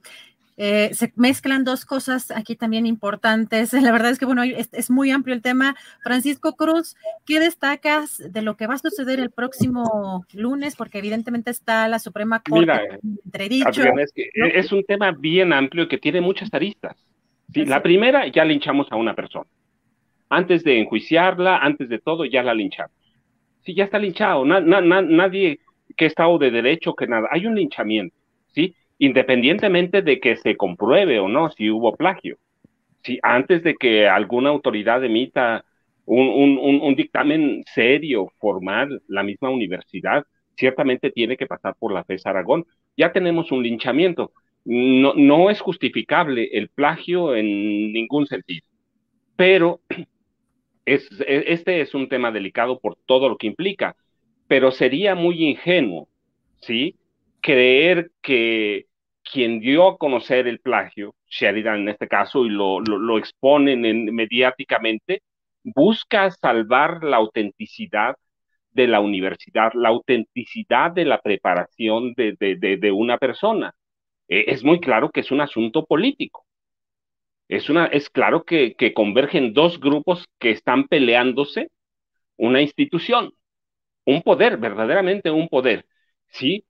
eh, 0.55 0.91
se 0.93 1.11
mezclan 1.15 1.63
dos 1.63 1.83
cosas 1.85 2.29
aquí 2.31 2.55
también 2.55 2.85
importantes. 2.85 3.73
La 3.89 3.91
verdad 3.91 4.11
es 4.11 4.19
que, 4.19 4.25
bueno, 4.25 4.43
es, 4.43 4.69
es, 4.73 4.89
muy 4.91 5.11
amplio 5.11 5.35
el 5.35 5.41
tema. 5.41 5.75
Francisco 6.03 6.55
Cruz, 6.55 6.95
¿qué 7.25 7.39
destacas 7.39 8.21
de 8.31 8.41
lo 8.41 8.55
que 8.55 8.67
va 8.67 8.75
a 8.75 8.77
suceder 8.77 9.19
el 9.19 9.31
próximo 9.31 10.25
lunes? 10.33 10.75
Porque 10.75 10.99
evidentemente 10.99 11.51
está 11.51 11.87
la 11.87 11.99
Suprema 11.99 12.39
Corte 12.41 12.59
Mira, 12.59 12.81
entredicho. 13.25 13.83
es, 13.97 14.11
que 14.13 14.29
¿no? 14.35 14.45
es 14.45 14.71
un 14.71 14.83
tema 14.83 15.11
bien 15.11 15.53
amplio 15.53 15.87
que 15.87 15.97
tiene 15.97 16.21
muchas 16.21 16.53
aristas. 16.53 16.95
Sí, 17.53 17.65
la 17.65 17.83
primera, 17.83 18.27
ya 18.27 18.45
linchamos 18.45 18.87
a 18.91 18.95
una 18.95 19.13
persona. 19.13 19.49
Antes 20.29 20.63
de 20.63 20.79
enjuiciarla, 20.79 21.57
antes 21.57 21.89
de 21.89 21.99
todo, 21.99 22.25
ya 22.25 22.41
la 22.41 22.53
linchamos. 22.53 22.91
Sí, 23.63 23.75
ya 23.75 23.85
está 23.85 23.99
linchado. 23.99 24.43
Na, 24.45 24.59
na, 24.59 24.81
na, 24.81 25.01
nadie 25.01 25.59
que 25.95 26.05
Estado 26.05 26.37
de 26.37 26.51
Derecho, 26.51 26.95
que 26.95 27.07
nada. 27.07 27.27
Hay 27.31 27.45
un 27.45 27.55
linchamiento, 27.55 28.15
¿sí? 28.53 28.75
Independientemente 28.99 30.01
de 30.01 30.19
que 30.19 30.35
se 30.37 30.55
compruebe 30.57 31.19
o 31.19 31.27
no 31.27 31.49
si 31.49 31.69
hubo 31.69 31.95
plagio. 31.95 32.37
Sí, 33.03 33.19
antes 33.21 33.63
de 33.63 33.75
que 33.75 34.07
alguna 34.07 34.49
autoridad 34.49 35.03
emita 35.03 35.65
un, 36.05 36.27
un, 36.29 36.81
un 36.81 36.95
dictamen 36.95 37.63
serio, 37.73 38.31
formal, 38.39 39.01
la 39.07 39.23
misma 39.23 39.49
universidad, 39.49 40.25
ciertamente 40.55 41.11
tiene 41.11 41.37
que 41.37 41.47
pasar 41.47 41.75
por 41.77 41.93
la 41.93 42.03
FES 42.03 42.25
Aragón. 42.25 42.65
Ya 42.97 43.11
tenemos 43.11 43.51
un 43.51 43.63
linchamiento. 43.63 44.31
No, 44.65 45.13
no 45.15 45.49
es 45.49 45.59
justificable 45.59 46.49
el 46.53 46.69
plagio 46.69 47.35
en 47.35 47.91
ningún 47.91 48.27
sentido, 48.27 48.65
pero 49.35 49.81
es, 50.85 51.09
este 51.27 51.81
es 51.81 51.93
un 51.93 52.07
tema 52.07 52.31
delicado 52.31 52.79
por 52.79 52.97
todo 53.05 53.27
lo 53.27 53.37
que 53.37 53.47
implica, 53.47 53.95
pero 54.47 54.71
sería 54.71 55.15
muy 55.15 55.43
ingenuo, 55.43 56.07
¿sí? 56.61 56.95
Creer 57.41 58.11
que 58.21 58.85
quien 59.23 59.59
dio 59.59 59.87
a 59.87 59.97
conocer 59.97 60.47
el 60.47 60.59
plagio, 60.59 61.15
Sheridan 61.27 61.81
en 61.81 61.89
este 61.89 62.07
caso, 62.07 62.45
y 62.45 62.49
lo, 62.49 62.79
lo, 62.81 63.17
exponen 63.17 63.85
en, 63.85 64.13
mediáticamente, 64.13 65.21
busca 65.63 66.29
salvar 66.31 67.03
la 67.03 67.17
autenticidad 67.17 68.15
de 68.71 68.87
la 68.87 68.99
universidad, 68.99 69.71
la 69.73 69.89
autenticidad 69.89 70.91
de 70.91 71.05
la 71.05 71.21
preparación 71.21 72.13
de, 72.15 72.35
de, 72.39 72.77
de, 72.77 72.91
una 72.91 73.17
persona. 73.17 73.73
Eh, 74.27 74.45
es 74.47 74.63
muy 74.63 74.79
claro 74.79 75.09
que 75.09 75.21
es 75.21 75.31
un 75.31 75.41
asunto 75.41 75.85
político. 75.85 76.45
Es, 77.47 77.69
una, 77.69 77.85
es 77.87 78.09
claro 78.09 78.43
que 78.43 78.93
convergen 78.93 79.53
dos 79.53 79.79
grupos 79.79 80.27
que 80.39 80.51
están 80.51 80.87
peleándose 80.87 81.69
una 82.37 82.61
institución, 82.61 83.33
un 84.05 84.21
poder, 84.21 84.57
verdaderamente 84.57 85.31
un 85.31 85.47
poder. 85.49 85.85
¿sí? 86.27 86.65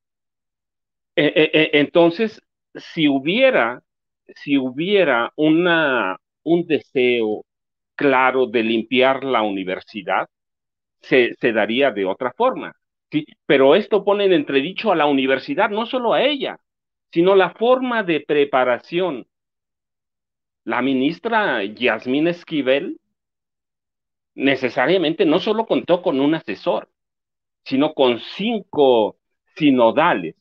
Eh, 1.16 1.52
eh, 1.54 1.70
entonces, 1.74 2.42
si 2.76 3.08
hubiera, 3.08 3.84
si 4.36 4.58
hubiera 4.58 5.32
una, 5.36 6.18
un 6.44 6.66
deseo 6.66 7.46
claro 7.96 8.48
de 8.48 8.64
limpiar 8.64 9.24
la 9.24 9.44
universidad, 9.44 10.28
se, 11.02 11.36
se 11.42 11.54
daría 11.54 11.92
de 11.92 12.06
otra 12.06 12.34
forma. 12.34 12.74
¿sí? 13.12 13.26
Pero 13.46 13.76
esto 13.76 14.06
pone 14.06 14.26
en 14.26 14.34
entredicho 14.34 14.92
a 14.92 14.96
la 14.96 15.08
universidad, 15.08 15.70
no 15.72 15.86
solo 15.88 16.14
a 16.14 16.24
ella, 16.24 16.60
sino 17.12 17.36
la 17.36 17.52
forma 17.52 18.04
de 18.04 18.22
preparación. 18.22 19.28
La 20.66 20.82
ministra 20.82 21.64
Yasmín 21.64 22.28
Esquivel 22.28 22.98
necesariamente 24.36 25.26
no 25.26 25.40
solo 25.40 25.66
contó 25.66 26.02
con 26.02 26.20
un 26.20 26.36
asesor, 26.36 26.90
sino 27.64 27.94
con 27.94 28.20
cinco 28.20 29.18
sinodales. 29.56 30.36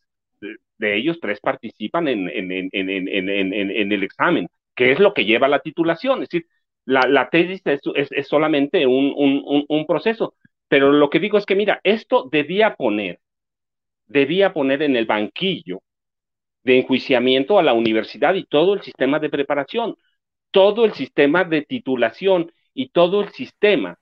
De 0.78 0.96
ellos, 0.96 1.20
tres 1.20 1.40
participan 1.40 2.08
en, 2.08 2.28
el 2.28 4.02
examen, 4.02 4.48
que 4.74 4.92
es 4.92 4.98
lo 4.98 5.14
que 5.14 5.24
lleva 5.24 5.48
la 5.48 5.60
titulación. 5.60 6.22
Es 6.22 6.28
decir, 6.30 6.46
la, 6.84 7.28
tesis 7.30 7.62
es, 7.64 8.28
solamente 8.28 8.86
un, 8.86 9.84
proceso. 9.86 10.34
Pero 10.68 10.90
lo 10.92 11.10
que 11.10 11.20
digo 11.20 11.38
es 11.38 11.46
que, 11.46 11.54
mira, 11.54 11.80
esto 11.84 12.28
debía 12.30 12.74
poner, 12.76 13.20
debía 14.06 14.52
poner 14.52 14.82
en 14.82 14.96
el 14.96 15.06
banquillo 15.06 15.82
de 16.64 16.78
enjuiciamiento 16.80 17.58
a 17.58 17.62
la 17.62 17.74
universidad 17.74 18.34
y 18.34 18.44
todo 18.44 18.74
el 18.74 18.82
sistema 18.82 19.18
de 19.18 19.30
preparación, 19.30 19.96
todo 20.50 20.84
el 20.84 20.92
sistema 20.94 21.44
de 21.44 21.62
titulación 21.62 22.52
y 22.74 22.88
todo 22.90 23.22
el 23.22 23.30
sistema 23.30 23.98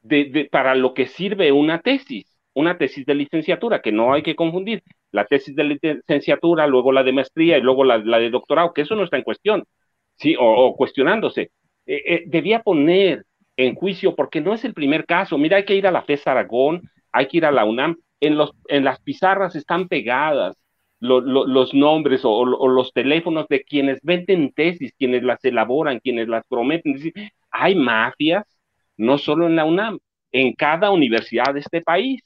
de, 0.00 0.48
para 0.50 0.74
lo 0.74 0.94
que 0.94 1.06
sirve 1.06 1.52
una 1.52 1.80
tesis 1.80 2.27
una 2.58 2.78
tesis 2.78 3.06
de 3.06 3.14
licenciatura, 3.14 3.80
que 3.80 3.92
no 3.92 4.12
hay 4.12 4.22
que 4.22 4.36
confundir, 4.36 4.82
la 5.12 5.24
tesis 5.26 5.54
de 5.56 5.64
licenciatura, 5.64 6.66
luego 6.66 6.92
la 6.92 7.02
de 7.02 7.12
maestría 7.12 7.58
y 7.58 7.62
luego 7.62 7.84
la, 7.84 7.98
de 7.98 8.30
doctorado, 8.30 8.72
que 8.72 8.82
eso 8.82 8.94
no 8.94 9.04
está 9.04 9.16
en 9.16 9.22
cuestión, 9.22 9.64
¿sí? 10.16 10.36
O, 10.38 10.74
cuestionándose. 10.76 11.50
Eh, 11.86 12.02
eh, 12.06 12.24
debía 12.26 12.62
poner 12.62 13.24
en 13.56 13.74
juicio, 13.74 14.14
porque 14.14 14.40
no 14.40 14.54
es 14.54 14.64
el 14.64 14.74
primer 14.74 15.06
caso, 15.06 15.38
mira, 15.38 15.56
hay 15.56 15.64
que 15.64 15.76
ir 15.76 15.86
a 15.86 15.92
la 15.92 16.02
FES 16.02 16.26
Aragón, 16.26 16.82
hay 17.12 17.26
que 17.26 17.38
ir 17.38 17.44
a 17.46 17.52
la 17.52 17.64
UNAM, 17.64 17.96
en, 18.20 18.36
los, 18.36 18.52
en 18.68 18.84
las 18.84 19.00
pizarras 19.00 19.54
están 19.56 19.88
pegadas 19.88 20.56
lo, 21.00 21.20
lo, 21.20 21.46
los 21.46 21.74
nombres 21.74 22.22
o, 22.24 22.44
los 22.44 22.92
teléfonos 22.92 23.46
de 23.48 23.62
quienes 23.62 24.00
venden 24.02 24.52
tesis, 24.52 24.92
quienes 24.98 25.22
las 25.22 25.44
elaboran, 25.44 26.00
quienes 26.00 26.28
las 26.28 26.44
prometen. 26.48 26.96
Hay 27.50 27.74
mafias, 27.76 28.44
no 28.96 29.18
solo 29.18 29.46
en 29.46 29.56
la 29.56 29.64
UNAM, 29.64 29.98
en 30.32 30.54
cada 30.54 30.90
universidad 30.90 31.54
de 31.54 31.60
este 31.60 31.82
país 31.82 32.22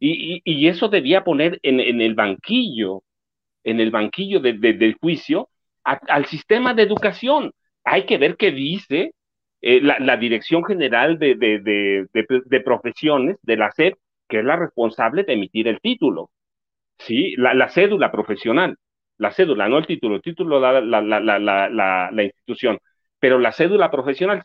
Y, 0.00 0.68
eso 0.68 0.88
debía 0.88 1.24
poner 1.24 1.58
en, 1.62 1.80
el 1.80 2.14
banquillo, 2.14 3.02
en 3.62 3.80
el 3.80 3.90
banquillo 3.90 4.40
del 4.40 4.96
juicio, 5.00 5.48
al 5.84 6.26
sistema 6.26 6.74
de 6.74 6.82
educación. 6.82 7.52
Hay 7.84 8.06
que 8.06 8.18
ver 8.18 8.36
qué 8.36 8.50
dice 8.50 9.12
eh, 9.66 9.80
la, 9.80 10.16
Dirección 10.18 10.62
General 10.64 11.18
de, 11.18 12.62
Profesiones 12.64 13.36
de 13.42 13.56
la 13.56 13.70
SED, 13.70 13.94
que 14.28 14.40
es 14.40 14.44
la 14.44 14.56
responsable 14.56 15.24
de 15.24 15.34
emitir 15.34 15.68
el 15.68 15.80
título, 15.80 16.30
¿sí? 16.98 17.34
La, 17.36 17.68
cédula 17.68 18.12
profesional, 18.12 18.76
la 19.18 19.30
cédula, 19.32 19.68
no 19.68 19.78
el 19.78 19.86
título, 19.86 20.16
el 20.16 20.22
título 20.22 20.60
da 20.60 20.80
la, 20.82 22.22
institución, 22.22 22.78
pero 23.18 23.38
la 23.38 23.52
cédula 23.52 23.90
profesional 23.90 24.42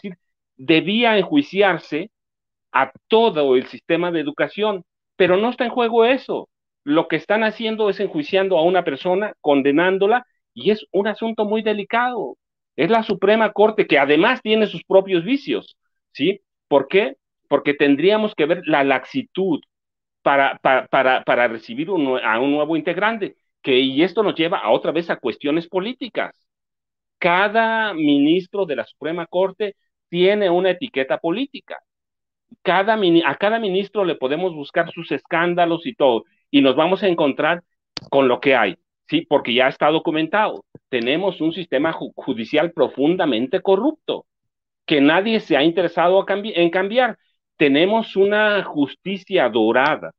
debía 0.56 1.18
enjuiciarse 1.18 2.12
a 2.72 2.92
todo 3.08 3.56
el 3.56 3.66
sistema 3.68 4.12
de 4.12 4.22
educación, 4.22 4.84
pero 5.20 5.36
no 5.36 5.50
está 5.50 5.66
en 5.66 5.72
juego 5.72 6.06
eso. 6.06 6.48
Lo 6.86 7.10
que 7.10 7.18
están 7.18 7.44
haciendo 7.44 7.90
es 7.90 8.00
enjuiciando 8.00 8.58
a 8.58 8.64
una 8.64 8.86
persona, 8.86 9.34
condenándola, 9.42 10.26
y 10.54 10.72
es 10.72 10.86
un 10.94 11.08
asunto 11.08 11.44
muy 11.44 11.62
delicado. 11.62 12.38
Es 12.78 12.90
la 12.90 13.04
Suprema 13.04 13.52
Corte 13.52 13.86
que 13.86 14.00
además 14.00 14.42
tiene 14.42 14.66
sus 14.68 14.82
propios 14.86 15.26
vicios, 15.26 15.76
¿sí? 16.14 16.40
¿Por 16.70 16.88
qué? 16.88 17.18
Porque 17.50 17.74
tendríamos 17.74 18.34
que 18.34 18.46
ver 18.46 18.62
la 18.66 18.86
laxitud 18.86 19.60
para, 20.22 20.58
para, 20.60 20.88
para, 21.26 21.48
recibir 21.50 21.90
a 21.90 22.40
un 22.40 22.52
nuevo 22.54 22.78
integrante, 22.78 23.36
que, 23.62 23.78
y 23.78 24.04
esto 24.04 24.24
nos 24.24 24.36
lleva 24.36 24.60
a 24.60 24.72
otra 24.72 24.94
vez 24.94 25.10
a 25.10 25.18
cuestiones 25.18 25.68
políticas. 25.68 26.48
Cada 27.18 27.94
ministro 27.94 28.66
de 28.66 28.78
la 28.78 28.86
Suprema 28.86 29.28
Corte 29.28 29.76
tiene 30.08 30.50
una 30.50 30.70
etiqueta 30.72 31.18
política. 31.18 31.78
Cada, 32.62 32.94
a 33.26 33.36
cada 33.36 33.60
ministro 33.60 34.06
le 34.06 34.16
podemos 34.16 34.54
buscar 34.54 34.92
sus 34.92 35.12
escándalos 35.12 35.86
y 35.86 35.94
todo, 35.94 36.26
y 36.52 36.62
nos 36.62 36.76
vamos 36.76 37.04
a 37.04 37.08
encontrar 37.08 37.64
con 38.10 38.28
lo 38.28 38.40
que 38.40 38.56
hay. 38.56 38.78
Sí, 39.08 39.26
porque 39.28 39.54
ya 39.54 39.68
está 39.68 39.90
documentado. 39.90 40.66
Tenemos 40.90 41.42
un 41.42 41.52
sistema 41.52 41.94
judicial 41.94 42.72
profundamente 42.72 43.62
corrupto, 43.62 44.26
que 44.86 45.02
nadie 45.02 45.40
se 45.40 45.58
ha 45.58 45.64
interesado 45.64 46.26
en 46.30 46.70
cambiar. 46.70 47.18
Tenemos 47.58 48.16
una 48.16 48.64
justicia 48.64 49.50
dorada, 49.50 50.14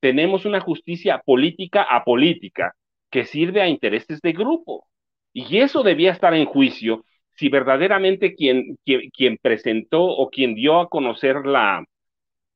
tenemos 0.00 0.44
una 0.44 0.60
justicia 0.60 1.22
política 1.24 1.82
apolítica, 1.82 2.74
que 3.10 3.24
sirve 3.24 3.62
a 3.62 3.68
intereses 3.68 4.20
de 4.20 4.32
grupo. 4.32 4.86
Y 5.32 5.58
eso 5.58 5.82
debía 5.82 6.12
estar 6.12 6.34
en 6.34 6.44
juicio 6.46 7.04
si 7.38 7.48
verdaderamente 7.48 8.34
quien, 8.34 8.76
quien, 8.84 9.38
presentó 9.40 10.02
o 10.02 10.28
quien 10.28 10.54
dio 10.56 10.80
a 10.80 10.88
conocer 10.88 11.46
la, 11.46 11.84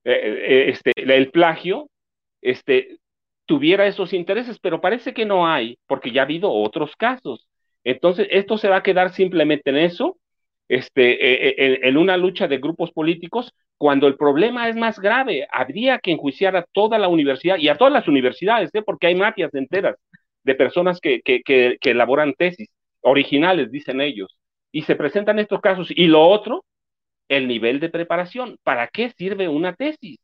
eh, 0.05 0.13
eh, 0.13 0.71
este, 0.71 0.93
el 0.97 1.31
plagio, 1.31 1.89
este, 2.41 2.99
tuviera 3.47 3.87
esos 3.87 4.13
intereses, 4.13 4.59
pero 4.59 4.81
parece 4.81 5.15
que 5.15 5.25
no 5.25 5.47
hay, 5.47 5.79
porque 5.87 6.11
ya 6.11 6.23
ha 6.23 6.25
habido 6.25 6.53
otros 6.53 6.97
casos. 6.97 7.47
Entonces, 7.85 8.27
esto 8.31 8.59
se 8.59 8.69
va 8.69 8.79
a 8.79 8.83
quedar 8.83 9.13
simplemente 9.13 9.71
en 9.71 9.77
eso, 9.77 10.19
este, 10.69 11.13
e, 11.13 11.49
e, 11.51 11.89
en, 11.89 11.97
una 11.97 12.17
lucha 12.17 12.49
de 12.49 12.59
grupos 12.59 12.91
políticos, 12.91 13.55
cuando 13.79 14.09
el 14.09 14.17
problema 14.17 14.69
es 14.69 14.75
más 14.77 14.99
grave. 14.99 15.47
Habría 15.53 16.01
que 16.01 16.13
enjuiciar 16.13 16.57
a 16.57 16.65
toda 16.73 16.99
la 16.99 17.09
universidad 17.09 17.57
y 17.59 17.69
a 17.69 17.77
todas 17.77 17.93
las 17.93 18.09
universidades, 18.09 18.71
¿eh? 18.75 18.83
porque 18.83 19.09
hay 19.09 19.15
mafias 19.15 19.55
enteras 19.55 19.97
de 20.45 20.55
personas 20.57 21.01
que, 21.01 21.21
que, 21.23 21.43
que, 21.43 21.77
que 21.81 21.91
elaboran 21.91 22.35
tesis 22.35 22.69
originales, 23.03 23.71
dicen 23.71 24.01
ellos, 24.01 24.37
y 24.73 24.83
se 24.83 24.97
presentan 24.97 25.39
estos 25.39 25.61
casos. 25.61 25.89
Y 25.91 26.07
lo 26.07 26.27
otro, 26.27 26.65
el 27.29 27.47
nivel 27.47 27.79
de 27.79 27.91
preparación. 27.91 28.57
¿Para 28.65 28.89
qué 28.89 29.11
sirve 29.11 29.49
una 29.49 29.75
tesis? 29.75 30.19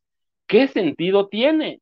¿Qué 0.47 0.67
sentido 0.67 1.29
tiene? 1.29 1.81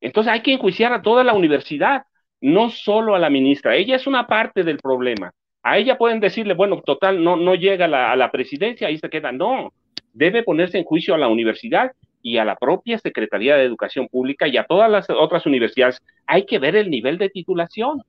Entonces 0.00 0.32
hay 0.32 0.40
que 0.40 0.54
enjuiciar 0.54 0.92
a 0.92 1.02
toda 1.02 1.22
la 1.22 1.34
universidad, 1.34 2.04
no 2.40 2.70
solo 2.70 3.14
a 3.14 3.18
la 3.18 3.30
ministra. 3.30 3.76
Ella 3.76 3.96
es 3.96 4.06
una 4.06 4.26
parte 4.26 4.64
del 4.64 4.78
problema. 4.78 5.32
A 5.62 5.78
ella 5.78 5.96
pueden 5.96 6.18
decirle, 6.18 6.54
bueno, 6.54 6.82
total, 6.84 7.22
no, 7.22 7.36
no 7.36 7.54
llega 7.54 7.84
a 7.84 8.16
la, 8.16 8.30
presidencia, 8.32 8.88
ahí 8.88 8.98
se 8.98 9.08
queda. 9.08 9.30
No, 9.30 9.72
debe 10.12 10.42
ponerse 10.42 10.78
en 10.78 10.84
juicio 10.84 11.14
a 11.14 11.18
la 11.18 11.28
universidad 11.28 11.92
y 12.20 12.38
a 12.38 12.44
la 12.44 12.56
propia 12.56 12.98
Secretaría 12.98 13.56
de 13.56 13.64
Educación 13.64 14.08
Pública 14.08 14.48
y 14.48 14.56
a 14.56 14.64
todas 14.64 14.90
las 14.90 15.08
otras 15.08 15.46
universidades. 15.46 16.00
Hay 16.26 16.46
que 16.46 16.58
ver 16.58 16.74
el 16.74 16.90
nivel 16.90 17.16
de 17.18 17.28
titulación. 17.28 18.02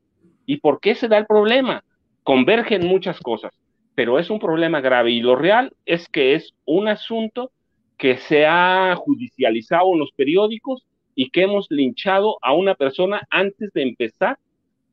¿Y 0.45 0.57
por 0.57 0.79
qué 0.79 0.95
se 0.95 1.07
da 1.07 1.17
el 1.17 1.25
problema? 1.25 1.83
Convergen 2.23 2.87
muchas 2.87 3.19
cosas, 3.19 3.53
pero 3.95 4.19
es 4.19 4.29
un 4.29 4.39
problema 4.39 4.81
grave 4.81 5.11
y 5.11 5.21
lo 5.21 5.35
real 5.35 5.73
es 5.85 6.07
que 6.09 6.35
es 6.35 6.53
un 6.65 6.87
asunto 6.87 7.51
que 7.97 8.17
se 8.17 8.45
ha 8.45 8.95
judicializado 8.95 9.93
en 9.93 9.99
los 9.99 10.11
periódicos 10.11 10.83
y 11.15 11.29
que 11.29 11.43
hemos 11.43 11.67
linchado 11.69 12.37
a 12.41 12.53
una 12.53 12.75
persona 12.75 13.21
antes 13.29 13.71
de 13.73 13.83
empezar 13.83 14.37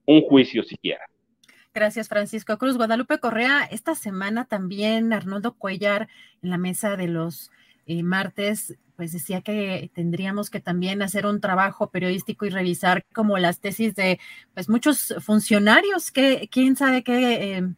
un 0.06 0.22
juicio 0.22 0.62
siquiera. 0.62 1.04
Gracias, 1.72 2.08
Francisco 2.08 2.58
Cruz. 2.58 2.76
Guadalupe 2.76 3.18
Correa, 3.18 3.62
esta 3.70 3.94
semana 3.94 4.44
también 4.44 5.12
Arnoldo 5.12 5.54
Cuellar 5.54 6.08
en 6.42 6.50
la 6.50 6.58
mesa 6.58 6.96
de 6.96 7.06
los 7.06 7.50
eh, 7.86 8.02
martes, 8.02 8.76
pues 8.96 9.12
decía 9.12 9.40
que 9.40 9.90
tendríamos 9.94 10.50
que 10.50 10.60
también 10.60 11.00
hacer 11.00 11.26
un 11.26 11.40
trabajo 11.40 11.90
periodístico 11.90 12.44
y 12.44 12.50
revisar 12.50 13.04
como 13.14 13.38
las 13.38 13.60
tesis 13.60 13.94
de 13.94 14.18
pues 14.52 14.68
muchos 14.68 15.14
funcionarios 15.20 16.10
que 16.10 16.48
quién 16.50 16.76
sabe 16.76 17.02
qué 17.02 17.56
eh, 17.56 17.68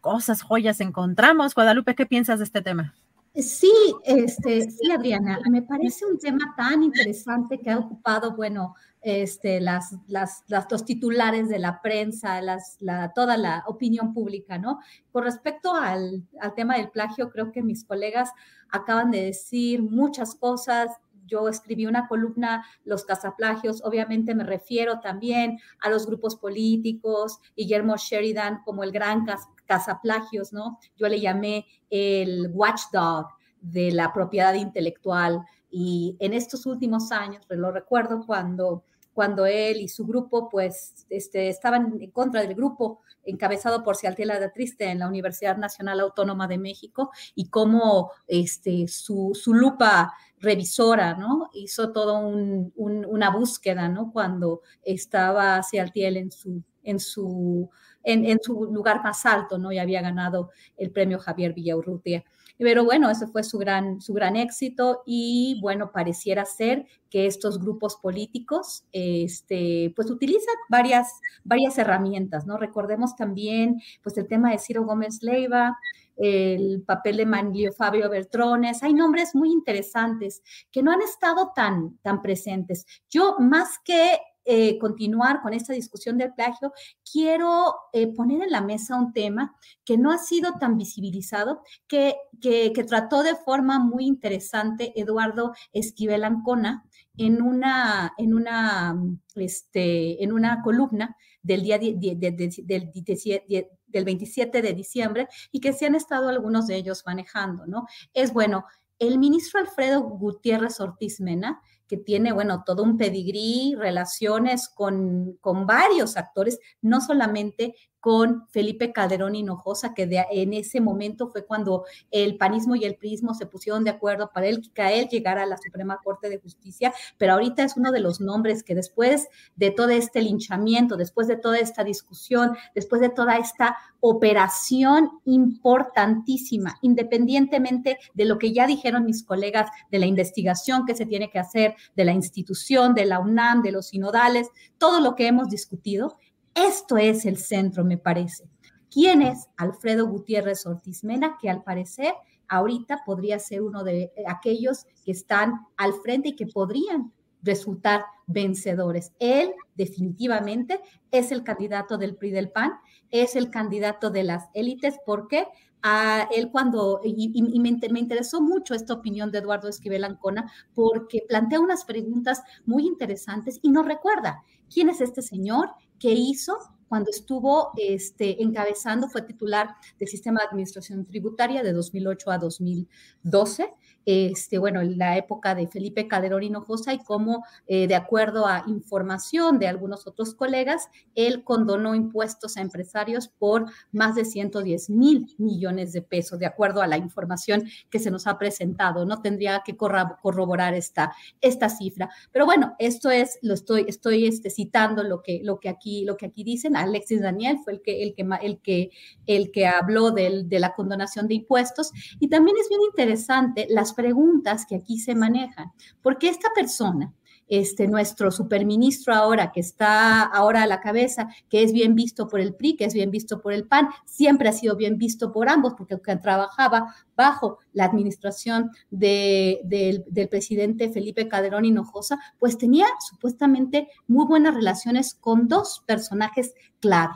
cosas, 0.00 0.42
joyas 0.42 0.80
encontramos. 0.80 1.54
Guadalupe, 1.54 1.94
¿qué 1.94 2.06
piensas 2.06 2.38
de 2.38 2.44
este 2.44 2.62
tema? 2.62 2.94
Sí, 3.34 3.72
este, 4.04 4.70
sí, 4.70 4.90
Adriana, 4.90 5.38
me 5.48 5.62
parece 5.62 6.04
un 6.04 6.18
tema 6.18 6.52
tan 6.56 6.82
interesante 6.82 7.60
que 7.60 7.70
ha 7.70 7.78
ocupado, 7.78 8.34
bueno, 8.34 8.74
este, 9.02 9.60
las, 9.60 9.94
las, 10.08 10.42
los 10.48 10.84
titulares 10.84 11.48
de 11.48 11.60
la 11.60 11.80
prensa, 11.80 12.42
las, 12.42 12.76
la, 12.80 13.12
toda 13.12 13.36
la 13.36 13.62
opinión 13.68 14.12
pública, 14.12 14.58
¿no? 14.58 14.80
Con 15.12 15.22
respecto 15.22 15.74
al, 15.74 16.26
al 16.40 16.54
tema 16.54 16.76
del 16.76 16.90
plagio, 16.90 17.30
creo 17.30 17.52
que 17.52 17.62
mis 17.62 17.84
colegas 17.84 18.32
acaban 18.68 19.12
de 19.12 19.26
decir 19.26 19.80
muchas 19.80 20.34
cosas, 20.34 20.90
yo 21.30 21.48
escribí 21.48 21.86
una 21.86 22.08
columna, 22.08 22.66
los 22.84 23.04
cazaplagios, 23.04 23.82
obviamente 23.84 24.34
me 24.34 24.44
refiero 24.44 25.00
también 25.00 25.60
a 25.80 25.88
los 25.88 26.06
grupos 26.06 26.36
políticos, 26.36 27.38
Guillermo 27.56 27.96
Sheridan 27.96 28.62
como 28.64 28.82
el 28.82 28.90
gran 28.90 29.24
cazaplagios, 29.70 30.52
¿no? 30.52 30.80
Yo 30.96 31.08
le 31.08 31.20
llamé 31.20 31.64
el 31.90 32.50
watchdog 32.52 33.28
de 33.60 33.92
la 33.92 34.12
propiedad 34.12 34.54
intelectual 34.54 35.42
y 35.70 36.16
en 36.18 36.34
estos 36.34 36.66
últimos 36.66 37.12
años, 37.12 37.46
lo 37.48 37.70
recuerdo 37.70 38.26
cuando 38.26 38.82
cuando 39.12 39.44
él 39.44 39.80
y 39.80 39.88
su 39.88 40.06
grupo 40.06 40.48
pues 40.48 41.06
este, 41.10 41.48
estaban 41.48 41.98
en 42.00 42.10
contra 42.10 42.40
del 42.40 42.54
grupo 42.54 43.00
encabezado 43.24 43.82
por 43.82 43.96
Cialtiela 43.96 44.38
de 44.38 44.48
Triste 44.48 44.88
en 44.88 45.00
la 45.00 45.08
Universidad 45.08 45.56
Nacional 45.56 46.00
Autónoma 46.00 46.46
de 46.46 46.58
México 46.58 47.10
y 47.34 47.48
cómo 47.50 48.12
este, 48.26 48.88
su, 48.88 49.32
su 49.34 49.52
lupa 49.52 50.14
revisora, 50.38 51.14
¿no? 51.14 51.50
Hizo 51.52 51.92
todo 51.92 52.18
un, 52.20 52.72
una 52.76 53.30
búsqueda, 53.30 53.88
¿no? 53.88 54.10
Cuando 54.10 54.62
estaba 54.82 55.62
Cialtiel 55.62 56.16
en 56.16 56.30
su, 56.30 56.62
en 56.82 56.98
su, 56.98 57.68
en, 58.02 58.38
su 58.42 58.66
lugar 58.72 59.02
más 59.02 59.26
alto, 59.26 59.58
¿no? 59.58 59.72
Y 59.72 59.78
había 59.78 60.02
ganado 60.02 60.50
el 60.76 60.90
premio 60.90 61.18
Javier 61.18 61.52
Villaurrutia. 61.52 62.24
Pero 62.58 62.84
bueno, 62.84 63.08
ese 63.08 63.26
fue 63.26 63.42
su 63.42 63.56
gran, 63.56 64.02
su 64.02 64.12
gran 64.12 64.36
éxito 64.36 65.02
y 65.06 65.58
bueno, 65.62 65.92
pareciera 65.92 66.44
ser 66.44 66.86
que 67.08 67.26
estos 67.26 67.58
grupos 67.58 67.96
políticos 67.96 68.84
este, 68.92 69.94
pues 69.96 70.10
utilizan 70.10 70.54
varias, 70.68 71.20
varias 71.42 71.78
herramientas, 71.78 72.46
¿no? 72.46 72.58
Recordemos 72.58 73.16
también 73.16 73.80
pues 74.02 74.18
el 74.18 74.28
tema 74.28 74.50
de 74.50 74.58
Ciro 74.58 74.84
Gómez 74.84 75.22
Leiva, 75.22 75.74
el 76.16 76.82
papel 76.82 77.16
de 77.16 77.24
Manlio 77.24 77.72
Fabio 77.72 78.10
Bertrones, 78.10 78.82
hay 78.82 78.92
nombres 78.92 79.34
muy 79.34 79.50
interesantes 79.50 80.42
que 80.70 80.82
no 80.82 80.92
han 80.92 81.00
estado 81.00 81.52
tan, 81.56 81.96
tan 82.02 82.20
presentes. 82.20 82.84
Yo 83.08 83.36
más 83.38 83.78
que 83.82 84.18
eh, 84.52 84.78
continuar 84.80 85.42
con 85.42 85.54
esta 85.54 85.74
discusión 85.74 86.18
del 86.18 86.34
plagio, 86.34 86.72
quiero 87.08 87.72
eh, 87.92 88.12
poner 88.12 88.42
en 88.42 88.50
la 88.50 88.60
mesa 88.60 88.96
un 88.96 89.12
tema 89.12 89.54
que 89.84 89.96
no 89.96 90.10
ha 90.10 90.18
sido 90.18 90.54
tan 90.58 90.76
visibilizado, 90.76 91.62
que, 91.86 92.16
que, 92.40 92.72
trató 92.82 93.22
de 93.22 93.36
forma 93.36 93.78
muy 93.78 94.06
interesante 94.06 94.92
Eduardo 95.00 95.52
Esquivel 95.72 96.24
Ancona 96.24 96.84
en 97.16 97.42
una, 97.42 98.12
en 98.18 98.34
una, 98.34 99.00
este, 99.36 100.20
en 100.24 100.32
una 100.32 100.62
columna 100.62 101.16
del 101.42 101.62
día 101.62 101.78
del, 101.78 102.18
del 102.18 104.04
27 104.04 104.62
de 104.62 104.72
diciembre 104.72 105.28
y 105.52 105.60
que 105.60 105.72
se 105.72 105.86
han 105.86 105.94
estado 105.94 106.28
algunos 106.28 106.66
de 106.66 106.74
ellos 106.74 107.04
manejando, 107.06 107.66
¿no? 107.68 107.86
Es 108.14 108.32
bueno, 108.32 108.64
el 108.98 109.20
ministro 109.20 109.60
Alfredo 109.60 110.02
Gutiérrez 110.02 110.80
Ortiz 110.80 111.20
Mena 111.20 111.62
que 111.90 111.96
tiene, 111.96 112.30
bueno, 112.30 112.62
todo 112.64 112.84
un 112.84 112.96
pedigrí, 112.96 113.74
relaciones 113.76 114.68
con, 114.68 115.36
con 115.40 115.66
varios 115.66 116.16
actores, 116.16 116.60
no 116.80 117.00
solamente 117.00 117.74
con 118.00 118.48
Felipe 118.48 118.92
Calderón 118.92 119.34
Hinojosa, 119.34 119.92
que 119.92 120.08
en 120.30 120.54
ese 120.54 120.80
momento 120.80 121.28
fue 121.28 121.44
cuando 121.44 121.84
el 122.10 122.36
panismo 122.36 122.74
y 122.74 122.84
el 122.84 122.96
prismo 122.96 123.34
se 123.34 123.46
pusieron 123.46 123.84
de 123.84 123.90
acuerdo 123.90 124.30
para 124.32 124.46
él, 124.46 124.70
que 124.72 124.82
a 124.82 124.92
él 124.92 125.08
llegara 125.08 125.42
a 125.42 125.46
la 125.46 125.58
Suprema 125.58 125.98
Corte 126.02 126.30
de 126.30 126.38
Justicia, 126.38 126.92
pero 127.18 127.34
ahorita 127.34 127.62
es 127.62 127.76
uno 127.76 127.92
de 127.92 128.00
los 128.00 128.20
nombres 128.20 128.62
que 128.62 128.74
después 128.74 129.28
de 129.54 129.70
todo 129.70 129.90
este 129.90 130.22
linchamiento, 130.22 130.96
después 130.96 131.28
de 131.28 131.36
toda 131.36 131.58
esta 131.58 131.84
discusión, 131.84 132.56
después 132.74 133.02
de 133.02 133.10
toda 133.10 133.36
esta 133.36 133.76
operación 134.00 135.10
importantísima, 135.26 136.78
independientemente 136.80 137.98
de 138.14 138.24
lo 138.24 138.38
que 138.38 138.52
ya 138.52 138.66
dijeron 138.66 139.04
mis 139.04 139.22
colegas 139.22 139.70
de 139.90 139.98
la 139.98 140.06
investigación 140.06 140.86
que 140.86 140.94
se 140.94 141.04
tiene 141.04 141.30
que 141.30 141.38
hacer, 141.38 141.76
de 141.96 142.04
la 142.04 142.12
institución, 142.12 142.94
de 142.94 143.04
la 143.04 143.20
UNAM, 143.20 143.62
de 143.62 143.72
los 143.72 143.88
sinodales, 143.88 144.48
todo 144.78 145.00
lo 145.00 145.14
que 145.14 145.26
hemos 145.26 145.48
discutido, 145.48 146.18
esto 146.54 146.96
es 146.96 147.26
el 147.26 147.36
centro, 147.36 147.84
me 147.84 147.98
parece. 147.98 148.48
¿Quién 148.90 149.22
es 149.22 149.48
Alfredo 149.56 150.06
Gutiérrez 150.06 150.66
Ortiz 150.66 151.04
Mena? 151.04 151.38
Que 151.40 151.48
al 151.48 151.62
parecer 151.62 152.14
ahorita 152.48 153.02
podría 153.06 153.38
ser 153.38 153.62
uno 153.62 153.84
de 153.84 154.12
aquellos 154.26 154.84
que 155.04 155.12
están 155.12 155.66
al 155.76 155.94
frente 155.94 156.30
y 156.30 156.36
que 156.36 156.46
podrían 156.46 157.12
resultar 157.42 158.04
vencedores. 158.26 159.12
Él 159.18 159.52
definitivamente 159.74 160.80
es 161.10 161.32
el 161.32 161.42
candidato 161.42 161.98
del 161.98 162.16
PRI 162.16 162.30
del 162.30 162.50
PAN, 162.50 162.72
es 163.10 163.36
el 163.36 163.50
candidato 163.50 164.10
de 164.10 164.24
las 164.24 164.48
élites, 164.54 164.98
porque 165.04 165.46
a 165.82 166.28
él 166.34 166.50
cuando, 166.50 167.00
y, 167.02 167.60
me, 167.60 167.78
me, 167.90 167.98
interesó 168.00 168.40
mucho 168.40 168.74
esta 168.74 168.94
opinión 168.94 169.30
de 169.30 169.38
Eduardo 169.38 169.68
Esquivel 169.68 170.04
Ancona, 170.04 170.50
porque 170.74 171.24
plantea 171.26 171.60
unas 171.60 171.84
preguntas 171.84 172.42
muy 172.66 172.86
interesantes 172.86 173.58
y 173.62 173.70
nos 173.70 173.86
recuerda 173.86 174.42
quién 174.72 174.90
es 174.90 175.00
este 175.00 175.22
señor, 175.22 175.70
qué 175.98 176.12
hizo 176.12 176.58
cuando 176.90 177.10
estuvo 177.10 177.70
este, 177.76 178.42
encabezando, 178.42 179.08
fue 179.08 179.22
titular 179.22 179.76
del 179.96 180.08
sistema 180.08 180.40
de 180.40 180.48
administración 180.48 181.06
tributaria 181.06 181.62
de 181.62 181.72
2008 181.72 182.32
a 182.32 182.38
2012 182.38 183.72
este, 184.06 184.58
bueno, 184.58 184.80
en 184.80 184.98
la 184.98 185.16
época 185.16 185.54
de 185.54 185.68
Felipe 185.68 186.08
Calderón 186.08 186.42
Hinojosa 186.42 186.92
y 186.94 186.98
cómo, 186.98 187.44
eh, 187.66 187.86
de 187.86 187.94
acuerdo 187.94 188.46
a 188.46 188.64
información 188.66 189.58
de 189.58 189.68
algunos 189.68 190.06
otros 190.06 190.34
colegas, 190.34 190.88
él 191.14 191.44
condonó 191.44 191.94
impuestos 191.94 192.56
a 192.56 192.62
empresarios 192.62 193.28
por 193.28 193.66
más 193.92 194.14
de 194.14 194.24
110 194.24 194.90
mil 194.90 195.34
millones 195.38 195.92
de 195.92 196.02
pesos, 196.02 196.38
de 196.38 196.46
acuerdo 196.46 196.82
a 196.82 196.86
la 196.86 196.96
información 196.96 197.68
que 197.90 197.98
se 197.98 198.10
nos 198.10 198.26
ha 198.26 198.38
presentado. 198.38 199.04
No 199.04 199.20
tendría 199.20 199.62
que 199.64 199.76
corroborar 199.76 200.74
esta, 200.74 201.12
esta 201.40 201.68
cifra. 201.68 202.08
Pero 202.32 202.46
bueno, 202.46 202.74
esto 202.78 203.10
es, 203.10 203.38
lo 203.42 203.54
estoy, 203.54 203.84
estoy 203.86 204.26
este, 204.26 204.50
citando 204.50 205.02
lo 205.02 205.22
que, 205.22 205.40
lo, 205.44 205.60
que 205.60 205.68
aquí, 205.68 206.04
lo 206.04 206.16
que 206.16 206.26
aquí 206.26 206.42
dicen. 206.42 206.74
Alexis 206.82 207.20
Daniel 207.20 207.58
fue 207.64 207.74
el 207.74 207.82
que, 207.82 208.02
el 208.02 208.14
que, 208.14 208.26
el 208.42 208.60
que, 208.60 208.90
el 209.26 209.50
que 209.50 209.66
habló 209.66 210.10
de 210.10 210.58
la 210.58 210.74
condonación 210.74 211.28
de 211.28 211.34
impuestos. 211.34 211.92
Y 212.18 212.28
también 212.28 212.56
es 212.60 212.68
bien 212.68 212.80
interesante 212.82 213.66
las 213.70 213.92
preguntas 213.92 214.66
que 214.66 214.76
aquí 214.76 214.98
se 214.98 215.14
manejan, 215.14 215.72
porque 216.02 216.28
esta 216.28 216.48
persona, 216.54 217.12
este, 217.50 217.88
nuestro 217.88 218.30
superministro 218.30 219.12
ahora, 219.12 219.50
que 219.50 219.58
está 219.58 220.22
ahora 220.22 220.62
a 220.62 220.66
la 220.66 220.80
cabeza, 220.80 221.28
que 221.48 221.64
es 221.64 221.72
bien 221.72 221.96
visto 221.96 222.28
por 222.28 222.40
el 222.40 222.54
PRI, 222.54 222.76
que 222.76 222.84
es 222.84 222.94
bien 222.94 223.10
visto 223.10 223.42
por 223.42 223.52
el 223.52 223.66
PAN, 223.66 223.88
siempre 224.04 224.48
ha 224.48 224.52
sido 224.52 224.76
bien 224.76 224.96
visto 224.96 225.32
por 225.32 225.48
ambos, 225.48 225.74
porque 225.76 225.96
trabajaba 226.16 226.94
bajo 227.16 227.58
la 227.72 227.84
administración 227.84 228.70
del, 228.90 230.04
presidente 230.30 230.90
Felipe 230.90 231.26
Calderón 231.26 231.64
Hinojosa, 231.64 232.20
pues 232.38 232.56
tenía 232.56 232.86
supuestamente 233.10 233.88
muy 234.06 234.26
buenas 234.26 234.54
relaciones 234.54 235.14
con 235.14 235.48
dos 235.48 235.82
personajes 235.86 236.54
clave, 236.78 237.14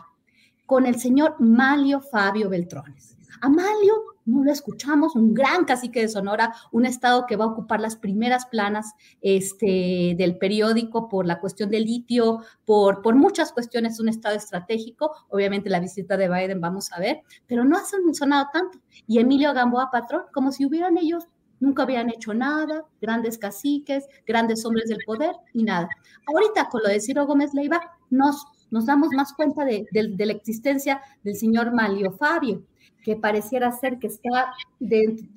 con 0.66 0.84
el 0.84 0.98
señor 0.98 1.36
Malio 1.38 2.00
Fabio 2.00 2.48
Beltrones. 2.48 3.16
Amalio 3.40 4.13
no 4.26 4.44
lo 4.44 4.52
escuchamos, 4.52 5.16
un 5.16 5.34
gran 5.34 5.64
cacique 5.64 6.00
de 6.00 6.08
Sonora, 6.08 6.54
un 6.72 6.86
estado 6.86 7.26
que 7.26 7.36
va 7.36 7.44
a 7.44 7.48
ocupar 7.48 7.80
las 7.80 7.96
primeras 7.96 8.46
planas 8.46 8.92
este, 9.20 10.14
del 10.16 10.38
periódico 10.38 11.08
por 11.08 11.26
la 11.26 11.40
cuestión 11.40 11.70
del 11.70 11.84
litio, 11.84 12.40
por, 12.64 13.02
por 13.02 13.14
muchas 13.14 13.52
cuestiones, 13.52 14.00
un 14.00 14.08
estado 14.08 14.36
estratégico, 14.36 15.12
obviamente 15.28 15.70
la 15.70 15.80
visita 15.80 16.16
de 16.16 16.28
Biden 16.28 16.60
vamos 16.60 16.92
a 16.92 17.00
ver, 17.00 17.22
pero 17.46 17.64
no 17.64 17.76
ha 17.76 17.82
sonado 18.12 18.48
tanto. 18.52 18.78
Y 19.06 19.18
Emilio 19.18 19.52
Gamboa 19.52 19.90
Patrón, 19.90 20.22
como 20.32 20.52
si 20.52 20.64
hubieran 20.64 20.96
ellos 20.96 21.26
nunca 21.60 21.84
habían 21.84 22.10
hecho 22.10 22.34
nada, 22.34 22.84
grandes 23.00 23.38
caciques, 23.38 24.06
grandes 24.26 24.64
hombres 24.64 24.88
del 24.88 24.98
poder 25.06 25.34
y 25.52 25.62
nada. 25.62 25.88
Ahorita 26.26 26.68
con 26.68 26.82
lo 26.82 26.88
de 26.88 27.00
Ciro 27.00 27.26
Gómez 27.26 27.54
Leiva 27.54 27.80
nos, 28.10 28.44
nos 28.70 28.86
damos 28.86 29.08
más 29.16 29.32
cuenta 29.32 29.64
de, 29.64 29.86
de 29.90 30.26
la 30.26 30.32
existencia 30.32 31.00
del 31.22 31.36
señor 31.36 31.72
Malio 31.72 32.12
Fabio, 32.12 32.64
que 33.02 33.16
pareciera 33.16 33.70
ser 33.72 33.98
que 33.98 34.06
está 34.06 34.52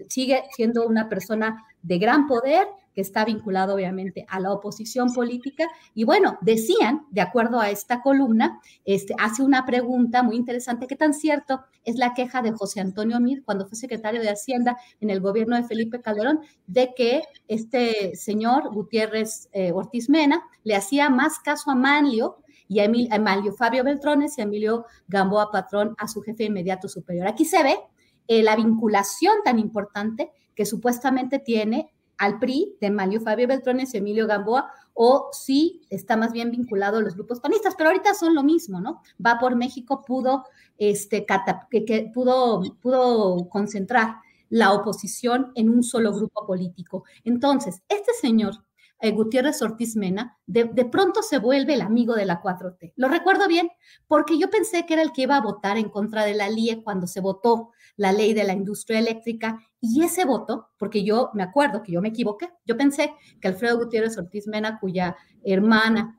sigue 0.09 0.43
siendo 0.55 0.87
una 0.87 1.09
persona 1.09 1.65
de 1.81 1.97
gran 1.99 2.27
poder, 2.27 2.67
que 2.93 3.01
está 3.01 3.25
vinculado 3.25 3.75
obviamente 3.75 4.25
a 4.27 4.39
la 4.39 4.51
oposición 4.51 5.13
política. 5.13 5.67
Y 5.93 6.03
bueno, 6.03 6.39
decían, 6.41 7.05
de 7.11 7.21
acuerdo 7.21 7.59
a 7.59 7.69
esta 7.69 8.01
columna, 8.01 8.59
este, 8.85 9.13
hace 9.19 9.43
una 9.43 9.65
pregunta 9.67 10.23
muy 10.23 10.35
interesante, 10.35 10.87
¿qué 10.87 10.95
tan 10.95 11.13
cierto 11.13 11.61
es 11.85 11.95
la 11.97 12.15
queja 12.15 12.41
de 12.41 12.53
José 12.53 12.79
Antonio 12.81 13.19
Mir 13.19 13.43
cuando 13.43 13.67
fue 13.67 13.77
secretario 13.77 14.19
de 14.19 14.31
Hacienda 14.31 14.77
en 14.99 15.11
el 15.11 15.21
gobierno 15.21 15.55
de 15.55 15.63
Felipe 15.63 16.01
Calderón, 16.01 16.39
de 16.65 16.93
que 16.95 17.21
este 17.47 18.15
señor 18.15 18.73
Gutiérrez 18.73 19.47
eh, 19.51 19.71
Ortiz 19.71 20.09
Mena 20.09 20.41
le 20.63 20.75
hacía 20.75 21.09
más 21.09 21.37
caso 21.37 21.69
a 21.69 21.75
Manlio 21.75 22.37
y 22.67 22.79
a, 22.79 22.85
Emilio 22.85 23.53
Fabio 23.53 23.83
Beltrones 23.83 24.37
y 24.37 24.41
Emilio 24.41 24.85
Gamboa 25.07 25.51
Patrón 25.51 25.95
a 25.97 26.07
su 26.07 26.21
jefe 26.21 26.45
inmediato 26.45 26.87
superior. 26.87 27.27
Aquí 27.27 27.45
se 27.45 27.63
ve 27.63 27.77
eh, 28.27 28.43
la 28.43 28.55
vinculación 28.55 29.35
tan 29.43 29.59
importante 29.59 30.31
que 30.55 30.65
supuestamente 30.65 31.39
tiene 31.39 31.93
al 32.17 32.39
PRI 32.39 32.77
de 32.81 32.87
Emilio 32.87 33.21
Fabio 33.21 33.47
Beltrones 33.47 33.93
y 33.93 33.97
Emilio 33.97 34.27
Gamboa, 34.27 34.71
o 34.93 35.29
si 35.31 35.81
está 35.89 36.17
más 36.17 36.31
bien 36.31 36.49
vinculado 36.49 36.97
a 36.97 37.01
los 37.01 37.13
grupos 37.13 37.39
panistas, 37.39 37.75
pero 37.77 37.89
ahorita 37.89 38.15
son 38.15 38.33
lo 38.33 38.43
mismo, 38.43 38.81
¿no? 38.81 39.01
Va 39.23 39.37
por 39.39 39.55
México 39.55 40.03
pudo, 40.05 40.45
este, 40.77 41.25
que, 41.69 42.11
pudo, 42.13 42.63
pudo 42.81 43.47
concentrar 43.49 44.15
la 44.49 44.73
oposición 44.73 45.51
en 45.55 45.69
un 45.69 45.83
solo 45.83 46.11
grupo 46.11 46.45
político. 46.47 47.03
Entonces, 47.23 47.83
este 47.87 48.13
señor 48.13 48.55
eh, 48.99 49.11
Gutiérrez 49.11 49.61
Ortiz 49.61 49.95
Mena, 49.95 50.37
de, 50.45 50.65
pronto 50.85 51.21
se 51.21 51.37
vuelve 51.37 51.75
el 51.75 51.81
amigo 51.81 52.15
de 52.15 52.25
la 52.25 52.41
4T. 52.41 52.93
Lo 52.95 53.09
recuerdo 53.09 53.47
bien 53.47 53.69
porque 54.07 54.37
yo 54.39 54.49
pensé 54.49 54.85
que 54.85 54.93
era 54.93 55.03
el 55.03 55.11
que 55.11 55.23
iba 55.23 55.37
a 55.37 55.41
votar 55.41 55.77
en 55.77 55.89
contra 55.89 56.25
de 56.25 56.33
la 56.33 56.49
LIE 56.49 56.83
cuando 56.83 57.07
se 57.07 57.21
votó 57.21 57.71
la 57.95 58.11
ley 58.11 58.33
de 58.33 58.43
la 58.43 58.53
industria 58.53 58.99
eléctrica 58.99 59.59
y 59.79 60.03
ese 60.03 60.25
voto, 60.25 60.69
porque 60.77 61.03
yo 61.03 61.29
me 61.33 61.43
acuerdo 61.43 61.83
que 61.83 61.91
yo 61.91 62.01
me 62.01 62.09
equivoqué, 62.09 62.49
yo 62.65 62.77
pensé 62.77 63.13
que 63.39 63.47
Alfredo 63.47 63.77
Gutiérrez 63.77 64.17
Ortiz 64.17 64.47
Mena, 64.47 64.79
cuya 64.79 65.15
hermana 65.43 66.17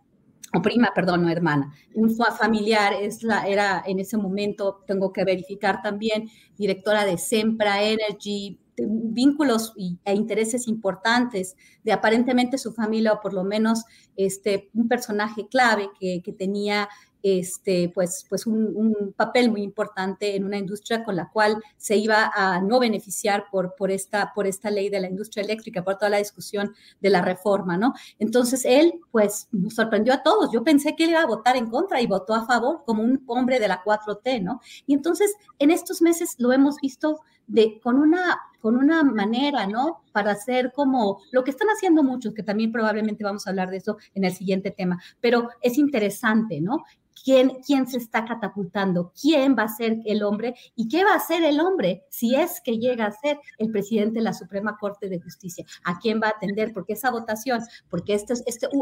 o 0.54 0.62
prima, 0.62 0.92
perdón, 0.94 1.22
no 1.22 1.28
hermana, 1.28 1.74
un 1.94 2.16
familiar, 2.16 2.94
es 2.94 3.22
la, 3.22 3.46
era 3.46 3.82
en 3.86 3.98
ese 3.98 4.16
momento, 4.16 4.82
tengo 4.86 5.12
que 5.12 5.24
verificar 5.24 5.82
también, 5.82 6.28
directora 6.56 7.04
de 7.04 7.18
Sempra 7.18 7.82
Energy, 7.82 8.58
vínculos 8.86 9.74
e 10.04 10.14
intereses 10.14 10.68
importantes 10.68 11.56
de 11.84 11.92
aparentemente 11.92 12.58
su 12.58 12.72
familia 12.72 13.14
o 13.14 13.20
por 13.20 13.32
lo 13.32 13.44
menos 13.44 13.84
este, 14.16 14.70
un 14.74 14.88
personaje 14.88 15.48
clave 15.48 15.90
que, 15.98 16.22
que 16.22 16.32
tenía 16.32 16.88
este, 17.22 17.90
pues, 17.94 18.24
pues 18.28 18.46
un, 18.46 19.14
papel 19.16 19.50
muy 19.50 19.62
importante 19.62 20.36
en 20.36 20.44
una 20.44 20.58
industria 20.58 21.02
con 21.02 21.16
la 21.16 21.30
cual 21.30 21.60
se 21.76 21.96
iba 21.96 22.30
a 22.34 22.60
no 22.60 22.78
beneficiar 22.78 23.46
por, 23.50 23.74
por, 23.74 23.90
esta, 23.90 24.32
por 24.34 24.46
esta 24.46 24.70
ley 24.70 24.88
de 24.88 25.00
la 25.00 25.08
industria 25.08 25.42
eléctrica, 25.42 25.82
por 25.82 25.96
toda 25.96 26.10
la 26.10 26.18
discusión 26.18 26.74
de 27.00 27.10
la 27.10 27.22
reforma, 27.22 27.76
¿no? 27.76 27.94
Entonces 28.18 28.64
él, 28.64 29.00
pues, 29.10 29.48
nos 29.50 29.74
sorprendió 29.74 30.12
a 30.12 30.22
todos. 30.22 30.52
Yo 30.52 30.62
pensé 30.62 30.94
que 30.94 31.04
él 31.04 31.10
iba 31.10 31.22
a 31.22 31.26
votar 31.26 31.56
en 31.56 31.68
contra 31.68 32.00
y 32.00 32.06
votó 32.06 32.34
a 32.34 32.46
favor 32.46 32.82
como 32.86 33.02
un 33.02 33.24
hombre 33.26 33.58
de 33.58 33.68
la 33.68 33.82
4T, 33.82 34.42
¿no? 34.42 34.60
Y 34.86 34.94
entonces 34.94 35.34
en 35.58 35.70
estos 35.70 36.00
meses 36.00 36.36
lo 36.38 36.52
hemos 36.52 36.76
visto 36.80 37.20
de, 37.48 37.80
con, 37.80 37.98
una, 37.98 38.38
con 38.60 38.76
una 38.76 39.02
manera, 39.02 39.66
¿no? 39.66 40.02
Para 40.12 40.32
hacer 40.32 40.72
como 40.72 41.20
lo 41.32 41.42
que 41.42 41.50
están 41.50 41.68
haciendo 41.68 42.04
muchos, 42.04 42.34
que 42.34 42.42
también 42.42 42.70
probablemente 42.70 43.24
vamos 43.24 43.46
a 43.46 43.50
hablar 43.50 43.70
de 43.70 43.78
eso 43.78 43.96
en 44.14 44.24
el 44.24 44.32
siguiente 44.32 44.70
tema, 44.70 45.02
pero 45.20 45.48
es 45.62 45.78
interesante, 45.78 46.60
¿no? 46.60 46.84
¿Quién, 47.24 47.58
quién 47.66 47.88
se 47.88 47.98
está 47.98 48.24
catapultando? 48.24 49.12
¿Quién 49.20 49.56
va 49.58 49.64
a 49.64 49.68
ser 49.68 49.98
el 50.06 50.22
hombre? 50.22 50.54
¿Y 50.76 50.88
qué 50.88 51.04
va 51.04 51.14
a 51.14 51.20
ser 51.20 51.42
el 51.42 51.58
hombre 51.58 52.04
si 52.10 52.36
es 52.36 52.60
que 52.64 52.78
llega 52.78 53.06
a 53.06 53.12
ser 53.12 53.40
el 53.58 53.72
presidente 53.72 54.20
de 54.20 54.24
la 54.24 54.32
Suprema 54.32 54.76
Corte 54.78 55.08
de 55.08 55.20
Justicia? 55.20 55.66
¿A 55.84 55.98
quién 55.98 56.20
va 56.22 56.28
a 56.28 56.30
atender? 56.36 56.72
Porque 56.72 56.92
esa 56.92 57.10
votación, 57.10 57.60
porque 57.90 58.14
este, 58.14 58.34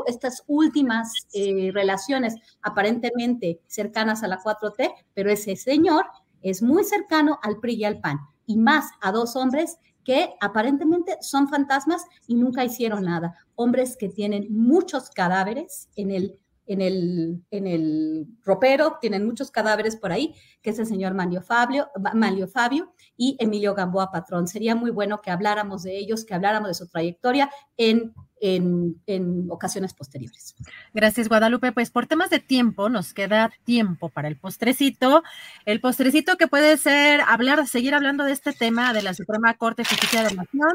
estas 0.06 0.44
últimas 0.46 1.12
eh, 1.32 1.70
relaciones 1.72 2.36
aparentemente 2.60 3.60
cercanas 3.66 4.22
a 4.22 4.28
la 4.28 4.38
4T, 4.38 4.92
pero 5.14 5.30
ese 5.30 5.56
señor 5.56 6.04
es 6.42 6.62
muy 6.62 6.84
cercano 6.84 7.38
al 7.42 7.58
PRI 7.58 7.76
y 7.76 7.84
al 7.84 8.00
PAN 8.00 8.18
y 8.46 8.56
más 8.56 8.90
a 9.00 9.12
dos 9.12 9.36
hombres 9.36 9.78
que 10.04 10.34
aparentemente 10.40 11.16
son 11.20 11.48
fantasmas 11.48 12.04
y 12.26 12.36
nunca 12.36 12.64
hicieron 12.64 13.04
nada. 13.04 13.34
Hombres 13.56 13.96
que 13.96 14.08
tienen 14.08 14.46
muchos 14.50 15.10
cadáveres 15.10 15.88
en 15.96 16.12
el 16.12 16.38
en 16.66 16.80
el, 16.80 17.44
en 17.50 17.66
el 17.66 18.26
ropero, 18.44 18.98
tienen 19.00 19.24
muchos 19.24 19.50
cadáveres 19.50 19.96
por 19.96 20.12
ahí, 20.12 20.34
que 20.62 20.70
es 20.70 20.78
el 20.78 20.86
señor 20.86 21.14
Manlio 21.14 21.42
Fabio, 21.42 21.88
Manlio 22.14 22.48
Fabio 22.48 22.92
y 23.16 23.36
Emilio 23.38 23.74
Gamboa 23.74 24.10
Patrón. 24.10 24.48
Sería 24.48 24.74
muy 24.74 24.90
bueno 24.90 25.20
que 25.20 25.30
habláramos 25.30 25.82
de 25.82 25.96
ellos, 25.96 26.24
que 26.24 26.34
habláramos 26.34 26.68
de 26.68 26.74
su 26.74 26.88
trayectoria 26.88 27.50
en, 27.76 28.14
en, 28.40 29.00
en, 29.06 29.46
ocasiones 29.50 29.94
posteriores. 29.94 30.54
Gracias, 30.92 31.28
Guadalupe. 31.28 31.72
Pues 31.72 31.90
por 31.90 32.06
temas 32.06 32.30
de 32.30 32.40
tiempo, 32.40 32.88
nos 32.88 33.14
queda 33.14 33.50
tiempo 33.64 34.08
para 34.08 34.28
el 34.28 34.36
postrecito. 34.36 35.22
El 35.64 35.80
postrecito 35.80 36.36
que 36.36 36.48
puede 36.48 36.76
ser 36.76 37.20
hablar, 37.26 37.66
seguir 37.66 37.94
hablando 37.94 38.24
de 38.24 38.32
este 38.32 38.52
tema 38.52 38.92
de 38.92 39.02
la 39.02 39.14
Suprema 39.14 39.54
Corte 39.54 39.82
de 39.82 39.88
Justicia 39.88 40.22
de 40.22 40.30
la 40.34 40.42
Nación, 40.42 40.74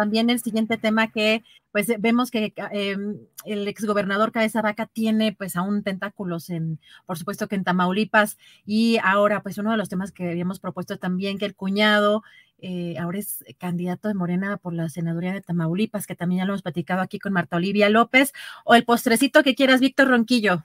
también 0.00 0.30
el 0.30 0.40
siguiente 0.40 0.78
tema 0.78 1.12
que 1.12 1.42
pues 1.72 1.92
vemos 1.98 2.30
que 2.30 2.54
eh, 2.72 2.96
el 3.44 3.68
exgobernador 3.68 4.32
Cabeza 4.32 4.62
Vaca 4.62 4.86
tiene 4.86 5.34
pues 5.36 5.56
aún 5.56 5.82
tentáculos 5.82 6.48
en, 6.48 6.78
por 7.04 7.18
supuesto 7.18 7.48
que 7.48 7.56
en 7.56 7.64
Tamaulipas 7.64 8.38
y 8.64 8.96
ahora 9.02 9.42
pues 9.42 9.58
uno 9.58 9.72
de 9.72 9.76
los 9.76 9.90
temas 9.90 10.10
que 10.10 10.30
habíamos 10.30 10.58
propuesto 10.58 10.96
también 10.96 11.36
que 11.36 11.44
el 11.44 11.54
cuñado 11.54 12.22
eh, 12.62 12.96
ahora 12.98 13.18
es 13.18 13.44
candidato 13.58 14.08
de 14.08 14.14
Morena 14.14 14.56
por 14.56 14.72
la 14.72 14.88
senaduría 14.88 15.34
de 15.34 15.42
Tamaulipas, 15.42 16.06
que 16.06 16.14
también 16.14 16.40
ya 16.40 16.44
lo 16.46 16.52
hemos 16.52 16.62
platicado 16.62 17.02
aquí 17.02 17.18
con 17.18 17.34
Marta 17.34 17.56
Olivia 17.56 17.90
López, 17.90 18.32
o 18.64 18.74
el 18.74 18.84
postrecito 18.84 19.42
que 19.42 19.54
quieras, 19.54 19.80
Víctor 19.80 20.08
Ronquillo. 20.08 20.64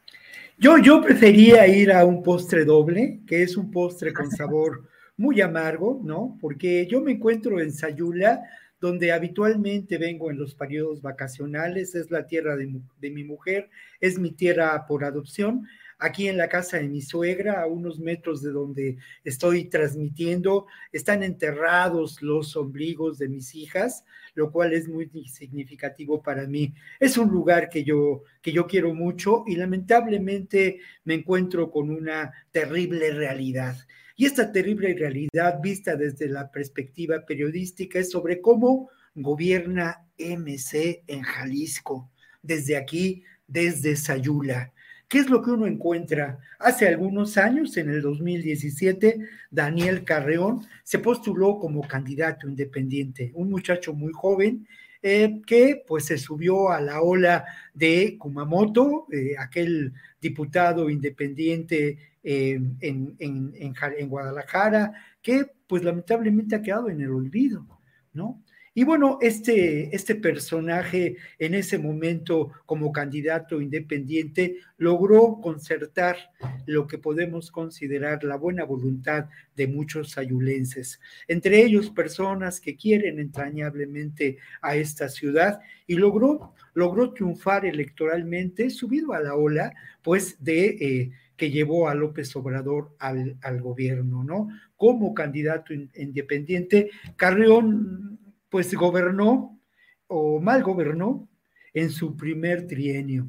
Yo, 0.57 0.77
yo 0.77 1.01
prefería 1.01 1.67
ir 1.67 1.91
a 1.91 2.03
un 2.03 2.21
postre 2.21 2.65
doble, 2.65 3.21
que 3.25 3.43
es 3.43 3.55
un 3.55 3.71
postre 3.71 4.13
con 4.13 4.29
sabor 4.29 4.89
muy 5.17 5.41
amargo, 5.41 6.01
¿no? 6.03 6.37
Porque 6.41 6.87
yo 6.87 7.01
me 7.01 7.13
encuentro 7.13 7.59
en 7.59 7.71
Sayula, 7.71 8.43
donde 8.85 9.11
habitualmente 9.11 9.97
vengo 9.97 10.29
en 10.29 10.37
los 10.37 10.53
periodos 10.53 11.01
vacacionales, 11.01 11.95
es 11.95 12.11
la 12.11 12.27
tierra 12.27 12.55
de, 12.55 12.67
mi 13.09 13.23
mujer, 13.23 13.67
es 13.99 14.19
mi 14.19 14.29
tierra 14.29 14.85
por 14.85 15.03
adopción. 15.03 15.67
Aquí 15.97 16.27
en 16.27 16.37
la 16.37 16.49
casa 16.49 16.77
de 16.77 16.87
mi 16.87 17.01
suegra, 17.01 17.63
a 17.63 17.65
unos 17.65 17.99
metros 17.99 18.43
de 18.43 18.51
donde 18.51 18.97
estoy 19.23 19.65
transmitiendo, 19.69 20.67
están 20.91 21.23
enterrados 21.23 22.21
los 22.21 22.55
ombligos 22.55 23.17
de 23.17 23.27
mis 23.27 23.55
hijas, 23.55 24.05
lo 24.35 24.51
cual 24.51 24.73
es 24.73 24.87
muy 24.87 25.09
significativo 25.29 26.21
para 26.21 26.45
mí. 26.45 26.75
Es 26.99 27.17
un 27.17 27.31
lugar 27.31 27.69
que 27.69 27.83
yo, 27.83 28.21
que 28.39 28.51
yo 28.51 28.67
quiero 28.67 28.93
mucho 28.93 29.45
y 29.47 29.55
lamentablemente 29.55 30.79
me 31.05 31.15
encuentro 31.15 31.71
con 31.71 31.89
una 31.89 32.31
terrible 32.51 33.11
realidad. 33.13 33.75
Y 34.15 34.25
esta 34.25 34.51
terrible 34.51 34.93
realidad 34.93 35.59
vista 35.61 35.95
desde 35.95 36.29
la 36.29 36.49
perspectiva 36.49 37.25
periodística 37.25 37.99
es 37.99 38.11
sobre 38.11 38.39
cómo 38.39 38.89
gobierna 39.13 40.05
MC 40.17 41.03
en 41.07 41.21
Jalisco, 41.21 42.09
desde 42.41 42.77
aquí, 42.77 43.23
desde 43.47 43.95
Sayula. 43.95 44.71
¿Qué 45.07 45.19
es 45.19 45.29
lo 45.29 45.41
que 45.41 45.51
uno 45.51 45.67
encuentra? 45.67 46.39
Hace 46.59 46.87
algunos 46.87 47.37
años, 47.37 47.77
en 47.77 47.89
el 47.89 48.01
2017, 48.01 49.19
Daniel 49.51 50.03
Carreón 50.03 50.65
se 50.83 50.99
postuló 50.99 51.59
como 51.59 51.87
candidato 51.87 52.47
independiente, 52.47 53.31
un 53.35 53.49
muchacho 53.49 53.93
muy 53.93 54.11
joven 54.13 54.67
eh, 55.07 55.43
que 55.45 55.83
pues 55.87 56.05
se 56.05 56.17
subió 56.17 56.71
a 56.71 56.81
la 56.81 56.99
ola 56.99 57.45
de 57.75 58.17
Kumamoto, 58.17 59.05
eh, 59.11 59.35
aquel 59.37 59.93
diputado 60.19 60.89
independiente 60.89 61.99
eh, 62.23 62.59
en, 62.79 63.15
en, 63.19 63.53
en, 63.59 64.09
Guadalajara, 64.09 64.93
que 65.21 65.45
pues 65.67 65.83
lamentablemente 65.83 66.55
ha 66.55 66.61
quedado 66.63 66.89
en 66.89 67.01
el 67.01 67.11
olvido, 67.11 67.67
¿no? 68.13 68.41
Y 68.77 68.83
bueno, 68.83 69.19
este, 69.21 69.95
este 69.95 70.15
personaje 70.15 71.15
en 71.39 71.53
ese 71.53 71.79
momento 71.79 72.51
como 72.65 72.91
candidato 72.91 73.61
independiente 73.61 74.57
logró 74.77 75.39
concertar 75.41 76.17
lo 76.65 76.85
que 76.85 76.97
podemos 76.97 77.51
considerar 77.51 78.25
la 78.25 78.35
buena 78.35 78.65
voluntad 78.65 79.29
de 79.55 79.67
muchos 79.67 80.11
sayulenses, 80.11 80.99
entre 81.29 81.63
ellos 81.63 81.89
personas 81.89 82.59
que 82.59 82.75
quieren 82.75 83.17
entrañablemente 83.17 84.39
a 84.61 84.75
esta 84.75 85.07
ciudad 85.07 85.61
y 85.87 85.95
logró, 85.95 86.53
logró 86.73 87.13
triunfar 87.13 87.65
electoralmente 87.65 88.69
subido 88.69 89.13
a 89.13 89.21
la 89.21 89.35
ola 89.35 89.73
pues 90.03 90.43
de... 90.43 90.65
Eh, 90.65 91.11
que 91.37 91.51
llevó 91.51 91.89
a 91.89 91.95
López 91.95 92.33
Obrador 92.37 92.95
al, 92.97 93.61
gobierno, 93.61 94.23
¿no? 94.23 94.47
Como 94.77 95.13
candidato 95.13 95.73
independiente, 95.73 96.91
Carrión 97.17 98.14
pues 98.55 98.73
gobernó 98.73 99.59
o 100.07 100.39
mal 100.39 100.63
gobernó 100.63 101.27
en 101.73 101.89
su 101.89 102.15
primer 102.15 102.67
trienio. 102.67 103.27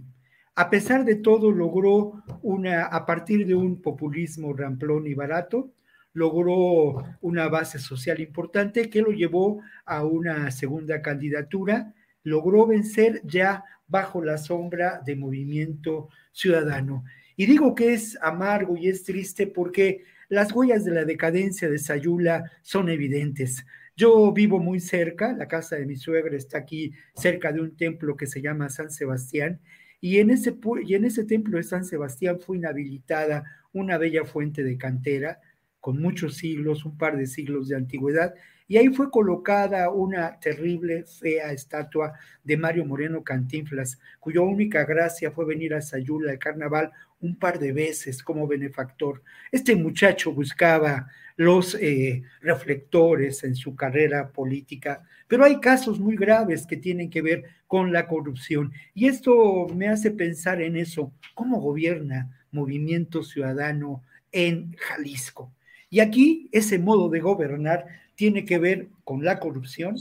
A 0.54 0.70
pesar 0.70 1.04
de 1.04 1.16
todo, 1.16 1.50
logró 1.50 2.22
una, 2.42 2.84
a 2.84 3.04
partir 3.04 3.44
de 3.44 3.56
un 3.56 3.82
populismo 3.82 4.52
ramplón 4.52 5.08
y 5.08 5.14
barato, 5.14 5.72
logró 6.12 7.02
una 7.22 7.48
base 7.48 7.80
social 7.80 8.20
importante 8.20 8.88
que 8.88 9.02
lo 9.02 9.10
llevó 9.10 9.60
a 9.84 10.04
una 10.04 10.48
segunda 10.52 11.02
candidatura, 11.02 11.92
logró 12.22 12.68
vencer 12.68 13.20
ya 13.24 13.64
bajo 13.88 14.22
la 14.22 14.38
sombra 14.38 15.02
de 15.04 15.16
Movimiento 15.16 16.08
Ciudadano. 16.30 17.02
Y 17.34 17.46
digo 17.46 17.74
que 17.74 17.94
es 17.94 18.16
amargo 18.22 18.76
y 18.76 18.86
es 18.86 19.02
triste 19.02 19.48
porque 19.48 20.04
las 20.28 20.52
huellas 20.52 20.84
de 20.84 20.92
la 20.92 21.04
decadencia 21.04 21.68
de 21.68 21.78
Sayula 21.78 22.52
son 22.62 22.88
evidentes. 22.90 23.66
Yo 23.98 24.30
vivo 24.30 24.58
muy 24.58 24.78
cerca, 24.80 25.32
la 25.32 25.48
casa 25.48 25.76
de 25.76 25.86
mi 25.86 25.96
suegra 25.96 26.36
está 26.36 26.58
aquí 26.58 26.92
cerca 27.14 27.50
de 27.50 27.62
un 27.62 27.76
templo 27.78 28.14
que 28.14 28.26
se 28.26 28.42
llama 28.42 28.68
San 28.68 28.90
Sebastián, 28.90 29.60
y 30.02 30.18
en 30.18 30.28
ese, 30.28 30.54
y 30.84 30.94
en 30.94 31.06
ese 31.06 31.24
templo 31.24 31.56
de 31.56 31.62
San 31.62 31.82
Sebastián 31.82 32.38
fue 32.38 32.58
inhabilitada 32.58 33.44
una 33.72 33.96
bella 33.96 34.26
fuente 34.26 34.62
de 34.64 34.76
cantera 34.76 35.40
con 35.80 35.98
muchos 35.98 36.36
siglos, 36.36 36.84
un 36.84 36.98
par 36.98 37.16
de 37.16 37.26
siglos 37.26 37.68
de 37.68 37.76
antigüedad, 37.76 38.34
y 38.68 38.76
ahí 38.76 38.88
fue 38.88 39.10
colocada 39.10 39.90
una 39.90 40.38
terrible, 40.40 41.04
fea 41.04 41.52
estatua 41.52 42.14
de 42.42 42.56
Mario 42.56 42.84
Moreno 42.84 43.22
Cantinflas, 43.22 43.98
cuya 44.18 44.40
única 44.40 44.84
gracia 44.84 45.30
fue 45.30 45.44
venir 45.44 45.74
a 45.74 45.80
Sayula 45.80 46.32
al 46.32 46.38
carnaval 46.38 46.92
un 47.20 47.36
par 47.36 47.58
de 47.58 47.72
veces 47.72 48.22
como 48.22 48.46
benefactor. 48.46 49.22
Este 49.52 49.76
muchacho 49.76 50.32
buscaba 50.32 51.08
los 51.36 51.74
eh, 51.74 52.22
reflectores 52.40 53.44
en 53.44 53.54
su 53.54 53.76
carrera 53.76 54.32
política, 54.32 55.04
pero 55.28 55.44
hay 55.44 55.60
casos 55.60 56.00
muy 56.00 56.16
graves 56.16 56.66
que 56.66 56.76
tienen 56.76 57.10
que 57.10 57.22
ver 57.22 57.44
con 57.66 57.92
la 57.92 58.06
corrupción. 58.06 58.72
Y 58.94 59.06
esto 59.06 59.66
me 59.74 59.88
hace 59.88 60.10
pensar 60.10 60.60
en 60.60 60.76
eso, 60.76 61.12
cómo 61.34 61.60
gobierna 61.60 62.30
Movimiento 62.50 63.22
Ciudadano 63.22 64.02
en 64.32 64.74
Jalisco. 64.78 65.52
Y 65.90 66.00
aquí 66.00 66.48
ese 66.52 66.78
modo 66.78 67.08
de 67.08 67.20
gobernar 67.20 67.86
tiene 68.16 68.44
que 68.44 68.58
ver 68.58 68.88
con 69.04 69.24
la 69.24 69.38
corrupción, 69.38 69.96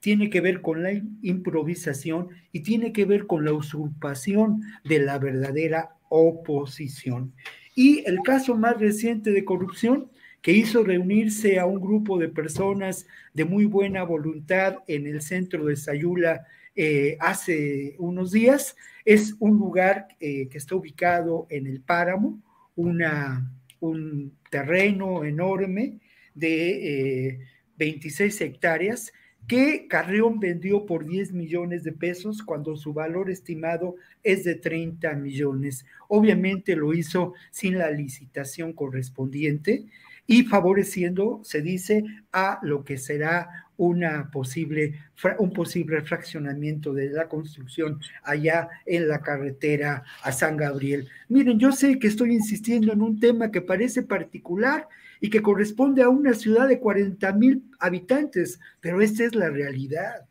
tiene 0.00 0.30
que 0.30 0.40
ver 0.40 0.62
con 0.62 0.82
la 0.82 0.92
improvisación 1.22 2.28
y 2.52 2.60
tiene 2.60 2.92
que 2.92 3.04
ver 3.04 3.26
con 3.26 3.44
la 3.44 3.52
usurpación 3.52 4.62
de 4.84 5.00
la 5.00 5.18
verdadera 5.18 5.90
oposición. 6.08 7.34
Y 7.74 8.02
el 8.06 8.20
caso 8.20 8.56
más 8.56 8.78
reciente 8.78 9.32
de 9.32 9.44
corrupción 9.44 10.10
que 10.40 10.52
hizo 10.52 10.84
reunirse 10.84 11.58
a 11.58 11.66
un 11.66 11.80
grupo 11.80 12.16
de 12.16 12.28
personas 12.28 13.06
de 13.34 13.44
muy 13.44 13.64
buena 13.64 14.04
voluntad 14.04 14.78
en 14.86 15.06
el 15.06 15.20
centro 15.20 15.66
de 15.66 15.76
Sayula 15.76 16.46
eh, 16.76 17.16
hace 17.18 17.96
unos 17.98 18.30
días, 18.30 18.76
es 19.04 19.34
un 19.40 19.58
lugar 19.58 20.06
eh, 20.20 20.48
que 20.48 20.58
está 20.58 20.76
ubicado 20.76 21.48
en 21.50 21.66
el 21.66 21.80
páramo, 21.80 22.40
un 22.76 24.32
terreno 24.48 25.24
enorme 25.24 25.98
de 26.38 27.40
26 27.76 28.40
eh, 28.40 28.44
hectáreas 28.44 29.12
que 29.48 29.86
Carrión 29.88 30.38
vendió 30.40 30.84
por 30.84 31.06
10 31.06 31.32
millones 31.32 31.82
de 31.82 31.92
pesos 31.92 32.42
cuando 32.42 32.76
su 32.76 32.92
valor 32.92 33.30
estimado 33.30 33.96
es 34.22 34.44
de 34.44 34.56
30 34.56 35.14
millones. 35.14 35.86
Obviamente 36.06 36.76
lo 36.76 36.92
hizo 36.92 37.32
sin 37.50 37.78
la 37.78 37.90
licitación 37.90 38.74
correspondiente 38.74 39.86
y 40.26 40.44
favoreciendo, 40.44 41.40
se 41.42 41.62
dice, 41.62 42.04
a 42.30 42.58
lo 42.62 42.84
que 42.84 42.98
será 42.98 43.68
una 43.78 44.30
posible, 44.30 45.00
un 45.38 45.52
posible 45.54 46.02
fraccionamiento 46.02 46.92
de 46.92 47.08
la 47.08 47.28
construcción 47.28 47.98
allá 48.22 48.68
en 48.84 49.08
la 49.08 49.22
carretera 49.22 50.04
a 50.22 50.30
San 50.32 50.58
Gabriel. 50.58 51.08
Miren, 51.30 51.58
yo 51.58 51.72
sé 51.72 51.98
que 51.98 52.08
estoy 52.08 52.34
insistiendo 52.34 52.92
en 52.92 53.00
un 53.00 53.18
tema 53.18 53.50
que 53.50 53.62
parece 53.62 54.02
particular 54.02 54.86
y 55.20 55.30
que 55.30 55.42
corresponde 55.42 56.02
a 56.02 56.08
una 56.08 56.34
ciudad 56.34 56.68
de 56.68 56.80
40 56.80 57.32
mil 57.32 57.70
habitantes, 57.78 58.60
pero 58.80 59.00
esta 59.00 59.24
es 59.24 59.34
la 59.34 59.50
realidad. 59.50 60.28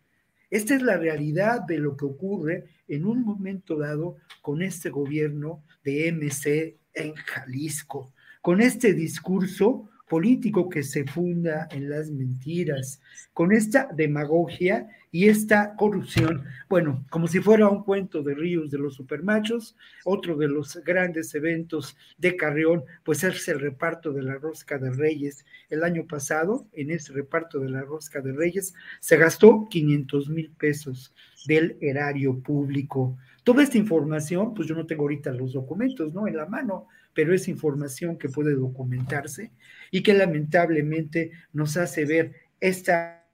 Esta 0.50 0.76
es 0.76 0.82
la 0.82 0.98
realidad 0.98 1.62
de 1.62 1.78
lo 1.78 1.98
que 1.98 2.06
ocurre 2.06 2.66
en 2.88 3.06
un 3.06 3.24
momento 3.24 3.78
dado 3.78 4.16
con 4.42 4.62
este 4.62 4.90
gobierno 4.90 5.64
de 5.84 6.12
MC 6.12 6.78
en 6.94 7.14
Jalisco, 7.16 8.14
con 8.42 8.62
este 8.62 8.94
discurso 8.94 9.90
político 10.10 10.70
que 10.70 10.84
se 10.84 11.04
funda 11.06 11.68
en 11.72 11.90
las 11.90 12.10
mentiras, 12.10 13.02
con 13.34 13.52
esta 13.52 13.90
demagogia 13.94 14.88
y 15.12 15.28
esta 15.28 15.76
corrupción, 15.76 16.44
bueno, 16.70 17.06
como 17.10 17.28
si 17.28 17.40
fuera 17.40 17.70
un 17.70 17.84
cuento 17.84 18.22
de 18.22 18.36
Ríos 18.36 18.72
de 18.72 18.78
los 18.78 18.96
Supermachos, 18.96 19.76
otro 20.06 20.36
de 20.38 20.48
los 20.48 20.76
grandes 20.84 21.34
eventos 21.34 21.98
de 22.18 22.36
Carrión, 22.36 22.84
pues 23.04 23.24
es 23.24 23.48
el 23.48 23.60
reparto 23.60 24.12
de 24.12 24.24
la 24.24 24.36
rosca 24.36 24.78
de 24.78 24.92
Reyes. 24.92 25.46
El 25.70 25.84
año 25.84 26.06
pasado, 26.06 26.68
en 26.74 26.92
ese 26.92 27.14
reparto 27.14 27.60
de 27.60 27.70
la 27.70 27.82
rosca 27.82 28.22
de 28.22 28.34
Reyes, 28.34 28.74
se 29.00 29.18
gastó 29.18 29.68
500 29.70 30.30
mil 30.30 30.52
pesos 30.52 31.14
del 31.48 31.78
erario 31.82 32.40
público. 32.40 33.18
Toda 33.44 33.64
esta 33.64 33.78
información, 33.78 34.54
pues 34.54 34.68
yo 34.68 34.76
no 34.76 34.86
tengo 34.86 35.04
ahorita 35.04 35.32
los 35.32 35.54
documentos, 35.54 36.14
¿no? 36.14 36.28
En 36.28 36.36
la 36.36 36.46
mano, 36.46 36.88
pero 37.18 37.34
es 37.34 37.48
información 37.48 38.16
que 38.16 38.30
puede 38.30 38.54
documentarse 38.54 39.50
y 39.90 40.04
que 40.04 40.14
lamentablemente 40.14 41.32
nos 41.52 41.76
hace 41.76 42.06
ver 42.06 42.32
esta 42.60 43.26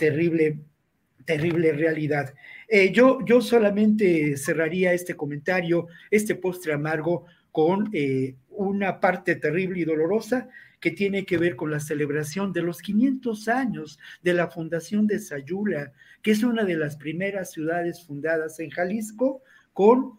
terrible 0.00 0.58
terrible 1.24 1.70
realidad. 1.70 2.34
Eh, 2.66 2.90
yo, 2.90 3.20
yo 3.24 3.40
solamente 3.40 4.36
cerraría 4.36 4.94
este 4.94 5.14
comentario, 5.14 5.86
este 6.10 6.34
postre 6.34 6.72
amargo, 6.72 7.26
con 7.52 7.88
eh, 7.92 8.34
una 8.48 8.98
parte 8.98 9.36
terrible 9.36 9.78
y 9.78 9.84
dolorosa 9.84 10.48
que 10.80 10.90
tiene 10.90 11.24
que 11.24 11.38
ver 11.38 11.54
con 11.54 11.70
la 11.70 11.78
celebración 11.78 12.52
de 12.52 12.62
los 12.62 12.82
500 12.82 13.46
años 13.46 14.00
de 14.22 14.34
la 14.34 14.48
fundación 14.48 15.06
de 15.06 15.20
Sayula, 15.20 15.92
que 16.20 16.32
es 16.32 16.42
una 16.42 16.64
de 16.64 16.76
las 16.76 16.96
primeras 16.96 17.52
ciudades 17.52 18.04
fundadas 18.04 18.58
en 18.58 18.70
Jalisco 18.70 19.44
con 19.72 20.18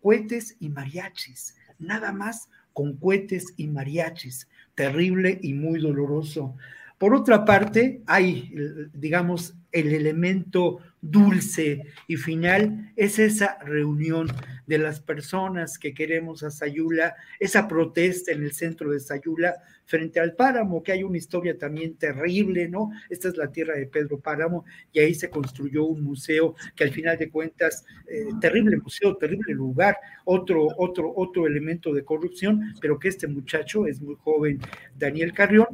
cohetes 0.00 0.56
y 0.58 0.68
mariachis, 0.68 1.54
nada 1.78 2.12
más 2.12 2.48
con 2.72 2.96
cohetes 2.96 3.54
y 3.56 3.66
mariachis, 3.68 4.48
terrible 4.74 5.38
y 5.42 5.54
muy 5.54 5.80
doloroso. 5.80 6.54
Por 6.98 7.14
otra 7.14 7.44
parte, 7.44 8.02
hay, 8.06 8.52
digamos, 8.92 9.54
el 9.70 9.92
elemento 9.92 10.78
dulce 11.00 11.84
y 12.08 12.16
final 12.16 12.92
es 12.96 13.18
esa 13.18 13.58
reunión 13.58 14.28
de 14.66 14.78
las 14.78 15.00
personas 15.00 15.78
que 15.78 15.94
queremos 15.94 16.42
a 16.42 16.50
Sayula, 16.50 17.14
esa 17.38 17.68
protesta 17.68 18.32
en 18.32 18.42
el 18.42 18.52
centro 18.52 18.90
de 18.90 18.98
Sayula 18.98 19.54
frente 19.84 20.20
al 20.20 20.34
páramo, 20.34 20.82
que 20.82 20.92
hay 20.92 21.02
una 21.04 21.16
historia 21.16 21.56
también 21.56 21.96
terrible, 21.96 22.68
¿no? 22.68 22.90
Esta 23.08 23.28
es 23.28 23.36
la 23.36 23.50
tierra 23.50 23.76
de 23.76 23.86
Pedro 23.86 24.18
Páramo 24.18 24.64
y 24.92 24.98
ahí 24.98 25.14
se 25.14 25.30
construyó 25.30 25.84
un 25.84 26.02
museo 26.02 26.54
que 26.76 26.84
al 26.84 26.90
final 26.90 27.16
de 27.16 27.30
cuentas, 27.30 27.86
eh, 28.06 28.26
terrible 28.40 28.76
museo, 28.76 29.16
terrible 29.16 29.54
lugar, 29.54 29.96
otro, 30.24 30.66
otro, 30.76 31.12
otro 31.16 31.46
elemento 31.46 31.94
de 31.94 32.04
corrupción, 32.04 32.74
pero 32.80 32.98
que 32.98 33.08
este 33.08 33.28
muchacho 33.28 33.86
es 33.86 34.00
muy 34.00 34.16
joven, 34.16 34.60
Daniel 34.96 35.32
Carrión, 35.32 35.68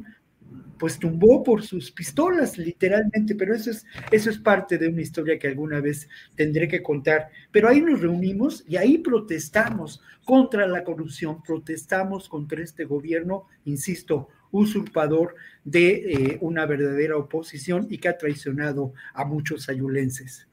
pues 0.78 0.98
tumbó 0.98 1.42
por 1.42 1.62
sus 1.62 1.90
pistolas, 1.90 2.58
literalmente, 2.58 3.34
pero 3.34 3.54
eso 3.54 3.70
es, 3.70 3.86
eso 4.10 4.30
es 4.30 4.38
parte 4.38 4.76
de 4.78 4.88
una 4.88 5.02
historia 5.02 5.38
que 5.38 5.48
alguna 5.48 5.80
vez 5.80 6.08
tendré 6.34 6.68
que 6.68 6.82
contar. 6.82 7.28
Pero 7.50 7.68
ahí 7.68 7.80
nos 7.80 8.00
reunimos 8.00 8.64
y 8.66 8.76
ahí 8.76 8.98
protestamos 8.98 10.02
contra 10.24 10.66
la 10.66 10.84
corrupción, 10.84 11.42
protestamos 11.42 12.28
contra 12.28 12.62
este 12.62 12.84
gobierno, 12.84 13.46
insisto, 13.64 14.28
usurpador 14.50 15.34
de 15.64 15.88
eh, 15.88 16.38
una 16.40 16.66
verdadera 16.66 17.16
oposición 17.16 17.86
y 17.90 17.98
que 17.98 18.08
ha 18.08 18.18
traicionado 18.18 18.92
a 19.12 19.24
muchos 19.24 19.68
ayulenses. 19.68 20.46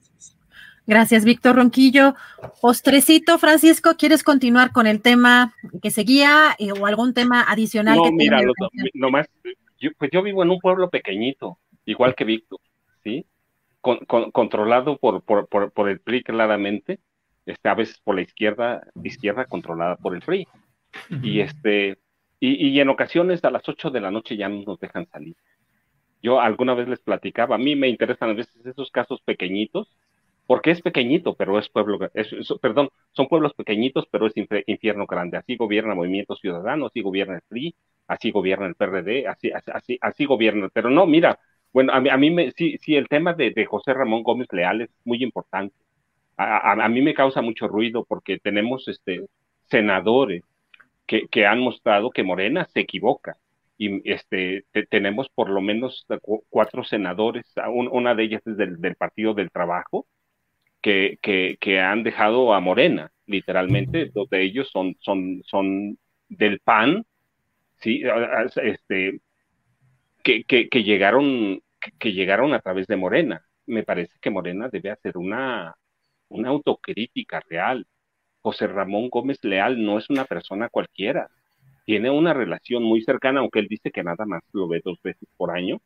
Gracias, 0.87 1.23
Víctor 1.23 1.55
Ronquillo. 1.57 2.15
Postrecito, 2.59 3.37
Francisco, 3.37 3.95
¿quieres 3.97 4.23
continuar 4.23 4.71
con 4.71 4.87
el 4.87 5.01
tema 5.01 5.53
que 5.81 5.91
seguía 5.91 6.55
eh, 6.57 6.71
o 6.71 6.85
algún 6.85 7.13
tema 7.13 7.43
adicional? 7.43 7.97
No, 7.97 8.05
que 8.05 8.11
mira, 8.11 8.41
lo, 8.41 8.53
nomás 8.95 9.27
pues 9.97 10.11
yo 10.11 10.21
vivo 10.21 10.43
en 10.43 10.51
un 10.51 10.59
pueblo 10.59 10.89
pequeñito, 10.89 11.59
igual 11.85 12.15
que 12.15 12.23
Víctor, 12.23 12.59
¿sí? 13.03 13.25
controlado 13.81 14.97
por, 14.97 15.23
por, 15.23 15.47
por, 15.47 15.89
el 15.89 15.99
PRI 16.01 16.23
claramente, 16.23 16.99
este, 17.47 17.69
a 17.69 17.73
veces 17.73 17.99
por 18.03 18.15
la 18.15 18.21
izquierda, 18.21 18.83
izquierda 19.03 19.45
controlada 19.45 19.95
por 19.95 20.13
el 20.15 20.21
PRI. 20.21 20.47
Y 21.23 21.39
este, 21.39 21.97
y, 22.39 22.67
y, 22.67 22.79
en 22.79 22.89
ocasiones 22.89 23.43
a 23.43 23.49
las 23.49 23.67
8 23.67 23.89
de 23.89 24.01
la 24.01 24.11
noche 24.11 24.37
ya 24.37 24.49
no 24.49 24.63
nos 24.63 24.79
dejan 24.79 25.07
salir. 25.07 25.35
Yo 26.21 26.39
alguna 26.39 26.75
vez 26.75 26.87
les 26.87 26.99
platicaba, 26.99 27.55
a 27.55 27.57
mí 27.57 27.75
me 27.75 27.87
interesan 27.87 28.29
a 28.29 28.33
veces 28.33 28.63
esos 28.65 28.91
casos 28.91 29.21
pequeñitos, 29.21 29.97
porque 30.45 30.71
es 30.71 30.81
pequeñito, 30.81 31.33
pero 31.35 31.57
es 31.57 31.69
pueblo, 31.69 31.97
perdón, 32.61 32.89
son 33.13 33.27
pueblos 33.27 33.53
pequeñitos, 33.53 34.05
pero 34.11 34.27
es 34.27 34.33
infierno 34.35 35.07
grande. 35.07 35.37
Así 35.37 35.55
gobierna 35.55 35.95
Movimiento 35.95 36.35
Ciudadano, 36.35 36.87
así 36.87 37.01
gobierna 37.01 37.35
el 37.35 37.41
PRI, 37.47 37.75
así 38.11 38.31
gobierna 38.31 38.67
el 38.67 38.75
PRD, 38.75 39.27
así, 39.27 39.51
así, 39.51 39.97
así 40.01 40.25
gobierna. 40.25 40.69
Pero 40.73 40.89
no, 40.89 41.05
mira, 41.07 41.39
bueno, 41.73 41.93
a 41.93 42.01
mí, 42.01 42.09
a 42.09 42.17
mí 42.17 42.29
me, 42.29 42.51
sí, 42.51 42.77
sí, 42.81 42.95
el 42.95 43.07
tema 43.07 43.33
de, 43.33 43.51
de 43.51 43.65
José 43.65 43.93
Ramón 43.93 44.23
Gómez 44.23 44.47
Leal 44.51 44.81
es 44.81 44.89
muy 45.05 45.23
importante. 45.23 45.75
A, 46.37 46.73
a, 46.73 46.89
mí 46.89 47.01
me 47.01 47.13
causa 47.13 47.41
mucho 47.41 47.67
ruido 47.67 48.03
porque 48.05 48.39
tenemos 48.39 48.87
este, 48.87 49.27
senadores 49.69 50.43
que, 51.05 51.27
que 51.27 51.45
han 51.45 51.59
mostrado 51.59 52.09
que 52.09 52.23
Morena 52.23 52.65
se 52.73 52.81
equivoca. 52.81 53.37
Y 53.77 54.01
este, 54.11 54.65
tenemos 54.89 55.29
por 55.29 55.49
lo 55.49 55.61
menos 55.61 56.05
cuatro 56.49 56.83
senadores, 56.83 57.45
una 57.91 58.13
de 58.13 58.23
ellas 58.23 58.45
es 58.45 58.57
del, 58.57 58.79
del 58.79 58.95
Partido 58.95 59.33
del 59.33 59.51
Trabajo, 59.51 60.05
que, 60.81 61.17
que, 61.21 61.57
que, 61.59 61.79
han 61.79 62.03
dejado 62.03 62.53
a 62.53 62.59
Morena, 62.59 63.11
literalmente, 63.25 64.11
dos 64.13 64.29
de 64.29 64.43
ellos 64.43 64.69
son, 64.71 64.95
son, 64.99 65.41
son 65.45 65.97
del 66.29 66.59
PAN, 66.59 67.05
¿sí? 67.81 68.03
Este, 68.63 69.19
que, 70.23 70.43
que, 70.43 70.83
llegaron, 70.83 71.61
que, 71.99 72.13
llegaron 72.13 72.53
a 72.53 72.59
través 72.59 72.87
de 72.87 72.97
Morena. 72.97 73.45
Me 73.65 73.83
parece 73.83 74.13
que 74.21 74.29
Morena 74.29 74.69
debe 74.69 74.91
hacer 74.91 75.17
una, 75.17 75.75
una 76.29 76.49
autocrítica 76.49 77.41
real. 77.49 77.85
José 78.41 78.67
Ramón 78.67 79.09
Gómez 79.09 79.43
Leal 79.43 79.83
no 79.83 79.97
es 79.97 80.09
una 80.09 80.25
persona 80.25 80.69
cualquiera. 80.69 81.29
Tiene 81.85 82.09
una 82.09 82.33
relación 82.33 82.83
muy 82.83 83.01
cercana, 83.01 83.41
aunque 83.41 83.59
él 83.59 83.67
dice 83.67 83.91
que 83.91 84.03
nada 84.03 84.25
más 84.25 84.43
lo 84.53 84.67
ve 84.67 84.81
dos 84.83 85.01
veces 85.01 85.27
por 85.37 85.51
año, 85.51 85.81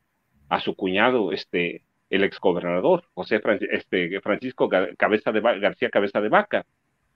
a 0.48 0.60
su 0.60 0.74
cuñado, 0.76 1.32
este, 1.32 1.82
el 2.10 2.24
exgobernador, 2.24 3.04
José 3.14 3.40
este, 3.70 4.20
Francisco 4.20 4.68
Cabeza 4.96 5.32
de 5.32 5.40
García 5.40 5.90
Cabeza 5.90 6.20
de 6.20 6.28
Vaca. 6.28 6.66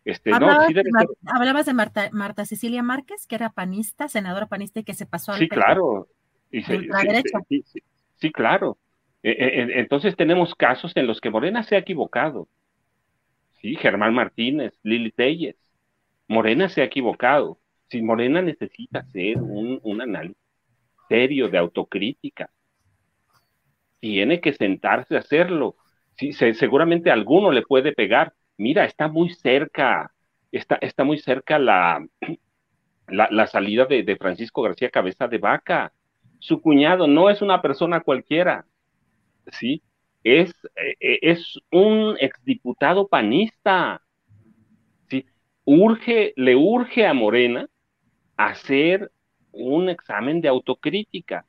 Este, 0.05 0.33
¿Hablabas, 0.33 0.71
no, 0.71 0.75
de 0.75 0.83
hablabas 1.27 1.67
de 1.67 1.75
Marta, 1.75 2.09
Marta, 2.13 2.47
Cecilia 2.47 2.83
Márquez, 2.83 3.27
que 3.27 3.35
era 3.35 3.51
panista, 3.51 4.09
senadora 4.09 4.47
panista 4.47 4.81
y 4.81 4.85
que 4.85 4.95
se 4.95 5.07
pasó 5.07 5.33
al 5.33 5.39
Sí, 5.39 5.49
claro. 5.49 6.09
Y 6.51 6.63
sí, 6.63 6.89
sí, 8.17 8.33
claro. 8.33 8.79
E, 9.23 9.31
e, 9.31 9.81
entonces 9.81 10.17
tenemos 10.17 10.55
casos 10.55 10.93
en 10.97 11.07
los 11.07 11.21
que 11.21 11.31
Morena 11.31 11.63
se 11.63 11.77
ha 11.77 11.79
equivocado. 11.79 12.49
Sí, 13.61 13.77
Germán 13.77 14.15
Martínez, 14.15 14.79
Lili 14.83 15.13
Telles. 15.13 15.57
Morena 16.29 16.69
se 16.69 16.81
ha 16.81 16.85
equivocado. 16.85 17.59
Si 17.89 18.01
Morena 18.01 18.41
necesita 18.41 19.01
hacer 19.01 19.37
un, 19.39 19.81
un 19.83 20.01
análisis 20.01 20.41
serio 21.09 21.49
de 21.49 21.59
autocrítica, 21.59 22.51
tiene 23.99 24.41
que 24.41 24.53
sentarse 24.55 25.17
a 25.17 25.19
hacerlo. 25.19 25.77
Sí, 26.17 26.33
seguramente 26.33 27.11
a 27.11 27.15
alguno 27.15 27.51
le 27.51 27.63
puede 27.63 27.93
pegar. 27.93 28.33
Mira, 28.61 28.85
está 28.85 29.09
muy 29.09 29.31
cerca, 29.31 30.13
está, 30.53 30.77
está 30.83 31.03
muy 31.03 31.19
cerca 31.19 31.59
la, 31.59 32.07
la, 33.09 33.47
salida 33.47 33.87
de, 33.87 34.17
Francisco 34.17 34.61
García 34.61 34.91
Cabeza 34.91 35.29
de 35.29 35.39
Vaca. 35.39 35.95
Su 36.41 36.61
cuñado 36.61 37.07
no 37.07 37.31
es 37.31 37.41
una 37.41 37.63
persona 37.63 38.01
cualquiera, 38.01 38.67
¿sí? 39.51 39.83
Es, 40.23 40.53
eh, 40.77 41.19
es 41.23 41.59
un 41.71 42.17
exdiputado 42.21 43.09
panista, 43.09 44.03
¿sí? 45.09 45.25
Urge, 45.65 46.35
le 46.37 46.55
urge 46.55 47.07
a 47.07 47.15
Morena 47.15 47.67
hacer 48.37 49.11
un 49.53 49.89
examen 49.89 50.43
de 50.43 50.49
autocrítica 50.49 51.47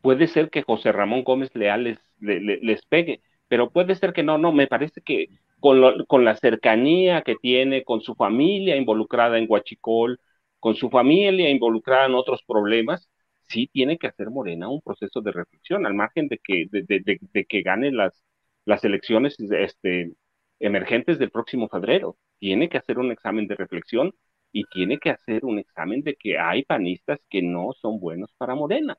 puede 0.00 0.28
ser 0.28 0.50
que 0.50 0.62
José 0.62 0.92
Ramón 0.92 1.24
Gómez 1.24 1.54
Leal 1.54 1.98
les, 2.20 2.86
pegue, 2.90 3.22
pero 3.48 3.70
puede 3.70 3.94
ser 3.94 4.12
que 4.12 4.22
no, 4.22 4.36
no, 4.36 4.52
me 4.52 4.66
parece 4.66 5.00
que 5.00 5.28
con, 5.64 6.04
con, 6.04 6.26
la 6.26 6.36
cercanía 6.36 7.22
que 7.22 7.36
tiene, 7.36 7.84
con 7.84 8.02
su 8.02 8.14
familia 8.14 8.76
involucrada 8.76 9.38
en 9.38 9.46
Huachicol, 9.48 10.20
con 10.60 10.74
su 10.74 10.90
familia 10.90 11.48
involucrada 11.48 12.04
en 12.04 12.14
otros 12.14 12.42
problemas, 12.46 13.08
sí 13.48 13.66
tiene 13.72 13.96
que 13.96 14.08
hacer 14.08 14.28
Morena 14.28 14.68
un 14.68 14.82
proceso 14.82 15.22
de 15.22 15.32
reflexión, 15.32 15.86
al 15.86 15.94
margen 15.94 16.28
de 16.28 16.38
que, 16.38 16.66
de, 16.70 17.46
que 17.46 17.62
gane 17.62 17.92
las, 17.92 18.22
las 18.66 18.84
elecciones 18.84 19.36
este, 19.40 20.12
emergentes 20.58 21.18
del 21.18 21.30
próximo 21.30 21.70
febrero. 21.70 22.18
Tiene 22.38 22.68
que 22.68 22.76
hacer 22.76 22.98
un 22.98 23.10
examen 23.10 23.46
de 23.46 23.54
reflexión 23.56 24.14
y 24.52 24.64
tiene 24.64 24.98
que 24.98 25.10
hacer 25.10 25.46
un 25.46 25.58
examen 25.58 26.02
de 26.02 26.14
que 26.16 26.38
hay 26.38 26.64
panistas 26.64 27.20
que 27.30 27.40
no 27.40 27.72
son 27.72 28.00
buenos 28.00 28.34
para 28.36 28.54
Morena. 28.54 28.98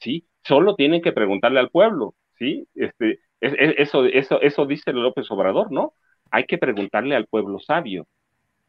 ¿sí? 0.00 0.28
Solo 0.42 0.76
tienen 0.76 1.00
que 1.00 1.12
preguntarle 1.12 1.60
al 1.60 1.70
pueblo, 1.70 2.14
¿sí? 2.38 2.68
Este, 2.74 3.20
eso, 3.44 4.04
eso, 4.06 4.40
eso 4.40 4.66
dice 4.66 4.92
López 4.92 5.30
Obrador, 5.30 5.72
¿no? 5.72 5.94
Hay 6.30 6.44
que 6.46 6.58
preguntarle 6.58 7.16
al 7.16 7.26
pueblo 7.26 7.58
sabio. 7.60 8.06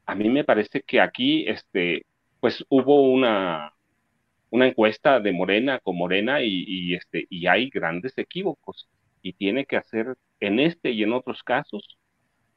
A 0.05 0.15
mí 0.15 0.29
me 0.29 0.43
parece 0.43 0.81
que 0.83 1.01
aquí, 1.01 1.47
este, 1.47 2.05
pues 2.39 2.63
hubo 2.69 3.01
una, 3.03 3.73
una 4.49 4.67
encuesta 4.67 5.19
de 5.19 5.31
Morena 5.31 5.79
con 5.79 5.97
Morena 5.97 6.41
y, 6.41 6.93
este, 6.95 7.25
y 7.29 7.47
hay 7.47 7.69
grandes 7.69 8.17
equívocos 8.17 8.89
y 9.21 9.33
tiene 9.33 9.65
que 9.65 9.77
hacer 9.77 10.15
en 10.39 10.59
este 10.59 10.91
y 10.91 11.03
en 11.03 11.13
otros 11.13 11.43
casos 11.43 11.97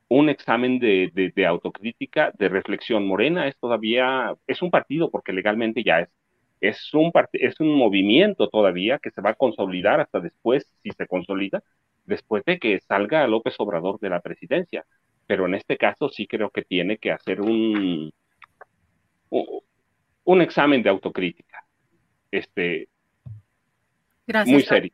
un 0.09 0.29
examen 0.31 0.79
de, 0.79 1.11
de, 1.35 1.47
autocrítica, 1.47 2.33
de 2.39 2.49
reflexión. 2.49 3.07
Morena 3.07 3.49
es 3.49 3.59
todavía, 3.59 4.35
es 4.47 4.63
un 4.63 4.71
partido 4.71 5.11
porque 5.11 5.33
legalmente 5.33 5.83
ya 5.85 6.01
es, 6.01 6.09
es 6.61 6.95
un, 6.95 7.13
es 7.33 7.61
un 7.61 7.75
movimiento 7.75 8.49
todavía 8.49 8.99
que 8.99 9.11
se 9.11 9.21
va 9.21 9.31
a 9.31 9.35
consolidar 9.35 10.01
hasta 10.01 10.21
después, 10.21 10.67
si 10.83 10.91
se 10.91 11.07
consolida, 11.07 11.63
después 12.09 12.43
de 12.45 12.59
que 12.59 12.81
salga 12.81 13.27
López 13.27 13.55
Obrador 13.59 14.01
de 14.01 14.11
la 14.11 14.21
presidencia. 14.21 14.85
Pero 15.27 15.47
en 15.47 15.55
este 15.55 15.77
caso 15.77 16.09
sí 16.09 16.27
creo 16.27 16.51
que 16.51 16.63
tiene 16.63 16.97
que 16.99 17.13
hacer 17.13 17.41
un, 17.41 18.13
un 20.25 20.41
examen 20.41 20.83
de 20.83 20.91
autocrítica. 20.91 21.65
Este, 22.31 22.89
gracias. 24.27 24.53
Muy 24.53 24.63
serio. 24.63 24.93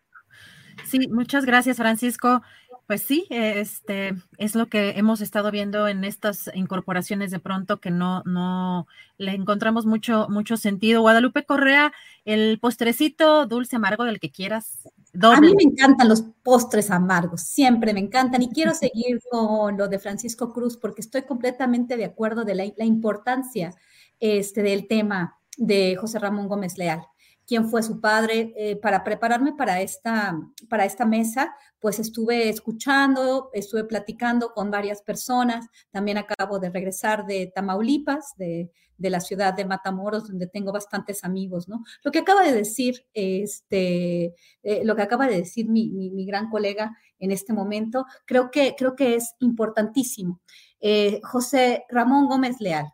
Sí, 0.84 1.08
muchas 1.08 1.44
gracias, 1.44 1.76
Francisco. 1.76 2.42
Pues 2.86 3.02
sí, 3.02 3.26
este 3.30 4.12
es 4.36 4.54
lo 4.54 4.66
que 4.66 4.90
hemos 4.90 5.22
estado 5.22 5.50
viendo 5.50 5.88
en 5.88 6.04
estas 6.04 6.50
incorporaciones 6.54 7.30
de 7.30 7.38
pronto 7.38 7.80
que 7.80 7.90
no, 7.90 8.22
no 8.26 8.86
le 9.16 9.32
encontramos 9.32 9.86
mucho, 9.86 10.26
mucho 10.28 10.58
sentido. 10.58 11.00
Guadalupe 11.00 11.44
Correa, 11.44 11.92
el 12.26 12.58
postrecito 12.60 13.46
dulce 13.46 13.76
amargo 13.76 14.04
del 14.04 14.20
que 14.20 14.30
quieras. 14.30 14.88
A 15.22 15.40
mí 15.40 15.54
me 15.54 15.62
encantan 15.62 16.08
los 16.08 16.22
postres 16.42 16.90
amargos, 16.90 17.42
siempre 17.42 17.94
me 17.94 18.00
encantan 18.00 18.42
y 18.42 18.48
quiero 18.48 18.74
seguir 18.74 19.20
con 19.30 19.76
lo 19.76 19.88
de 19.88 19.98
Francisco 19.98 20.52
Cruz 20.52 20.76
porque 20.76 21.00
estoy 21.00 21.22
completamente 21.22 21.96
de 21.96 22.04
acuerdo 22.04 22.44
de 22.44 22.54
la, 22.54 22.84
importancia 22.84 23.74
este, 24.20 24.62
del 24.62 24.86
tema 24.88 25.38
de 25.56 25.96
José 25.96 26.18
Ramón 26.18 26.48
Gómez 26.48 26.78
Leal 26.78 27.06
quién 27.46 27.68
fue 27.68 27.82
su 27.82 28.00
padre. 28.00 28.52
Eh, 28.56 28.76
para 28.76 29.04
prepararme 29.04 29.52
para 29.52 29.80
esta, 29.80 30.38
para 30.68 30.84
esta 30.84 31.04
mesa, 31.04 31.54
pues 31.80 31.98
estuve 31.98 32.48
escuchando, 32.48 33.50
estuve 33.52 33.84
platicando 33.84 34.52
con 34.52 34.70
varias 34.70 35.02
personas. 35.02 35.66
También 35.90 36.18
acabo 36.18 36.58
de 36.58 36.70
regresar 36.70 37.26
de 37.26 37.52
Tamaulipas, 37.54 38.34
de, 38.36 38.70
la 38.98 39.20
ciudad 39.20 39.52
de 39.52 39.66
Matamoros, 39.66 40.28
donde 40.28 40.46
tengo 40.46 40.72
bastantes 40.72 41.24
amigos, 41.24 41.68
¿no? 41.68 41.84
Lo 42.02 42.10
que 42.10 42.20
acaba 42.20 42.42
de 42.42 42.52
decir, 42.52 43.04
este, 43.12 44.34
eh, 44.62 44.82
lo 44.84 44.96
que 44.96 45.02
acaba 45.02 45.26
de 45.26 45.36
decir 45.36 45.68
mi, 45.68 46.24
gran 46.24 46.48
colega 46.48 46.96
en 47.18 47.30
este 47.30 47.52
momento, 47.52 48.06
creo 48.24 48.50
que, 48.50 48.74
creo 48.78 48.96
que 48.96 49.16
es 49.16 49.34
importantísimo. 49.40 50.40
Eh, 50.80 51.20
José 51.22 51.84
Ramón 51.90 52.28
Gómez 52.28 52.56
Leal, 52.60 52.86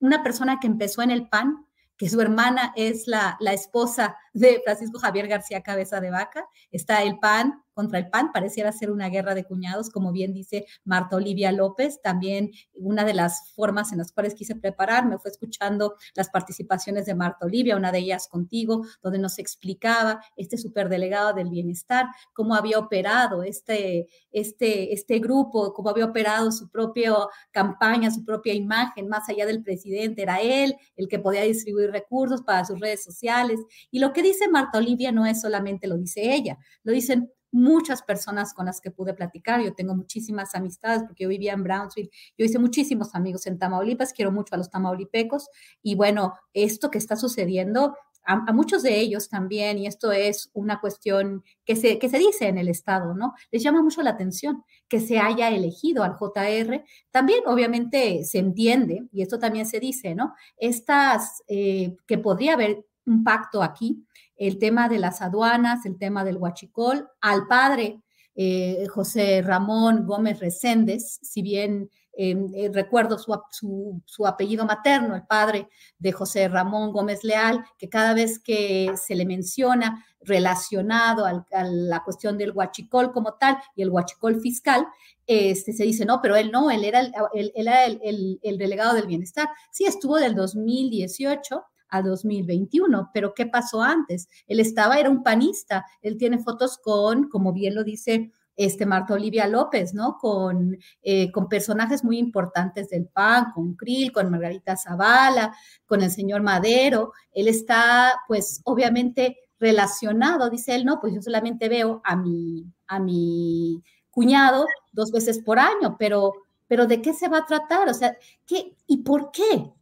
una 0.00 0.22
persona 0.22 0.58
que 0.60 0.66
empezó 0.66 1.02
en 1.02 1.10
el 1.10 1.28
PAN, 1.28 1.66
que 2.02 2.08
su 2.08 2.20
hermana 2.20 2.72
es 2.74 3.06
la, 3.06 3.36
la, 3.38 3.52
esposa 3.52 4.16
de 4.32 4.60
Francisco 4.64 4.98
Javier 4.98 5.28
García 5.28 5.62
Cabeza 5.62 6.00
de 6.00 6.10
Vaca. 6.10 6.48
Está 6.72 7.04
el 7.04 7.20
PAN 7.20 7.62
contra 7.82 7.98
el 7.98 8.10
PAN, 8.10 8.30
pareciera 8.32 8.70
ser 8.70 8.92
una 8.92 9.08
guerra 9.08 9.34
de 9.34 9.42
cuñados, 9.42 9.90
como 9.90 10.12
bien 10.12 10.32
dice 10.32 10.66
Marta 10.84 11.16
Olivia 11.16 11.50
López. 11.50 12.00
También 12.00 12.52
una 12.74 13.04
de 13.04 13.12
las 13.12 13.52
formas 13.56 13.90
en 13.90 13.98
las 13.98 14.12
cuales 14.12 14.34
quise 14.34 14.54
prepararme 14.54 15.18
fue 15.18 15.32
escuchando 15.32 15.96
las 16.14 16.28
participaciones 16.28 17.06
de 17.06 17.16
Marta 17.16 17.44
Olivia, 17.44 17.76
una 17.76 17.90
de 17.90 17.98
ellas 17.98 18.28
contigo, 18.28 18.86
donde 19.02 19.18
nos 19.18 19.40
explicaba 19.40 20.22
este 20.36 20.56
superdelegado 20.58 21.32
del 21.32 21.50
bienestar, 21.50 22.06
cómo 22.32 22.54
había 22.54 22.78
operado 22.78 23.42
este, 23.42 24.06
este, 24.30 24.94
este 24.94 25.18
grupo, 25.18 25.72
cómo 25.72 25.90
había 25.90 26.04
operado 26.04 26.52
su 26.52 26.70
propia 26.70 27.14
campaña, 27.50 28.12
su 28.12 28.24
propia 28.24 28.54
imagen, 28.54 29.08
más 29.08 29.28
allá 29.28 29.44
del 29.44 29.64
presidente. 29.64 30.22
Era 30.22 30.40
él 30.40 30.76
el 30.94 31.08
que 31.08 31.18
podía 31.18 31.42
distribuir 31.42 31.90
recursos 31.90 32.42
para 32.42 32.64
sus 32.64 32.78
redes 32.78 33.02
sociales. 33.02 33.58
Y 33.90 33.98
lo 33.98 34.12
que 34.12 34.22
dice 34.22 34.48
Marta 34.48 34.78
Olivia 34.78 35.10
no 35.10 35.26
es 35.26 35.40
solamente 35.40 35.88
lo 35.88 35.98
dice 35.98 36.32
ella, 36.32 36.58
lo 36.84 36.92
dicen 36.92 37.32
muchas 37.52 38.02
personas 38.02 38.54
con 38.54 38.66
las 38.66 38.80
que 38.80 38.90
pude 38.90 39.14
platicar. 39.14 39.62
Yo 39.62 39.74
tengo 39.74 39.94
muchísimas 39.94 40.54
amistades 40.54 41.04
porque 41.04 41.24
yo 41.24 41.28
vivía 41.28 41.52
en 41.52 41.62
Brownsville. 41.62 42.10
Yo 42.36 42.44
hice 42.44 42.58
muchísimos 42.58 43.14
amigos 43.14 43.46
en 43.46 43.58
Tamaulipas, 43.58 44.12
quiero 44.12 44.32
mucho 44.32 44.54
a 44.54 44.58
los 44.58 44.70
tamaulipecos. 44.70 45.48
Y 45.82 45.94
bueno, 45.94 46.34
esto 46.54 46.90
que 46.90 46.98
está 46.98 47.14
sucediendo 47.14 47.94
a, 48.24 48.52
muchos 48.52 48.82
de 48.82 49.00
ellos 49.00 49.28
también, 49.28 49.78
y 49.78 49.86
esto 49.86 50.12
es 50.12 50.50
una 50.54 50.80
cuestión 50.80 51.42
que 51.64 51.76
se, 51.76 51.98
que 51.98 52.08
se 52.08 52.18
dice 52.18 52.46
en 52.46 52.58
el 52.58 52.68
Estado, 52.68 53.14
¿no? 53.14 53.34
Les 53.50 53.62
llama 53.62 53.82
mucho 53.82 54.02
la 54.02 54.10
atención 54.10 54.64
que 54.88 55.00
se 55.00 55.18
haya 55.18 55.50
elegido 55.50 56.04
al 56.04 56.16
JR. 56.16 56.84
También, 57.10 57.40
obviamente, 57.46 58.24
se 58.24 58.38
entiende, 58.38 59.08
y 59.12 59.22
esto 59.22 59.38
también 59.38 59.66
se 59.66 59.80
dice, 59.80 60.14
¿no? 60.14 60.34
Estas, 60.56 61.42
eh, 61.48 61.96
que 62.06 62.18
podría 62.18 62.54
haber 62.54 62.86
un 63.06 63.24
pacto 63.24 63.62
aquí, 63.62 64.04
el 64.48 64.58
tema 64.58 64.88
de 64.88 64.98
las 64.98 65.22
aduanas, 65.22 65.86
el 65.86 65.98
tema 65.98 66.24
del 66.24 66.36
huachicol, 66.36 67.08
al 67.20 67.46
padre 67.46 68.02
eh, 68.34 68.86
José 68.88 69.40
Ramón 69.40 70.04
Gómez 70.04 70.40
Reséndez, 70.40 71.20
si 71.22 71.42
bien 71.42 71.88
em, 72.14 72.52
eh, 72.54 72.68
recuerdo 72.72 73.18
su, 73.18 74.26
apellido 74.26 74.64
materno, 74.64 75.14
el 75.14 75.22
padre 75.26 75.68
de 75.98 76.10
José 76.10 76.48
Ramón 76.48 76.92
Gómez 76.92 77.22
Leal, 77.22 77.64
que 77.78 77.88
cada 77.88 78.14
vez 78.14 78.40
que 78.40 78.92
se 78.96 79.14
le 79.14 79.26
menciona 79.26 80.04
relacionado 80.20 81.24
a 81.24 81.64
la 81.64 82.02
cuestión 82.02 82.36
del 82.36 82.52
huachicol 82.52 83.12
como 83.12 83.34
tal 83.34 83.58
y 83.76 83.82
el 83.82 83.90
huachicol 83.90 84.40
fiscal, 84.40 84.86
este, 85.24 85.72
se 85.72 85.84
dice, 85.84 86.04
no, 86.04 86.20
pero 86.20 86.34
él 86.34 86.50
no, 86.50 86.70
él 86.70 86.84
era, 86.84 87.00
el, 87.00 87.52
era 87.54 87.84
el, 87.84 88.40
el 88.42 88.58
delegado 88.58 88.94
del 88.94 89.06
bienestar. 89.06 89.48
Sí, 89.70 89.84
estuvo 89.84 90.16
del 90.16 90.34
2018 90.34 91.64
a 91.92 92.02
2021. 92.02 93.10
Pero 93.14 93.34
¿qué 93.34 93.46
pasó 93.46 93.82
antes? 93.82 94.28
Él 94.48 94.58
estaba, 94.58 94.98
era 94.98 95.10
un 95.10 95.22
panista, 95.22 95.86
él 96.00 96.16
tiene 96.16 96.38
fotos 96.38 96.78
con, 96.78 97.28
como 97.28 97.52
bien 97.52 97.76
lo 97.76 97.84
dice 97.84 98.32
este 98.56 98.84
Marta 98.84 99.14
Olivia 99.14 99.46
López, 99.46 99.94
¿no? 99.94 100.18
Con, 100.18 100.76
eh, 101.02 101.30
con 101.32 101.48
personajes 101.48 102.04
muy 102.04 102.18
importantes 102.18 102.90
del 102.90 103.06
PAN, 103.06 103.52
con 103.54 103.74
Krill, 103.74 104.12
con 104.12 104.30
Margarita 104.30 104.76
Zavala, 104.76 105.54
con 105.86 106.02
el 106.02 106.10
señor 106.10 106.42
Madero. 106.42 107.12
Él 107.32 107.48
está, 107.48 108.12
pues, 108.28 108.60
obviamente 108.64 109.38
relacionado, 109.58 110.50
dice 110.50 110.74
él, 110.74 110.84
no, 110.84 110.98
pues 111.00 111.14
yo 111.14 111.22
solamente 111.22 111.68
veo 111.68 112.00
a 112.04 112.16
mi, 112.16 112.66
a 112.88 112.98
mi 112.98 113.80
cuñado 114.10 114.66
dos 114.90 115.12
veces 115.12 115.40
por 115.40 115.58
año, 115.60 115.96
pero, 115.98 116.32
pero 116.66 116.86
¿de 116.86 117.00
qué 117.00 117.14
se 117.14 117.28
va 117.28 117.38
a 117.38 117.46
tratar? 117.46 117.88
O 117.88 117.94
sea, 117.94 118.16
¿qué 118.44 118.76
y 118.86 118.98
por 118.98 119.30
qué? 119.30 119.72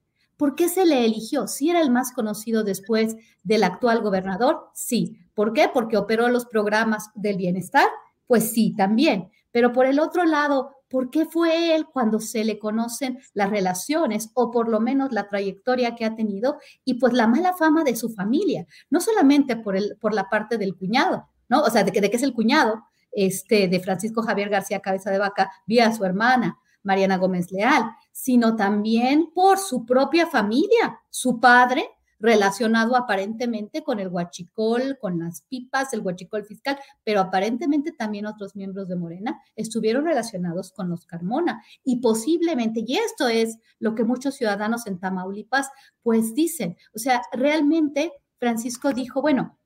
¿Por 0.40 0.54
qué 0.54 0.70
se 0.70 0.86
le 0.86 1.04
eligió? 1.04 1.46
¿Si 1.46 1.68
era 1.68 1.82
el 1.82 1.90
más 1.90 2.12
conocido 2.12 2.64
después 2.64 3.14
del 3.42 3.62
actual 3.62 4.00
gobernador? 4.00 4.70
Sí. 4.72 5.18
¿Por 5.34 5.52
qué? 5.52 5.68
Porque 5.70 5.98
operó 5.98 6.28
los 6.28 6.46
programas 6.46 7.10
del 7.14 7.36
bienestar. 7.36 7.86
Pues 8.26 8.50
sí, 8.50 8.74
también. 8.74 9.30
Pero 9.50 9.70
por 9.74 9.84
el 9.84 10.00
otro 10.00 10.24
lado, 10.24 10.76
¿por 10.88 11.10
qué 11.10 11.26
fue 11.26 11.74
él 11.74 11.84
cuando 11.92 12.20
se 12.20 12.42
le 12.46 12.58
conocen 12.58 13.18
las 13.34 13.50
relaciones 13.50 14.30
o 14.32 14.50
por 14.50 14.70
lo 14.70 14.80
menos 14.80 15.12
la 15.12 15.28
trayectoria 15.28 15.94
que 15.94 16.06
ha 16.06 16.16
tenido 16.16 16.56
y 16.86 16.94
pues 16.94 17.12
la 17.12 17.26
mala 17.26 17.52
fama 17.52 17.84
de 17.84 17.94
su 17.94 18.08
familia? 18.08 18.66
No 18.88 19.02
solamente 19.02 19.56
por, 19.56 19.76
el, 19.76 19.98
por 20.00 20.14
la 20.14 20.30
parte 20.30 20.56
del 20.56 20.74
cuñado, 20.74 21.28
¿no? 21.50 21.60
O 21.64 21.68
sea, 21.68 21.84
de 21.84 21.92
que, 21.92 22.00
de 22.00 22.08
que 22.08 22.16
es 22.16 22.22
el 22.22 22.32
cuñado 22.32 22.82
este, 23.12 23.68
de 23.68 23.80
Francisco 23.80 24.22
Javier 24.22 24.48
García 24.48 24.80
Cabeza 24.80 25.10
de 25.10 25.18
Vaca, 25.18 25.52
vía 25.66 25.92
su 25.92 26.02
hermana, 26.02 26.56
Mariana 26.82 27.18
Gómez 27.18 27.50
Leal, 27.50 27.90
sino 28.12 28.56
también 28.56 29.30
por 29.34 29.58
su 29.58 29.84
propia 29.84 30.26
familia, 30.26 31.00
su 31.10 31.40
padre 31.40 31.88
relacionado 32.20 32.96
aparentemente 32.96 33.82
con 33.82 33.98
el 33.98 34.08
huachicol, 34.08 34.98
con 35.00 35.18
las 35.18 35.42
pipas, 35.48 35.92
el 35.94 36.00
huachicol 36.00 36.44
fiscal, 36.44 36.78
pero 37.02 37.20
aparentemente 37.20 37.92
también 37.92 38.26
otros 38.26 38.54
miembros 38.54 38.88
de 38.88 38.96
Morena 38.96 39.40
estuvieron 39.56 40.04
relacionados 40.04 40.70
con 40.70 40.90
los 40.90 41.06
Carmona. 41.06 41.64
Y 41.82 41.96
posiblemente, 42.00 42.84
y 42.86 42.98
esto 42.98 43.26
es 43.26 43.58
lo 43.78 43.94
que 43.94 44.04
muchos 44.04 44.34
ciudadanos 44.34 44.86
en 44.86 45.00
Tamaulipas 45.00 45.70
pues 46.02 46.34
dicen, 46.34 46.76
o 46.94 46.98
sea, 46.98 47.22
realmente 47.32 48.12
Francisco 48.38 48.92
dijo, 48.92 49.22
bueno, 49.22 49.58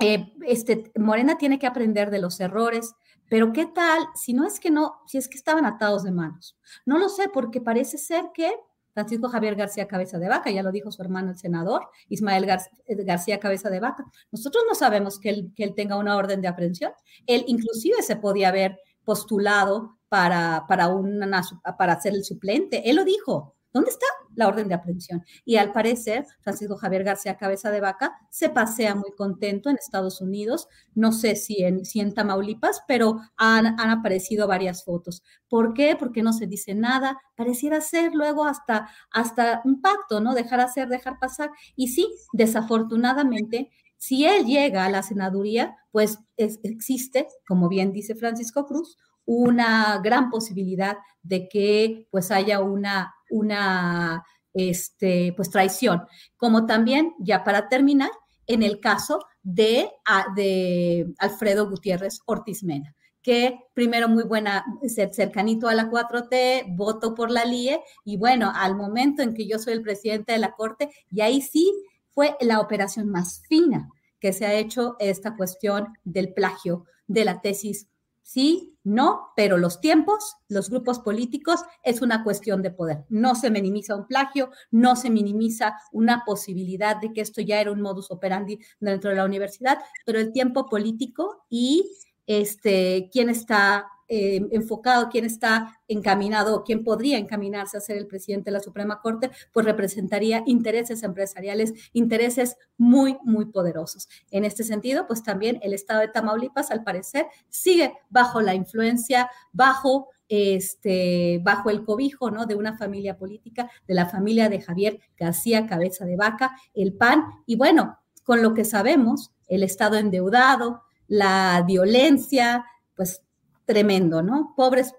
eh, 0.00 0.32
este, 0.46 0.90
Morena 0.96 1.38
tiene 1.38 1.60
que 1.60 1.68
aprender 1.68 2.10
de 2.10 2.20
los 2.20 2.40
errores, 2.40 2.94
pero 3.28 3.52
¿qué 3.52 3.66
tal 3.66 4.06
si 4.14 4.32
no 4.32 4.46
es 4.46 4.60
que 4.60 4.70
no, 4.70 5.00
si 5.06 5.18
es 5.18 5.28
que 5.28 5.36
estaban 5.36 5.66
atados 5.66 6.02
de 6.04 6.12
manos? 6.12 6.56
No 6.84 6.98
lo 6.98 7.08
sé, 7.08 7.28
porque 7.28 7.60
parece 7.60 7.98
ser 7.98 8.30
que 8.34 8.52
Francisco 8.94 9.28
Javier 9.28 9.56
García 9.56 9.88
Cabeza 9.88 10.18
de 10.18 10.28
Vaca, 10.28 10.50
ya 10.50 10.62
lo 10.62 10.70
dijo 10.70 10.92
su 10.92 11.02
hermano 11.02 11.30
el 11.30 11.36
senador, 11.36 11.88
Ismael 12.08 12.48
eh, 12.48 13.04
García 13.04 13.40
Cabeza 13.40 13.68
de 13.68 13.80
Vaca. 13.80 14.04
Nosotros 14.30 14.62
no 14.68 14.74
sabemos 14.74 15.18
que 15.18 15.30
él, 15.30 15.52
que 15.56 15.64
él 15.64 15.74
tenga 15.74 15.96
una 15.96 16.16
orden 16.16 16.40
de 16.40 16.48
aprehensión. 16.48 16.92
Él 17.26 17.44
inclusive 17.48 18.02
se 18.02 18.16
podía 18.16 18.48
haber 18.48 18.78
postulado 19.04 19.98
para, 20.08 20.64
para, 20.68 20.88
una, 20.88 21.42
para 21.76 22.00
ser 22.00 22.14
el 22.14 22.24
suplente. 22.24 22.88
Él 22.88 22.96
lo 22.96 23.04
dijo. 23.04 23.56
¿Dónde 23.74 23.90
está 23.90 24.06
la 24.36 24.46
orden 24.46 24.68
de 24.68 24.74
aprehensión? 24.74 25.24
Y 25.44 25.56
al 25.56 25.72
parecer, 25.72 26.24
Francisco 26.42 26.76
Javier 26.76 27.02
García 27.02 27.36
Cabeza 27.36 27.72
de 27.72 27.80
Vaca 27.80 28.16
se 28.30 28.48
pasea 28.48 28.94
muy 28.94 29.10
contento 29.16 29.68
en 29.68 29.76
Estados 29.76 30.20
Unidos, 30.20 30.68
no 30.94 31.10
sé 31.10 31.34
si 31.34 31.64
en, 31.64 31.84
si 31.84 31.98
en 31.98 32.14
Tamaulipas, 32.14 32.82
pero 32.86 33.18
han, 33.36 33.66
han 33.80 33.90
aparecido 33.90 34.46
varias 34.46 34.84
fotos. 34.84 35.24
¿Por 35.48 35.74
qué? 35.74 35.96
Porque 35.98 36.22
no 36.22 36.32
se 36.32 36.46
dice 36.46 36.76
nada, 36.76 37.18
pareciera 37.34 37.80
ser 37.80 38.14
luego 38.14 38.44
hasta, 38.44 38.88
hasta 39.10 39.60
un 39.64 39.82
pacto, 39.82 40.20
¿no? 40.20 40.34
Dejar 40.34 40.60
hacer, 40.60 40.88
dejar 40.88 41.18
pasar. 41.18 41.50
Y 41.74 41.88
sí, 41.88 42.06
desafortunadamente, 42.32 43.72
si 43.96 44.24
él 44.24 44.46
llega 44.46 44.84
a 44.84 44.90
la 44.90 45.02
senaduría, 45.02 45.76
pues 45.90 46.20
existe, 46.36 47.26
como 47.48 47.68
bien 47.68 47.92
dice 47.92 48.14
Francisco 48.14 48.66
Cruz, 48.66 48.98
una 49.26 49.98
gran 50.02 50.30
posibilidad 50.30 50.98
de 51.22 51.48
que 51.48 52.06
pues 52.10 52.30
haya 52.30 52.60
una, 52.60 53.14
una 53.34 54.24
este, 54.52 55.32
pues 55.36 55.50
traición. 55.50 56.02
Como 56.36 56.66
también, 56.66 57.14
ya 57.18 57.42
para 57.42 57.68
terminar, 57.68 58.10
en 58.46 58.62
el 58.62 58.78
caso 58.78 59.24
de, 59.42 59.90
de 60.36 61.12
Alfredo 61.18 61.68
Gutiérrez 61.68 62.20
Ortiz 62.26 62.62
Mena, 62.62 62.94
que 63.22 63.58
primero 63.72 64.08
muy 64.08 64.24
buena, 64.24 64.64
cercanito 64.86 65.68
a 65.68 65.74
la 65.74 65.90
4T, 65.90 66.76
voto 66.76 67.14
por 67.14 67.30
la 67.30 67.44
LIE, 67.44 67.80
y 68.04 68.16
bueno, 68.16 68.52
al 68.54 68.76
momento 68.76 69.22
en 69.22 69.34
que 69.34 69.48
yo 69.48 69.58
soy 69.58 69.72
el 69.72 69.82
presidente 69.82 70.32
de 70.32 70.38
la 70.38 70.52
Corte, 70.52 70.90
y 71.10 71.22
ahí 71.22 71.40
sí 71.40 71.72
fue 72.10 72.36
la 72.40 72.60
operación 72.60 73.08
más 73.08 73.42
fina 73.48 73.88
que 74.20 74.32
se 74.32 74.46
ha 74.46 74.54
hecho 74.54 74.96
esta 75.00 75.36
cuestión 75.36 75.88
del 76.04 76.32
plagio 76.32 76.84
de 77.06 77.24
la 77.24 77.40
tesis 77.40 77.88
sí, 78.24 78.76
no, 78.82 79.28
pero 79.36 79.58
los 79.58 79.80
tiempos, 79.80 80.36
los 80.48 80.70
grupos 80.70 80.98
políticos, 80.98 81.60
es 81.84 82.02
una 82.02 82.24
cuestión 82.24 82.62
de 82.62 82.70
poder. 82.70 83.04
No 83.08 83.34
se 83.34 83.50
minimiza 83.50 83.94
un 83.94 84.06
plagio, 84.06 84.50
no 84.70 84.96
se 84.96 85.10
minimiza 85.10 85.76
una 85.92 86.24
posibilidad 86.24 86.96
de 86.96 87.12
que 87.12 87.20
esto 87.20 87.40
ya 87.42 87.60
era 87.60 87.70
un 87.70 87.82
modus 87.82 88.10
operandi 88.10 88.58
dentro 88.80 89.10
de 89.10 89.16
la 89.16 89.24
universidad, 89.24 89.78
pero 90.04 90.18
el 90.18 90.32
tiempo 90.32 90.68
político 90.68 91.44
y 91.48 91.92
este, 92.26 93.10
quién 93.12 93.28
está 93.28 93.86
eh, 94.08 94.46
enfocado, 94.52 95.08
quién 95.08 95.24
está 95.24 95.78
encaminado, 95.88 96.64
quién 96.64 96.84
podría 96.84 97.18
encaminarse 97.18 97.76
a 97.76 97.80
ser 97.80 97.96
el 97.96 98.06
presidente 98.06 98.46
de 98.46 98.52
la 98.52 98.60
Suprema 98.60 99.00
Corte, 99.00 99.30
pues 99.52 99.66
representaría 99.66 100.42
intereses 100.46 101.02
empresariales, 101.02 101.72
intereses 101.92 102.56
muy, 102.76 103.18
muy 103.22 103.46
poderosos. 103.46 104.08
En 104.30 104.44
este 104.44 104.64
sentido, 104.64 105.06
pues 105.06 105.22
también 105.22 105.58
el 105.62 105.72
estado 105.72 106.00
de 106.00 106.08
Tamaulipas, 106.08 106.70
al 106.70 106.84
parecer, 106.84 107.26
sigue 107.48 107.92
bajo 108.10 108.40
la 108.40 108.54
influencia, 108.54 109.30
bajo 109.52 110.08
este, 110.28 111.40
bajo 111.42 111.70
el 111.70 111.84
cobijo 111.84 112.30
¿no? 112.30 112.46
de 112.46 112.54
una 112.54 112.76
familia 112.76 113.16
política, 113.16 113.70
de 113.86 113.94
la 113.94 114.06
familia 114.06 114.48
de 114.48 114.60
Javier 114.60 114.98
García 115.18 115.66
Cabeza 115.66 116.04
de 116.04 116.16
Vaca, 116.16 116.56
el 116.74 116.94
PAN, 116.94 117.24
y 117.46 117.56
bueno, 117.56 117.98
con 118.24 118.42
lo 118.42 118.54
que 118.54 118.64
sabemos, 118.64 119.32
el 119.48 119.62
Estado 119.62 119.96
endeudado, 119.96 120.82
la 121.06 121.62
violencia, 121.66 122.64
pues 122.96 123.22
tremendo, 123.66 124.22
¿no? 124.22 124.54
Pobres, 124.56 124.94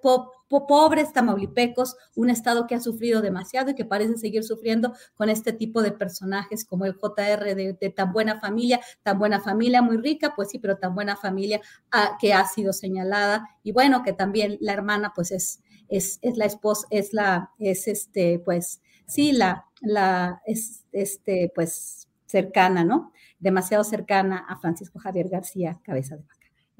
pobres 0.49 1.13
tamaulipecos, 1.13 1.97
un 2.15 2.29
estado 2.29 2.67
que 2.67 2.75
ha 2.75 2.79
sufrido 2.79 3.21
demasiado 3.21 3.71
y 3.71 3.75
que 3.75 3.85
parece 3.85 4.17
seguir 4.17 4.43
sufriendo 4.43 4.93
con 5.15 5.29
este 5.29 5.53
tipo 5.53 5.81
de 5.81 5.91
personajes 5.91 6.65
como 6.65 6.85
el 6.85 6.93
JR 6.93 7.55
de, 7.55 7.93
tan 7.95 8.13
buena 8.13 8.39
familia, 8.39 8.79
tan 9.03 9.19
buena 9.19 9.39
familia, 9.39 9.81
muy 9.81 9.97
rica, 9.97 10.33
pues 10.35 10.49
sí, 10.49 10.59
pero 10.59 10.77
tan 10.77 10.95
buena 10.95 11.15
familia 11.15 11.61
ah, 11.91 12.17
que 12.19 12.33
ha 12.33 12.45
sido 12.47 12.73
señalada 12.73 13.49
y 13.63 13.71
bueno, 13.71 14.03
que 14.03 14.13
también 14.13 14.57
la 14.61 14.73
hermana 14.73 15.13
pues 15.15 15.31
es, 15.31 15.61
es, 15.87 16.19
es 16.21 16.37
la 16.37 16.45
esposa, 16.45 16.87
es 16.89 17.13
la, 17.13 17.51
es 17.59 17.87
este, 17.87 18.39
pues 18.39 18.81
sí, 19.05 19.31
la, 19.31 19.65
la, 19.81 20.41
es, 20.45 20.85
este, 20.91 21.51
pues 21.53 22.07
cercana, 22.25 22.83
¿no? 22.83 23.11
Demasiado 23.39 23.83
cercana 23.83 24.45
a 24.47 24.57
Francisco 24.57 24.99
Javier 24.99 25.29
García, 25.29 25.79
cabeza 25.83 26.17
de 26.17 26.23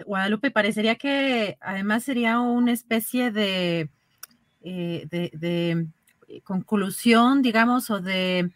Guadalupe, 0.04 0.52
parecería 0.52 0.96
que 0.96 1.58
además 1.62 2.04
sería 2.04 2.40
una 2.40 2.72
especie 2.72 3.32
de, 3.32 3.90
eh, 4.62 5.08
de, 5.10 5.88
eh, 6.28 6.42
conclusión, 6.42 7.42
digamos, 7.42 7.90
o 7.90 8.02
de 8.02 8.50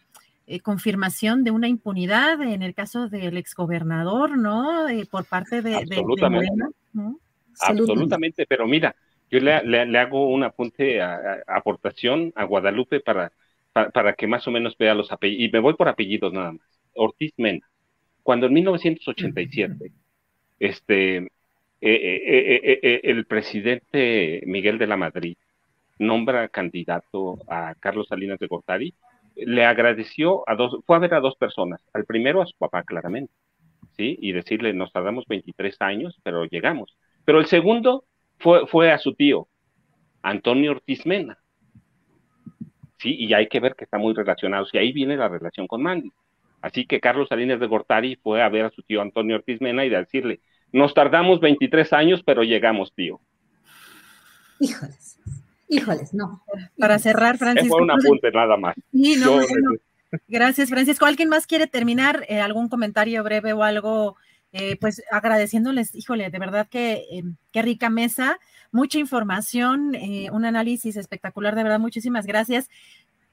eh, 0.48 0.60
confirmación 0.60 1.44
de 1.44 1.52
una 1.52 1.68
impunidad 1.68 2.42
en 2.42 2.64
el 2.64 2.74
caso 2.74 3.08
del 3.08 3.38
exgobernador, 3.38 4.38
¿no? 4.38 4.88
por 5.10 5.26
parte 5.26 5.62
de, 5.62 5.76
Absolutamente. 5.76 6.52
Absolutamente, 7.62 8.46
pero 8.48 8.68
mira, 8.68 8.96
yo 9.30 9.40
le, 9.40 10.00
hago 10.00 10.30
un 10.30 10.44
apunte, 10.44 11.02
a, 11.02 11.44
aportación 11.48 12.34
a 12.36 12.46
Guadalupe 12.46 13.00
para, 13.00 13.32
para, 13.74 13.92
para, 13.92 14.14
que 14.14 14.28
más 14.28 14.48
o 14.48 14.52
menos 14.52 14.78
vea 14.78 14.94
los 14.94 15.12
apellidos, 15.12 15.50
y 15.50 15.52
me 15.52 15.60
voy 15.60 15.76
por 15.76 15.88
apellidos 15.88 16.34
nada 16.34 16.54
más. 16.54 16.62
Ortiz 16.96 17.34
Mena, 17.38 17.68
cuando 18.24 18.48
en 18.48 18.54
1987 18.54 19.74
este, 19.74 19.86
eh, 19.86 19.92
eh, 20.60 21.28
eh, 21.82 23.02
el 23.04 23.26
presidente 23.26 24.42
Miguel 24.46 24.78
de 24.78 24.88
la 24.88 24.98
Madrid 24.98 25.38
nombra 26.00 26.48
candidato 26.48 27.38
a 27.48 27.76
Carlos 27.80 28.08
Salinas 28.08 28.40
de 28.40 28.48
Gortari, 28.48 28.94
le 29.36 29.66
agradeció 29.66 30.48
a 30.50 30.56
dos, 30.56 30.80
fue 30.86 30.96
a 30.96 31.00
ver 31.00 31.14
a 31.14 31.20
dos 31.20 31.36
personas, 31.36 31.82
al 31.94 32.06
primero 32.06 32.42
a 32.42 32.46
su 32.46 32.58
papá 32.58 32.84
claramente, 32.84 33.34
¿sí? 33.96 34.18
Y 34.20 34.32
decirle, 34.32 34.74
nos 34.74 34.92
tardamos 34.92 35.26
23 35.28 35.76
años, 35.82 36.18
pero 36.24 36.46
llegamos. 36.46 36.98
Pero 37.26 37.40
el 37.40 37.46
segundo 37.46 38.06
fue, 38.40 38.66
fue 38.68 38.92
a 38.92 38.98
su 38.98 39.14
tío, 39.14 39.48
Antonio 40.22 40.72
Ortiz 40.72 41.06
Mena, 41.06 41.38
¿sí? 42.98 43.16
Y 43.18 43.34
hay 43.34 43.48
que 43.48 43.60
ver 43.60 43.76
que 43.76 43.84
está 43.84 43.98
muy 43.98 44.14
relacionado, 44.14 44.66
y 44.72 44.78
ahí 44.78 44.92
viene 44.92 45.18
la 45.18 45.28
relación 45.28 45.68
con 45.68 45.84
Mandy. 45.84 46.12
Así 46.62 46.86
que 46.86 47.00
Carlos 47.00 47.30
Salinas 47.30 47.60
de 47.60 47.68
Gortari 47.68 48.16
fue 48.18 48.42
a 48.42 48.50
ver 48.50 48.66
a 48.66 48.70
su 48.72 48.82
tío 48.84 49.02
Antonio 49.02 49.36
Ortiz 49.38 49.62
Mena 49.62 49.86
y 49.86 49.90
decirle, 49.90 50.42
nos 50.72 50.94
tardamos 50.94 51.40
23 51.40 51.94
años, 51.94 52.22
pero 52.26 52.44
llegamos, 52.44 52.94
tío. 52.94 53.20
Híjoles, 54.60 55.20
híjoles, 55.68 56.14
no. 56.14 56.44
Para 56.78 57.00
cerrar, 57.00 57.38
Francisco. 57.38 57.76
Fue 57.76 57.84
un 57.84 57.92
apunte 57.92 58.32
nada 58.32 58.58
más. 58.58 58.76
Gracias, 60.28 60.70
Francisco. 60.70 61.06
¿Alguien 61.06 61.30
más 61.30 61.48
quiere 61.48 61.68
terminar? 61.68 62.26
Eh, 62.28 62.42
¿Algún 62.42 62.68
comentario 62.68 63.24
breve 63.24 63.54
o 63.54 63.64
algo? 63.64 64.16
Eh, 64.52 64.78
pues 64.82 65.04
agradeciéndoles, 65.12 65.94
híjole, 65.94 66.32
de 66.32 66.40
verdad 66.40 66.68
que 66.68 67.06
eh, 67.12 67.24
qué 67.52 67.62
rica 67.62 67.92
mesa, 67.92 68.40
mucha 68.72 68.98
información, 68.98 69.96
un 70.32 70.44
análisis 70.44 70.98
espectacular, 70.98 71.54
de 71.54 71.62
verdad, 71.62 71.80
muchísimas 71.80 72.26
gracias 72.26 72.68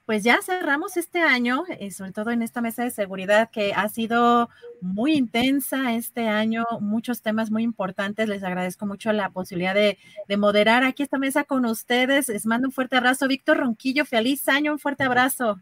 pues 0.07 0.23
ya 0.23 0.39
cerramos 0.41 0.95
este 0.95 1.19
año, 1.19 1.65
eh, 1.67 1.91
sobre 1.91 2.13
todo 2.13 2.31
en 2.31 2.41
esta 2.41 2.61
mesa 2.61 2.81
de 2.81 2.91
seguridad 2.91 3.49
que 3.51 3.73
ha 3.73 3.89
sido 3.89 4.49
muy 4.79 5.15
intensa 5.15 5.95
este 5.95 6.29
año, 6.29 6.63
muchos 6.79 7.21
temas 7.21 7.51
muy 7.51 7.63
importantes. 7.63 8.29
Les 8.29 8.41
agradezco 8.41 8.85
mucho 8.85 9.11
la 9.11 9.31
posibilidad 9.31 9.75
de, 9.75 9.97
de, 10.29 10.37
moderar 10.37 10.85
aquí 10.85 11.03
esta 11.03 11.17
mesa 11.17 11.43
con 11.43 11.65
ustedes. 11.65 12.29
Les 12.29 12.45
mando 12.45 12.69
un 12.69 12.71
fuerte 12.71 12.95
abrazo. 12.95 13.27
Víctor 13.27 13.57
Ronquillo, 13.57 14.05
feliz 14.05 14.47
año, 14.47 14.71
un 14.71 14.79
fuerte 14.79 15.03
abrazo. 15.03 15.59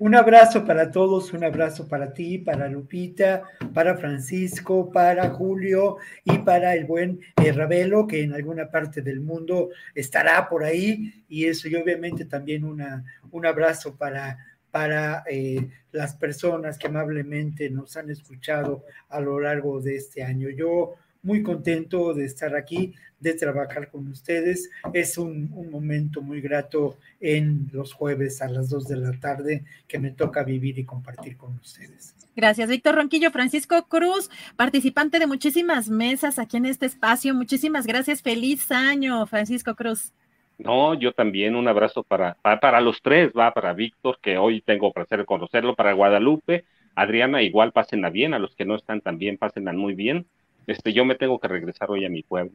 Un 0.00 0.14
abrazo 0.14 0.64
para 0.64 0.90
todos, 0.90 1.34
un 1.34 1.44
abrazo 1.44 1.86
para 1.86 2.14
ti, 2.14 2.38
para 2.38 2.70
Lupita, 2.70 3.42
para 3.74 3.98
Francisco, 3.98 4.90
para 4.90 5.28
Julio 5.28 5.98
y 6.24 6.38
para 6.38 6.74
el 6.74 6.86
buen 6.86 7.20
eh, 7.36 7.52
Ravelo, 7.52 8.06
que 8.06 8.22
en 8.22 8.32
alguna 8.32 8.70
parte 8.70 9.02
del 9.02 9.20
mundo 9.20 9.68
estará 9.94 10.48
por 10.48 10.64
ahí. 10.64 11.22
Y 11.28 11.44
eso, 11.44 11.68
y 11.68 11.74
obviamente 11.74 12.24
también 12.24 12.64
una, 12.64 13.04
un 13.30 13.44
abrazo 13.44 13.94
para, 13.94 14.38
para 14.70 15.22
eh, 15.30 15.68
las 15.92 16.14
personas 16.14 16.78
que 16.78 16.86
amablemente 16.86 17.68
nos 17.68 17.94
han 17.98 18.08
escuchado 18.08 18.86
a 19.10 19.20
lo 19.20 19.38
largo 19.38 19.82
de 19.82 19.96
este 19.96 20.22
año. 20.22 20.48
Yo 20.48 20.94
muy 21.22 21.42
contento 21.42 22.14
de 22.14 22.24
estar 22.24 22.54
aquí, 22.54 22.94
de 23.18 23.34
trabajar 23.34 23.90
con 23.90 24.08
ustedes. 24.08 24.70
Es 24.92 25.18
un, 25.18 25.50
momento 25.70 26.22
muy 26.22 26.40
grato 26.40 26.98
en 27.20 27.68
los 27.72 27.92
jueves 27.92 28.40
a 28.42 28.48
las 28.48 28.70
dos 28.70 28.88
de 28.88 28.96
la 28.96 29.12
tarde 29.12 29.64
que 29.86 29.98
me 29.98 30.10
toca 30.10 30.42
vivir 30.42 30.78
y 30.78 30.84
compartir 30.84 31.36
con 31.36 31.54
ustedes. 31.56 32.14
Gracias, 32.34 32.68
Víctor 32.70 32.94
Ronquillo. 32.94 33.30
Francisco 33.30 33.86
Cruz, 33.88 34.30
participante 34.56 35.18
de 35.18 35.26
muchísimas 35.26 35.88
mesas 35.88 36.38
aquí 36.38 36.56
en 36.56 36.66
este 36.66 36.86
espacio. 36.86 37.34
Muchísimas 37.34 37.86
gracias. 37.86 38.22
Feliz 38.22 38.70
año, 38.70 39.26
Francisco 39.26 39.74
Cruz. 39.74 40.12
No, 40.58 40.94
yo 40.94 41.12
también 41.12 41.56
un 41.56 41.68
abrazo 41.68 42.02
para, 42.02 42.36
para, 42.42 42.80
los 42.80 43.00
tres, 43.02 43.32
va 43.36 43.52
para 43.52 43.72
Víctor, 43.72 44.18
que 44.20 44.36
hoy 44.36 44.60
tengo 44.60 44.92
placer 44.92 45.20
de 45.20 45.24
conocerlo, 45.24 45.74
para 45.74 45.94
Guadalupe, 45.94 46.64
Adriana, 46.94 47.42
igual 47.42 47.72
pásenla 47.72 48.10
bien, 48.10 48.34
a 48.34 48.38
los 48.38 48.54
que 48.54 48.66
no 48.66 48.76
están 48.76 49.00
también 49.00 49.38
pásenla 49.38 49.72
muy 49.72 49.94
bien 49.94 50.26
este, 50.70 50.92
yo 50.92 51.04
me 51.04 51.16
tengo 51.16 51.38
que 51.40 51.48
regresar 51.48 51.90
hoy 51.90 52.04
a 52.04 52.08
mi 52.08 52.22
pueblo. 52.22 52.52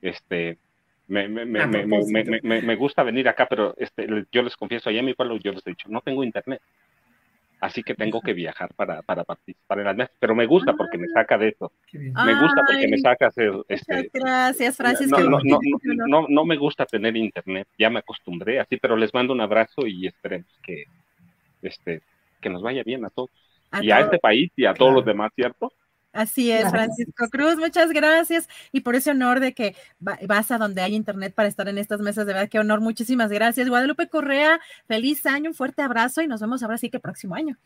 Este, 0.00 0.56
me, 1.08 1.28
me, 1.28 1.44
me, 1.44 1.66
me, 2.62 2.76
gusta 2.76 3.02
venir 3.02 3.28
acá, 3.28 3.46
pero 3.46 3.74
este, 3.76 4.06
yo 4.32 4.42
les 4.42 4.56
confieso, 4.56 4.88
allá 4.88 5.00
en 5.00 5.04
mi 5.04 5.14
pueblo 5.14 5.36
yo 5.36 5.52
les 5.52 5.66
he 5.66 5.70
dicho, 5.70 5.88
no 5.90 6.00
tengo 6.00 6.24
internet. 6.24 6.62
así 7.60 7.82
que 7.82 7.94
tengo 7.94 8.22
que 8.22 8.32
viajar 8.32 8.72
para, 8.74 9.02
para 9.02 9.24
participar 9.24 9.78
en 9.80 9.84
las 9.84 9.96
mesas, 9.96 10.16
pero 10.18 10.34
me 10.34 10.46
gusta 10.46 10.72
porque 10.72 10.96
me 10.96 11.08
saca 11.08 11.36
de 11.36 11.48
eso. 11.48 11.70
Me 11.92 12.40
gusta 12.40 12.62
porque 12.66 12.88
me 12.88 12.98
saca 12.98 13.26
hacer... 13.26 13.52
Este, 13.68 14.10
gracias, 14.12 14.76
Francisco. 14.78 15.20
No, 15.20 15.38
no, 15.42 15.58
no, 16.06 16.26
no, 16.26 16.44
me 16.46 16.56
gusta 16.56 16.86
tener 16.86 17.14
internet, 17.14 17.68
ya 17.78 17.90
me 17.90 17.98
acostumbré 17.98 18.58
así, 18.58 18.78
pero 18.78 18.96
les 18.96 19.12
mando 19.12 19.34
un 19.34 19.42
abrazo 19.42 19.86
y 19.86 20.06
esperemos 20.06 20.50
que, 20.62 20.84
este, 21.60 22.00
que 22.40 22.48
nos 22.48 22.62
vaya 22.62 22.82
bien 22.82 23.04
a 23.04 23.10
todos. 23.10 23.30
y 23.82 23.90
a 23.90 24.00
este 24.00 24.18
país 24.18 24.50
y 24.56 24.64
a 24.64 24.72
todos 24.72 24.94
los 24.94 25.04
demás, 25.04 25.30
¿cierto? 25.34 25.70
Así 26.14 26.52
es, 26.52 26.70
Francisco 26.70 27.28
Cruz, 27.28 27.56
muchas 27.56 27.90
gracias. 27.90 28.48
Y 28.70 28.80
por 28.80 28.94
ese 28.94 29.10
honor 29.10 29.40
de 29.40 29.52
que 29.52 29.74
vas 29.98 30.52
a 30.52 30.58
donde 30.58 30.80
hay 30.80 30.94
internet 30.94 31.34
para 31.34 31.48
estar 31.48 31.68
en 31.68 31.76
estas 31.76 32.00
mesas, 32.00 32.24
de 32.24 32.34
verdad, 32.34 32.48
qué 32.48 32.60
honor, 32.60 32.80
muchísimas 32.80 33.32
gracias. 33.32 33.68
Guadalupe 33.68 34.08
Correa, 34.08 34.60
feliz 34.86 35.26
año, 35.26 35.50
un 35.50 35.56
fuerte 35.56 35.82
abrazo 35.82 36.22
y 36.22 36.28
nos 36.28 36.40
vemos 36.40 36.62
ahora 36.62 36.78
sí 36.78 36.88
que 36.88 37.00
próximo 37.00 37.34
año. 37.34 37.58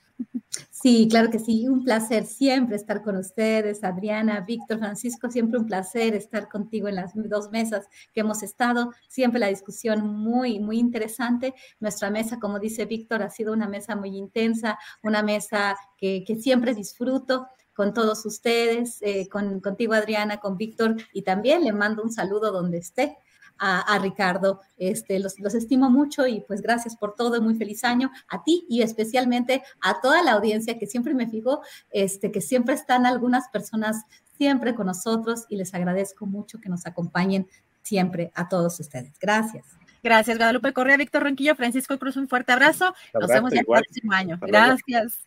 Sí, 0.71 1.09
claro 1.11 1.31
que 1.31 1.39
sí, 1.39 1.69
un 1.69 1.85
placer 1.85 2.25
siempre 2.25 2.77
estar 2.77 3.03
con 3.03 3.17
ustedes, 3.17 3.85
Adriana, 3.85 4.41
Víctor, 4.41 4.79
Francisco, 4.79 5.31
siempre 5.31 5.59
un 5.59 5.67
placer 5.67 6.15
estar 6.15 6.49
contigo 6.49 6.89
en 6.89 6.95
las 6.95 7.13
dos 7.15 7.51
mesas 7.51 7.87
que 8.15 8.21
hemos 8.21 8.43
estado, 8.43 8.93
siempre 9.09 9.41
la 9.41 9.49
discusión 9.49 10.07
muy, 10.07 10.59
muy 10.59 10.79
interesante. 10.79 11.53
Nuestra 11.81 12.09
mesa, 12.11 12.39
como 12.41 12.59
dice 12.59 12.87
Víctor, 12.87 13.23
ha 13.23 13.29
sido 13.29 13.53
una 13.53 13.69
mesa 13.69 13.95
muy 13.95 14.17
intensa, 14.17 14.79
una 15.03 15.23
mesa 15.23 15.77
que, 15.99 16.25
que 16.27 16.37
siempre 16.37 16.75
disfruto 16.75 17.47
con 17.79 17.95
todos 17.95 18.27
ustedes, 18.27 18.99
eh, 19.03 19.29
con, 19.29 19.61
contigo 19.61 19.95
Adriana, 19.95 20.39
con 20.39 20.57
Víctor, 20.57 20.97
y 21.13 21.23
también 21.23 21.63
le 21.63 21.73
mando 21.73 22.03
un 22.03 22.11
saludo 22.11 22.51
donde 22.51 22.79
esté. 22.79 23.17
A, 23.61 23.99
Ricardo. 24.01 24.61
Este, 24.77 25.19
los, 25.19 25.37
los, 25.41 25.53
estimo 25.53 25.91
mucho 25.91 26.29
y 26.29 26.43
pues 26.43 26.63
gracias 26.63 26.97
por 26.97 27.17
todo, 27.17 27.43
muy 27.43 27.57
feliz 27.57 27.83
año 27.83 28.09
a 28.29 28.45
ti 28.45 28.65
y 28.69 28.83
especialmente 28.83 29.65
a 29.81 30.01
toda 30.01 30.23
la 30.23 30.35
audiencia 30.35 30.79
que 30.79 30.87
siempre 30.87 31.13
me 31.13 31.29
fijo, 31.29 31.61
este, 31.91 32.31
que 32.31 32.41
siempre 32.41 32.77
están 32.77 33.05
algunas 33.05 33.49
personas 33.49 34.05
siempre 34.37 34.77
con 34.77 34.87
nosotros 34.87 35.45
y 35.49 35.57
les 35.57 35.75
agradezco 35.75 36.25
mucho 36.25 36.61
que 36.61 36.69
nos 36.69 36.87
acompañen 36.87 37.49
siempre 37.83 38.31
a 38.37 38.49
todos 38.49 38.79
ustedes. 38.79 39.19
Gracias. 39.19 39.67
Gracias, 40.05 40.39
Guadalupe 40.39 40.73
Correa, 40.73 40.97
Víctor 40.97 41.25
Ronquillo, 41.25 41.57
Francisco 41.57 41.99
Cruz, 41.99 42.17
un 42.17 42.29
fuerte 42.29 42.53
abrazo. 42.53 42.95
Nos 43.13 43.29
vemos 43.29 43.53
el 43.53 43.67
próximo 43.67 44.13
año. 44.13 44.39
Gracias. 44.41 45.27